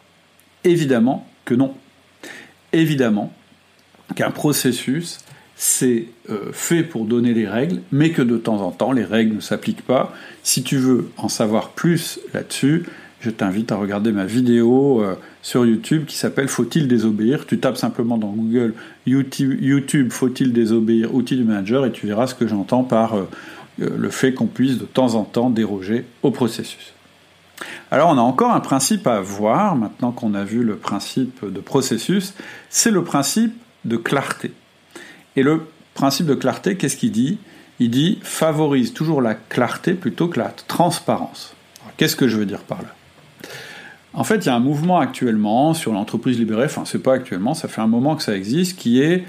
Évidemment 0.64 1.26
que 1.46 1.54
non. 1.54 1.74
Évidemment 2.74 3.32
qu'un 4.14 4.30
processus, 4.30 5.20
c'est 5.56 6.04
euh, 6.28 6.52
fait 6.52 6.82
pour 6.82 7.06
donner 7.06 7.32
les 7.32 7.48
règles, 7.48 7.80
mais 7.92 8.10
que 8.10 8.22
de 8.22 8.36
temps 8.36 8.60
en 8.60 8.70
temps, 8.70 8.92
les 8.92 9.04
règles 9.04 9.36
ne 9.36 9.40
s'appliquent 9.40 9.86
pas. 9.86 10.12
Si 10.42 10.62
tu 10.62 10.76
veux 10.76 11.10
en 11.16 11.28
savoir 11.28 11.70
plus 11.70 12.20
là-dessus, 12.34 12.84
je 13.20 13.30
t'invite 13.30 13.72
à 13.72 13.76
regarder 13.76 14.12
ma 14.12 14.24
vidéo 14.24 15.02
euh, 15.02 15.16
sur 15.42 15.66
YouTube 15.66 16.04
qui 16.06 16.16
s'appelle 16.16 16.48
Faut-il 16.48 16.86
désobéir? 16.86 17.46
Tu 17.46 17.58
tapes 17.58 17.76
simplement 17.76 18.16
dans 18.16 18.30
Google 18.30 18.74
YouTube, 19.06 20.12
Faut-il 20.12 20.52
désobéir? 20.52 21.14
Outil 21.14 21.36
du 21.36 21.44
manager 21.44 21.84
et 21.84 21.92
tu 21.92 22.06
verras 22.06 22.26
ce 22.28 22.34
que 22.34 22.46
j'entends 22.46 22.84
par 22.84 23.16
euh, 23.16 23.28
le 23.78 24.10
fait 24.10 24.34
qu'on 24.34 24.46
puisse 24.46 24.78
de 24.78 24.84
temps 24.84 25.14
en 25.14 25.24
temps 25.24 25.50
déroger 25.50 26.04
au 26.22 26.30
processus. 26.30 26.92
Alors 27.90 28.10
on 28.10 28.18
a 28.18 28.22
encore 28.22 28.52
un 28.52 28.60
principe 28.60 29.06
à 29.06 29.20
voir 29.20 29.74
maintenant 29.74 30.12
qu'on 30.12 30.34
a 30.34 30.44
vu 30.44 30.62
le 30.62 30.76
principe 30.76 31.44
de 31.44 31.60
processus, 31.60 32.34
c'est 32.70 32.90
le 32.90 33.02
principe 33.02 33.54
de 33.84 33.96
clarté. 33.96 34.52
Et 35.34 35.42
le 35.42 35.62
principe 35.94 36.26
de 36.26 36.34
clarté, 36.34 36.76
qu'est-ce 36.76 36.96
qu'il 36.96 37.12
dit? 37.12 37.38
Il 37.80 37.90
dit 37.90 38.18
favorise 38.22 38.92
toujours 38.92 39.22
la 39.22 39.34
clarté 39.34 39.94
plutôt 39.94 40.28
que 40.28 40.38
la 40.38 40.48
transparence. 40.48 41.54
Qu'est-ce 41.96 42.16
que 42.16 42.28
je 42.28 42.36
veux 42.36 42.46
dire 42.46 42.60
par 42.60 42.82
là? 42.82 42.94
En 44.14 44.24
fait, 44.24 44.36
il 44.36 44.46
y 44.46 44.48
a 44.48 44.54
un 44.54 44.60
mouvement 44.60 44.98
actuellement 44.98 45.74
sur 45.74 45.92
l'entreprise 45.92 46.38
libérée, 46.38 46.64
enfin 46.64 46.84
c'est 46.84 47.02
pas 47.02 47.14
actuellement, 47.14 47.54
ça 47.54 47.68
fait 47.68 47.80
un 47.80 47.86
moment 47.86 48.16
que 48.16 48.22
ça 48.22 48.34
existe, 48.34 48.78
qui 48.78 49.02
est 49.02 49.24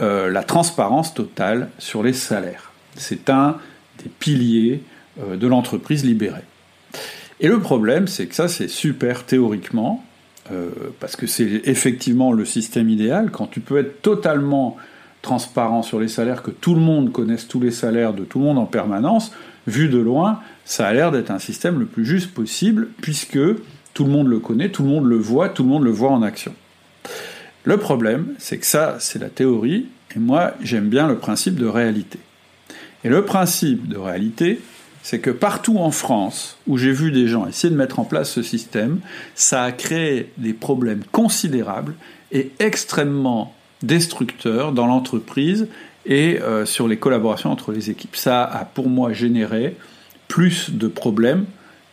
euh, 0.00 0.30
la 0.30 0.42
transparence 0.42 1.14
totale 1.14 1.70
sur 1.78 2.02
les 2.02 2.12
salaires. 2.12 2.72
C'est 2.96 3.30
un 3.30 3.56
des 4.02 4.10
piliers 4.10 4.82
euh, 5.22 5.36
de 5.36 5.46
l'entreprise 5.46 6.04
libérée. 6.04 6.44
Et 7.40 7.48
le 7.48 7.60
problème, 7.60 8.06
c'est 8.08 8.26
que 8.26 8.34
ça, 8.34 8.48
c'est 8.48 8.68
super 8.68 9.24
théoriquement, 9.24 10.04
euh, 10.50 10.70
parce 11.00 11.16
que 11.16 11.26
c'est 11.26 11.62
effectivement 11.64 12.32
le 12.32 12.44
système 12.44 12.88
idéal, 12.88 13.30
quand 13.30 13.46
tu 13.46 13.60
peux 13.60 13.78
être 13.78 14.02
totalement 14.02 14.76
transparent 15.22 15.82
sur 15.82 15.98
les 15.98 16.08
salaires, 16.08 16.42
que 16.42 16.50
tout 16.50 16.74
le 16.74 16.80
monde 16.80 17.12
connaisse 17.12 17.48
tous 17.48 17.60
les 17.60 17.70
salaires 17.70 18.12
de 18.12 18.24
tout 18.24 18.38
le 18.38 18.44
monde 18.44 18.58
en 18.58 18.66
permanence, 18.66 19.32
vu 19.66 19.88
de 19.88 19.98
loin, 19.98 20.40
ça 20.64 20.86
a 20.86 20.92
l'air 20.92 21.10
d'être 21.10 21.30
un 21.30 21.38
système 21.38 21.78
le 21.78 21.86
plus 21.86 22.04
juste 22.04 22.32
possible, 22.32 22.88
puisque 23.00 23.38
tout 23.96 24.04
le 24.04 24.10
monde 24.10 24.28
le 24.28 24.40
connaît, 24.40 24.68
tout 24.68 24.82
le 24.82 24.90
monde 24.90 25.06
le 25.06 25.16
voit, 25.16 25.48
tout 25.48 25.62
le 25.62 25.70
monde 25.70 25.84
le 25.84 25.90
voit 25.90 26.10
en 26.10 26.20
action. 26.20 26.52
Le 27.64 27.78
problème, 27.78 28.34
c'est 28.38 28.58
que 28.58 28.66
ça, 28.66 28.98
c'est 29.00 29.18
la 29.18 29.30
théorie, 29.30 29.86
et 30.14 30.18
moi, 30.18 30.52
j'aime 30.62 30.90
bien 30.90 31.08
le 31.08 31.16
principe 31.16 31.54
de 31.54 31.64
réalité. 31.64 32.18
Et 33.04 33.08
le 33.08 33.24
principe 33.24 33.88
de 33.88 33.96
réalité, 33.96 34.60
c'est 35.02 35.18
que 35.18 35.30
partout 35.30 35.78
en 35.78 35.90
France, 35.90 36.58
où 36.66 36.76
j'ai 36.76 36.92
vu 36.92 37.10
des 37.10 37.26
gens 37.26 37.46
essayer 37.46 37.70
de 37.70 37.78
mettre 37.78 37.98
en 37.98 38.04
place 38.04 38.30
ce 38.30 38.42
système, 38.42 39.00
ça 39.34 39.62
a 39.62 39.72
créé 39.72 40.30
des 40.36 40.52
problèmes 40.52 41.02
considérables 41.10 41.94
et 42.32 42.52
extrêmement 42.58 43.54
destructeur 43.82 44.72
dans 44.72 44.86
l'entreprise 44.86 45.68
et 46.04 46.38
euh, 46.42 46.66
sur 46.66 46.86
les 46.86 46.98
collaborations 46.98 47.50
entre 47.50 47.72
les 47.72 47.88
équipes. 47.88 48.16
Ça 48.16 48.44
a 48.44 48.66
pour 48.66 48.90
moi 48.90 49.14
généré 49.14 49.74
plus 50.28 50.68
de 50.68 50.86
problèmes 50.86 51.46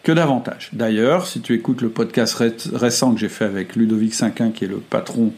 que 0.03 0.11
d'avantages. 0.11 0.69
D'ailleurs, 0.73 1.25
si 1.25 1.41
tu 1.41 1.53
écoutes 1.53 1.81
le 1.81 1.89
podcast 1.89 2.35
récent 2.73 3.13
que 3.13 3.19
j'ai 3.19 3.29
fait 3.29 3.45
avec 3.45 3.75
Ludovic 3.75 4.13
Cinquin, 4.13 4.51
qui 4.51 4.65
est 4.65 4.67
le 4.67 4.77
patron 4.77 5.33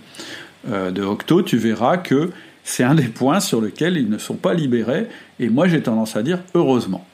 euh, 0.68 0.92
de 0.92 1.04
Octo, 1.04 1.44
tu 1.44 1.58
verras 1.58 1.98
que 1.98 2.32
c'est 2.64 2.84
un 2.84 2.96
des 2.96 3.08
points 3.08 3.40
sur 3.40 3.62
lesquels 3.62 3.96
ils 3.96 4.10
ne 4.10 4.18
sont 4.18 4.36
pas 4.36 4.56
libérés, 4.56 5.08
et 5.40 5.50
moi 5.50 5.68
j'ai 5.68 5.82
tendance 5.82 6.16
à 6.16 6.24
dire 6.24 6.40
heureusement. 6.56 7.06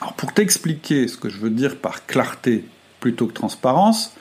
Alors 0.00 0.14
pour 0.14 0.32
t'expliquer 0.32 1.06
ce 1.06 1.18
que 1.18 1.28
je 1.28 1.38
veux 1.38 1.50
dire 1.50 1.76
par 1.76 2.06
clarté 2.06 2.64
plutôt 2.98 3.26
que 3.26 3.34
transparence, 3.34 4.14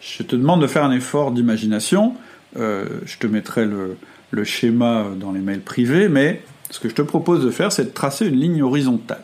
je 0.00 0.24
te 0.24 0.34
demande 0.34 0.60
de 0.60 0.66
faire 0.66 0.82
un 0.82 0.90
effort 0.90 1.30
d'imagination. 1.30 2.14
Euh, 2.56 2.86
je 3.06 3.18
te 3.18 3.28
mettrai 3.28 3.66
le, 3.66 3.96
schéma 4.44 5.06
dans 5.16 5.30
les 5.30 5.40
mails 5.40 5.60
privés, 5.60 6.08
mais 6.08 6.42
ce 6.70 6.80
que 6.80 6.88
je 6.88 6.94
te 6.94 7.02
propose 7.02 7.44
de 7.44 7.50
faire, 7.50 7.70
c'est 7.70 7.84
de 7.84 7.90
tracer 7.90 8.26
une 8.26 8.40
ligne 8.40 8.62
horizontale. 8.62 9.22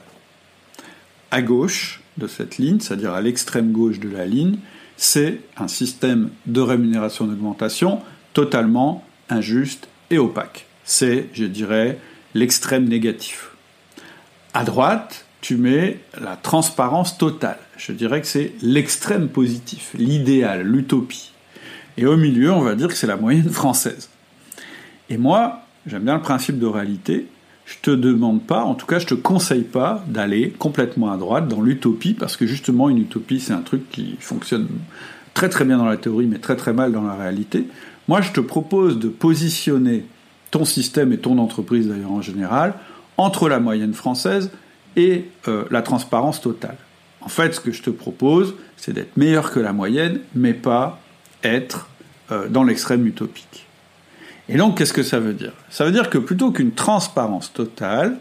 À 1.32 1.42
gauche 1.42 2.00
de 2.18 2.26
cette 2.26 2.58
ligne, 2.58 2.80
c'est-à-dire 2.80 3.12
à, 3.14 3.20
l'extrême 3.20 3.72
gauche 3.72 4.00
de 4.00 4.08
la 4.08 4.26
ligne, 4.26 4.58
c'est 4.96 5.40
un 5.56 5.68
système 5.68 6.30
de 6.46 6.60
rémunération 6.60 7.26
d'augmentation 7.26 8.00
totalement 8.34 9.04
injuste 9.30 9.88
et 10.10 10.18
opaque. 10.18 10.66
C'est, 10.84 11.28
je 11.32 11.44
dirais, 11.44 11.98
l'extrême 12.34 12.88
négatif. 12.88 13.50
À 14.54 14.64
droite, 14.64 15.26
tu 15.40 15.56
mets 15.56 16.00
la 16.20 16.36
transparence 16.36 17.16
totale. 17.18 17.58
Je 17.76 17.92
dirais 17.92 18.20
que 18.20 18.26
c'est 18.26 18.52
l'extrême 18.60 19.28
positif, 19.28 19.94
l'idéal, 19.94 20.62
l'utopie. 20.62 21.32
Et 21.96 22.06
au 22.06 22.16
milieu, 22.16 22.52
on 22.52 22.60
va 22.60 22.74
dire 22.74 22.88
que 22.88 22.94
c'est 22.94 23.06
la 23.06 23.16
moyenne 23.16 23.50
française. 23.50 24.08
Et 25.10 25.16
moi, 25.16 25.62
j'aime 25.86 26.04
bien 26.04 26.16
le 26.16 26.22
principe 26.22 26.58
de 26.58 26.66
réalité. 26.66 27.26
Je 27.68 27.76
te 27.82 27.90
demande 27.90 28.42
pas, 28.42 28.64
en 28.64 28.74
tout 28.74 28.86
cas, 28.86 28.98
je 28.98 29.04
te 29.04 29.12
conseille 29.12 29.64
pas 29.64 30.02
d'aller 30.08 30.54
complètement 30.58 31.12
à 31.12 31.18
droite 31.18 31.48
dans 31.48 31.60
l'utopie, 31.60 32.14
parce 32.14 32.38
que 32.38 32.46
justement, 32.46 32.88
une 32.88 32.96
utopie, 32.96 33.40
c'est 33.40 33.52
un 33.52 33.60
truc 33.60 33.90
qui 33.90 34.16
fonctionne 34.20 34.68
très 35.34 35.50
très 35.50 35.66
bien 35.66 35.76
dans 35.76 35.84
la 35.84 35.98
théorie, 35.98 36.24
mais 36.24 36.38
très 36.38 36.56
très 36.56 36.72
mal 36.72 36.92
dans 36.92 37.02
la 37.02 37.14
réalité. 37.14 37.66
Moi, 38.08 38.22
je 38.22 38.32
te 38.32 38.40
propose 38.40 38.98
de 38.98 39.08
positionner 39.08 40.06
ton 40.50 40.64
système 40.64 41.12
et 41.12 41.18
ton 41.18 41.36
entreprise 41.36 41.88
d'ailleurs 41.88 42.12
en 42.12 42.22
général 42.22 42.72
entre 43.18 43.50
la 43.50 43.60
moyenne 43.60 43.92
française 43.92 44.50
et 44.96 45.26
euh, 45.46 45.64
la 45.70 45.82
transparence 45.82 46.40
totale. 46.40 46.78
En 47.20 47.28
fait, 47.28 47.54
ce 47.54 47.60
que 47.60 47.70
je 47.70 47.82
te 47.82 47.90
propose, 47.90 48.54
c'est 48.78 48.94
d'être 48.94 49.18
meilleur 49.18 49.50
que 49.50 49.60
la 49.60 49.74
moyenne, 49.74 50.20
mais 50.34 50.54
pas 50.54 51.00
être 51.44 51.90
euh, 52.32 52.48
dans 52.48 52.64
l'extrême 52.64 53.06
utopique. 53.06 53.67
Et 54.48 54.56
donc, 54.56 54.78
qu'est-ce 54.78 54.92
que 54.92 55.02
ça 55.02 55.20
veut 55.20 55.34
dire? 55.34 55.52
Ça 55.70 55.84
veut 55.84 55.92
dire 55.92 56.08
que 56.08 56.18
plutôt 56.18 56.52
qu'une 56.52 56.72
transparence 56.72 57.52
totale, 57.52 58.18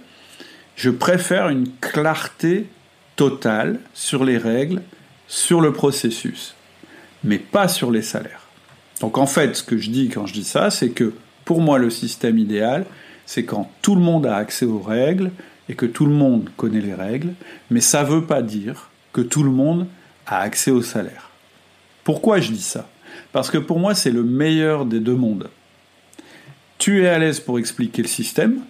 je 0.75 0.89
préfère 0.89 1.49
une 1.49 1.69
clarté 1.81 2.67
totale 3.15 3.79
sur 3.93 4.23
les 4.23 4.37
règles, 4.37 4.81
sur 5.27 5.61
le 5.61 5.73
processus, 5.73 6.55
mais 7.23 7.39
pas 7.39 7.67
sur 7.67 7.91
les 7.91 8.01
salaires. 8.01 8.43
Donc 9.01 9.17
en 9.17 9.25
fait, 9.25 9.55
ce 9.55 9.63
que 9.63 9.77
je 9.77 9.89
dis 9.89 10.09
quand 10.09 10.25
je 10.25 10.33
dis 10.33 10.43
ça, 10.43 10.69
c'est 10.69 10.89
que 10.89 11.13
pour 11.45 11.61
moi, 11.61 11.77
le 11.79 11.89
système 11.89 12.37
idéal, 12.37 12.85
c'est 13.25 13.45
quand 13.45 13.71
tout 13.81 13.95
le 13.95 14.01
monde 14.01 14.25
a 14.25 14.35
accès 14.35 14.65
aux 14.65 14.79
règles 14.79 15.31
et 15.69 15.75
que 15.75 15.85
tout 15.85 16.05
le 16.05 16.13
monde 16.13 16.49
connaît 16.57 16.81
les 16.81 16.93
règles, 16.93 17.33
mais 17.69 17.81
ça 17.81 18.03
ne 18.03 18.09
veut 18.09 18.25
pas 18.25 18.41
dire 18.41 18.89
que 19.13 19.21
tout 19.21 19.43
le 19.43 19.51
monde 19.51 19.87
a 20.25 20.39
accès 20.39 20.71
au 20.71 20.81
salaire. 20.81 21.29
Pourquoi 22.03 22.39
je 22.39 22.51
dis 22.51 22.61
ça? 22.61 22.87
Parce 23.31 23.49
que 23.49 23.57
pour 23.57 23.79
moi, 23.79 23.95
c'est 23.95 24.11
le 24.11 24.23
meilleur 24.23 24.85
des 24.85 24.99
deux 24.99 25.15
mondes. 25.15 25.49
Tu 26.77 27.03
es 27.03 27.07
à 27.07 27.17
l'aise 27.17 27.39
pour 27.39 27.59
expliquer 27.59 28.01
le 28.01 28.07
système, 28.07 28.61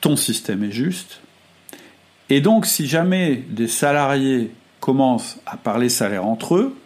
ton 0.00 0.16
système 0.16 0.62
est 0.64 0.72
juste, 0.72 1.20
et 2.30 2.40
donc 2.40 2.66
si 2.66 2.86
jamais 2.86 3.44
des 3.48 3.68
salariés 3.68 4.50
commencent 4.80 5.38
à 5.46 5.56
parler 5.56 5.88
salaire 5.88 6.26
entre 6.26 6.56
eux, 6.56 6.76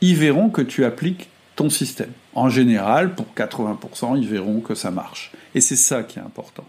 ils 0.00 0.16
verront 0.16 0.48
que 0.48 0.62
tu 0.62 0.84
appliques 0.84 1.28
ton 1.56 1.70
système. 1.70 2.12
En 2.34 2.48
général, 2.48 3.14
pour 3.14 3.26
80%, 3.36 4.18
ils 4.20 4.28
verront 4.28 4.60
que 4.60 4.74
ça 4.74 4.90
marche. 4.90 5.32
Et 5.54 5.60
c'est 5.60 5.76
ça 5.76 6.02
qui 6.02 6.18
est 6.18 6.22
important. 6.22 6.64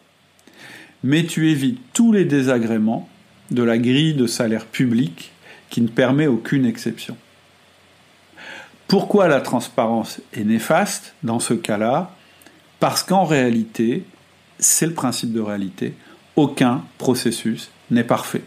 Mais 1.04 1.26
tu 1.26 1.52
évites 1.52 1.80
tous 1.94 2.12
les 2.12 2.26
désagréments 2.26 3.08
de 3.52 3.64
la 3.64 3.78
grille 3.78 4.14
de 4.14 4.28
salaire 4.28 4.66
public 4.66 5.32
qui 5.70 5.82
ne 5.82 5.88
permet 5.88 6.28
aucune 6.28 6.66
exception. 6.66 7.18
Pourquoi 8.88 9.28
la 9.28 9.42
transparence 9.42 10.22
est 10.34 10.46
néfaste 10.46 11.14
dans 11.24 11.40
ce 11.40 11.54
cas-là? 11.54 12.16
Parce 12.80 13.04
qu'en 13.04 13.26
réalité, 13.26 14.04
c'est 14.60 14.86
le 14.86 14.94
principe 14.94 15.34
de 15.34 15.40
réalité, 15.40 15.94
aucun 16.36 16.84
processus 16.98 17.72
n'est 17.90 18.04
parfait. 18.04 18.44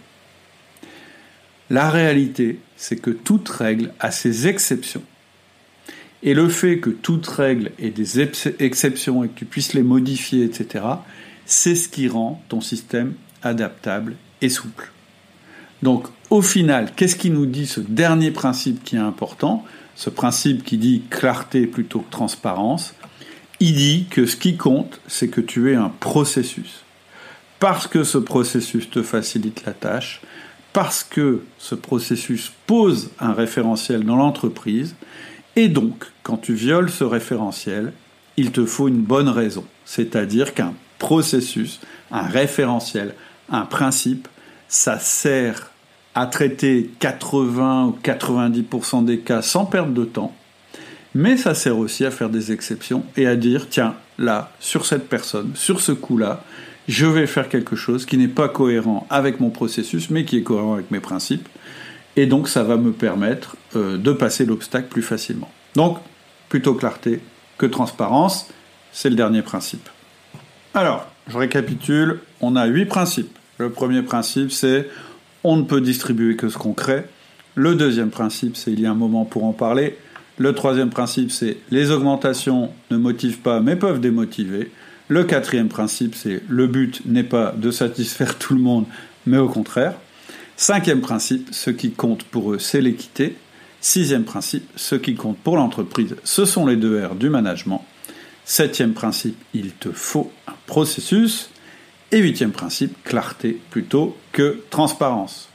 La 1.68 1.90
réalité, 1.90 2.58
c'est 2.76 2.96
que 2.96 3.10
toute 3.10 3.48
règle 3.48 3.92
a 4.00 4.10
ses 4.10 4.48
exceptions. 4.48 5.02
Et 6.22 6.34
le 6.34 6.48
fait 6.48 6.78
que 6.78 6.90
toute 6.90 7.26
règle 7.26 7.72
ait 7.78 7.90
des 7.90 8.20
exceptions 8.20 9.24
et 9.24 9.28
que 9.28 9.38
tu 9.38 9.44
puisses 9.44 9.72
les 9.72 9.82
modifier, 9.82 10.44
etc., 10.44 10.84
c'est 11.46 11.74
ce 11.74 11.88
qui 11.88 12.08
rend 12.08 12.42
ton 12.48 12.60
système 12.60 13.14
adaptable 13.42 14.16
et 14.42 14.48
souple. 14.48 14.92
Donc, 15.82 16.08
au 16.28 16.42
final, 16.42 16.92
qu'est-ce 16.94 17.16
qui 17.16 17.30
nous 17.30 17.46
dit 17.46 17.66
ce 17.66 17.80
dernier 17.80 18.30
principe 18.30 18.84
qui 18.84 18.96
est 18.96 19.00
important? 19.00 19.64
Ce 19.96 20.10
principe 20.10 20.62
qui 20.62 20.76
dit 20.76 21.02
clarté 21.08 21.66
plutôt 21.66 22.00
que 22.00 22.10
transparence, 22.10 22.94
Il 23.60 23.74
dit 23.74 24.06
que 24.08 24.24
ce 24.24 24.36
qui 24.36 24.56
compte, 24.56 25.00
c'est 25.06 25.28
que 25.28 25.42
tu 25.42 25.70
aies 25.70 25.76
un 25.76 25.92
processus. 26.00 26.82
Parce 27.58 27.86
que 27.86 28.04
ce 28.04 28.16
processus 28.16 28.88
te 28.88 29.02
facilite 29.02 29.66
la 29.66 29.74
tâche, 29.74 30.22
parce 30.72 31.04
que 31.04 31.42
ce 31.58 31.74
processus 31.74 32.52
pose 32.66 33.10
un 33.20 33.34
référentiel 33.34 34.04
dans 34.04 34.16
l'entreprise, 34.16 34.94
et 35.56 35.68
donc, 35.68 36.06
quand 36.22 36.38
tu 36.38 36.54
violes 36.54 36.90
ce 36.90 37.04
référentiel, 37.04 37.92
il 38.36 38.50
te 38.50 38.64
faut 38.64 38.88
une 38.88 39.02
bonne 39.02 39.28
raison. 39.28 39.64
C'est-à-dire 39.84 40.54
qu'un 40.54 40.72
processus, 40.98 41.80
un 42.10 42.22
référentiel, 42.22 43.14
un 43.50 43.66
principe, 43.66 44.28
ça 44.68 44.98
sert 44.98 45.70
à 46.14 46.26
traiter 46.26 46.90
80 47.00 47.86
ou 47.86 47.98
90% 48.02 49.04
des 49.04 49.18
cas 49.18 49.42
sans 49.42 49.66
perdre 49.66 49.92
de 49.92 50.04
temps, 50.04 50.34
mais 51.14 51.36
ça 51.36 51.54
sert 51.54 51.78
aussi 51.78 52.04
à 52.04 52.10
faire 52.10 52.30
des 52.30 52.52
exceptions 52.52 53.04
et 53.16 53.26
à 53.26 53.36
dire, 53.36 53.68
tiens, 53.68 53.94
là, 54.18 54.52
sur 54.60 54.86
cette 54.86 55.08
personne, 55.08 55.52
sur 55.54 55.80
ce 55.80 55.92
coup-là, 55.92 56.44
je 56.88 57.06
vais 57.06 57.26
faire 57.26 57.48
quelque 57.48 57.76
chose 57.76 58.06
qui 58.06 58.16
n'est 58.16 58.28
pas 58.28 58.48
cohérent 58.48 59.06
avec 59.10 59.40
mon 59.40 59.50
processus, 59.50 60.10
mais 60.10 60.24
qui 60.24 60.38
est 60.38 60.42
cohérent 60.42 60.74
avec 60.74 60.90
mes 60.90 61.00
principes, 61.00 61.48
et 62.16 62.26
donc 62.26 62.48
ça 62.48 62.62
va 62.62 62.76
me 62.76 62.92
permettre 62.92 63.56
euh, 63.76 63.96
de 63.96 64.12
passer 64.12 64.44
l'obstacle 64.44 64.88
plus 64.88 65.02
facilement. 65.02 65.50
Donc, 65.74 65.98
plutôt 66.48 66.74
clarté 66.74 67.20
que 67.58 67.66
transparence, 67.66 68.48
c'est 68.92 69.10
le 69.10 69.16
dernier 69.16 69.42
principe. 69.42 69.88
Alors, 70.74 71.06
je 71.28 71.38
récapitule, 71.38 72.20
on 72.40 72.56
a 72.56 72.66
huit 72.66 72.86
principes. 72.86 73.38
Le 73.58 73.70
premier 73.70 74.02
principe, 74.02 74.50
c'est 74.50 74.88
on 75.44 75.56
ne 75.56 75.62
peut 75.62 75.80
distribuer 75.80 76.36
que 76.36 76.48
ce 76.48 76.58
qu'on 76.58 76.72
crée. 76.72 77.04
Le 77.54 77.74
deuxième 77.74 78.10
principe, 78.10 78.56
c'est 78.56 78.72
il 78.72 78.80
y 78.80 78.86
a 78.86 78.90
un 78.90 78.94
moment 78.94 79.24
pour 79.24 79.44
en 79.44 79.52
parler. 79.52 79.96
Le 80.40 80.54
troisième 80.54 80.88
principe, 80.88 81.30
c'est 81.30 81.58
les 81.70 81.90
augmentations 81.90 82.70
ne 82.90 82.96
motivent 82.96 83.40
pas 83.40 83.60
mais 83.60 83.76
peuvent 83.76 84.00
démotiver. 84.00 84.70
Le 85.08 85.24
quatrième 85.24 85.68
principe, 85.68 86.14
c'est 86.14 86.42
le 86.48 86.66
but 86.66 87.02
n'est 87.04 87.24
pas 87.24 87.52
de 87.54 87.70
satisfaire 87.70 88.38
tout 88.38 88.54
le 88.54 88.62
monde, 88.62 88.86
mais 89.26 89.36
au 89.36 89.48
contraire. 89.48 89.96
Cinquième 90.56 91.02
principe, 91.02 91.50
ce 91.52 91.68
qui 91.68 91.90
compte 91.90 92.24
pour 92.24 92.54
eux, 92.54 92.58
c'est 92.58 92.80
l'équité. 92.80 93.36
Sixième 93.82 94.24
principe, 94.24 94.64
ce 94.76 94.94
qui 94.94 95.14
compte 95.14 95.36
pour 95.36 95.58
l'entreprise, 95.58 96.16
ce 96.24 96.46
sont 96.46 96.64
les 96.64 96.76
deux 96.76 97.04
R 97.04 97.16
du 97.16 97.28
management. 97.28 97.84
Septième 98.46 98.94
principe, 98.94 99.36
il 99.52 99.72
te 99.72 99.90
faut 99.92 100.32
un 100.48 100.54
processus. 100.66 101.50
Et 102.12 102.18
huitième 102.18 102.52
principe, 102.52 102.96
clarté 103.04 103.60
plutôt 103.68 104.16
que 104.32 104.62
transparence. 104.70 105.50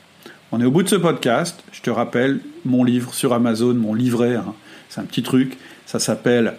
On 0.52 0.62
est 0.62 0.66
au 0.66 0.72
bout 0.72 0.84
de 0.84 0.90
ce 0.90 0.96
podcast. 0.96 1.64
Je 1.72 1.82
te 1.82 1.90
rappelle 1.90 2.40
mon 2.66 2.84
livre 2.84 3.16
sur 3.16 3.34
Amazon, 3.34 3.74
mon 3.74 3.96
livret. 3.96 4.36
Hein. 4.36 4.54
C'est 4.96 5.02
un 5.02 5.06
petit 5.06 5.24
truc. 5.24 5.58
Ça 5.86 6.00
s'appelle 6.00 6.54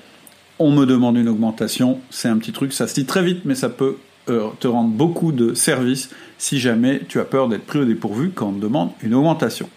On 0.58 0.70
me 0.70 0.84
demande 0.84 1.16
une 1.16 1.28
augmentation. 1.28 2.00
C'est 2.10 2.28
un 2.28 2.36
petit 2.36 2.52
truc. 2.52 2.74
Ça 2.74 2.86
se 2.86 3.00
lit 3.00 3.06
très 3.06 3.22
vite, 3.22 3.46
mais 3.46 3.54
ça 3.54 3.70
peut 3.70 3.96
euh, 4.28 4.48
te 4.60 4.68
rendre 4.68 4.90
beaucoup 4.90 5.32
de 5.32 5.54
services 5.54 6.10
si 6.36 6.60
jamais 6.60 7.00
tu 7.08 7.18
as 7.18 7.24
peur 7.24 7.48
d'être 7.48 7.64
pris 7.64 7.78
au 7.78 7.84
dépourvu 7.86 8.30
quand 8.34 8.48
on 8.48 8.52
te 8.52 8.60
demande 8.60 8.90
une 9.02 9.14
augmentation. 9.14 9.70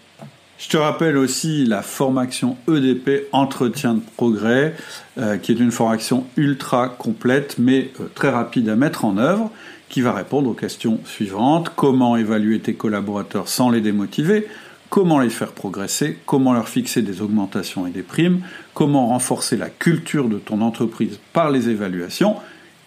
Je 0.58 0.68
te 0.68 0.76
rappelle 0.76 1.16
aussi 1.16 1.64
la 1.64 1.80
formation 1.80 2.58
EDP 2.68 3.28
Entretien 3.32 3.94
de 3.94 4.02
progrès, 4.16 4.76
euh, 5.16 5.38
qui 5.38 5.52
est 5.52 5.58
une 5.58 5.70
formation 5.72 6.26
ultra 6.36 6.90
complète 6.90 7.56
mais 7.58 7.90
euh, 7.98 8.08
très 8.14 8.28
rapide 8.28 8.68
à 8.68 8.76
mettre 8.76 9.06
en 9.06 9.16
œuvre, 9.16 9.50
qui 9.88 10.02
va 10.02 10.12
répondre 10.12 10.50
aux 10.50 10.54
questions 10.54 11.00
suivantes. 11.06 11.72
Comment 11.74 12.18
évaluer 12.18 12.60
tes 12.60 12.74
collaborateurs 12.74 13.48
sans 13.48 13.70
les 13.70 13.80
démotiver? 13.80 14.46
Comment 14.90 15.20
les 15.20 15.30
faire 15.30 15.52
progresser 15.52 16.18
Comment 16.26 16.52
leur 16.52 16.68
fixer 16.68 17.00
des 17.02 17.22
augmentations 17.22 17.86
et 17.86 17.90
des 17.90 18.02
primes 18.02 18.40
Comment 18.74 19.06
renforcer 19.06 19.56
la 19.56 19.70
culture 19.70 20.28
de 20.28 20.38
ton 20.38 20.60
entreprise 20.60 21.20
par 21.32 21.52
les 21.52 21.68
évaluations 21.68 22.34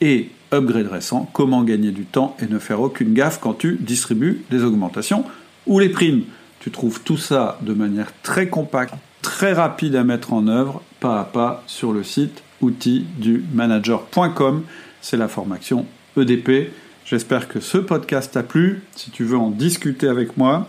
Et 0.01 0.30
upgrade 0.51 0.88
récent, 0.88 1.30
comment 1.32 1.64
gagner 1.64 1.91
du 1.91 2.04
temps 2.04 2.36
et 2.41 2.47
ne 2.47 2.60
faire 2.60 2.82
aucune 2.82 3.14
gaffe 3.14 3.39
quand 3.39 3.54
tu 3.54 3.78
distribues 3.80 4.41
des 4.51 4.64
augmentations 4.64 5.24
ou 5.66 5.80
les 5.80 5.88
primes. 5.88 6.24
Tu 6.60 6.72
trouves 6.72 7.01
tout 7.01 7.18
ça 7.18 7.58
de 7.62 7.74
manière 7.74 8.12
très 8.22 8.49
compacte, 8.49 8.95
très 9.22 9.54
rapide 9.54 9.95
à 9.95 10.04
mettre 10.04 10.34
en 10.34 10.47
œuvre, 10.49 10.82
pas 10.99 11.22
à 11.22 11.24
pas, 11.24 11.64
sur 11.68 11.93
le 11.93 12.04
site 12.04 12.43
outils 12.60 13.06
du 13.18 13.45
manager.com. 13.54 14.64
C'est 14.99 15.18
la 15.18 15.30
formation 15.30 15.86
EDP. 16.18 16.74
J'espère 17.06 17.47
que 17.47 17.62
ce 17.62 17.78
podcast 17.78 18.34
t'a 18.34 18.43
plu. 18.43 18.82
Si 18.93 19.10
tu 19.10 19.24
veux 19.24 19.38
en 19.38 19.49
discuter 19.49 20.10
avec 20.10 20.36
moi, 20.36 20.68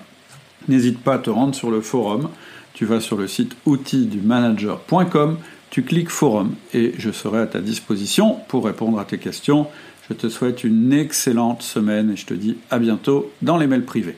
n'hésite 0.68 1.00
pas 1.00 1.14
à 1.14 1.18
te 1.18 1.30
rendre 1.30 1.54
sur 1.54 1.70
le 1.70 1.80
forum. 1.80 2.28
Tu 2.72 2.84
vas 2.84 3.00
sur 3.00 3.16
le 3.16 3.28
site 3.28 3.56
outils 3.66 4.06
du 4.06 4.20
manager.com 4.20 5.38
tu 5.74 5.82
cliques 5.82 6.08
forum 6.08 6.54
et 6.72 6.94
je 6.98 7.10
serai 7.10 7.40
à 7.40 7.46
ta 7.48 7.60
disposition 7.60 8.38
pour 8.46 8.64
répondre 8.64 9.00
à 9.00 9.04
tes 9.04 9.18
questions. 9.18 9.66
Je 10.08 10.14
te 10.14 10.28
souhaite 10.28 10.62
une 10.62 10.92
excellente 10.92 11.62
semaine 11.62 12.12
et 12.12 12.16
je 12.16 12.26
te 12.26 12.32
dis 12.32 12.56
à 12.70 12.78
bientôt 12.78 13.32
dans 13.42 13.56
les 13.56 13.66
mails 13.66 13.84
privés. 13.84 14.16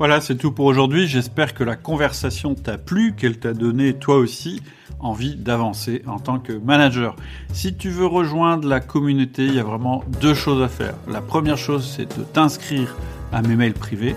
Voilà, 0.00 0.20
c'est 0.20 0.34
tout 0.34 0.50
pour 0.50 0.66
aujourd'hui. 0.66 1.06
J'espère 1.06 1.54
que 1.54 1.62
la 1.62 1.76
conversation 1.76 2.56
t'a 2.56 2.76
plu, 2.76 3.14
qu'elle 3.16 3.38
t'a 3.38 3.52
donné 3.52 3.94
toi 3.94 4.16
aussi 4.16 4.62
envie 4.98 5.36
d'avancer 5.36 6.02
en 6.08 6.18
tant 6.18 6.40
que 6.40 6.52
manager. 6.52 7.14
Si 7.52 7.76
tu 7.76 7.90
veux 7.90 8.06
rejoindre 8.06 8.66
la 8.66 8.80
communauté, 8.80 9.44
il 9.44 9.54
y 9.54 9.60
a 9.60 9.62
vraiment 9.62 10.02
deux 10.20 10.34
choses 10.34 10.60
à 10.60 10.68
faire. 10.68 10.94
La 11.08 11.20
première 11.20 11.56
chose, 11.56 11.88
c'est 11.96 12.18
de 12.18 12.24
t'inscrire 12.24 12.96
à 13.30 13.42
mes 13.42 13.54
mails 13.54 13.74
privés. 13.74 14.16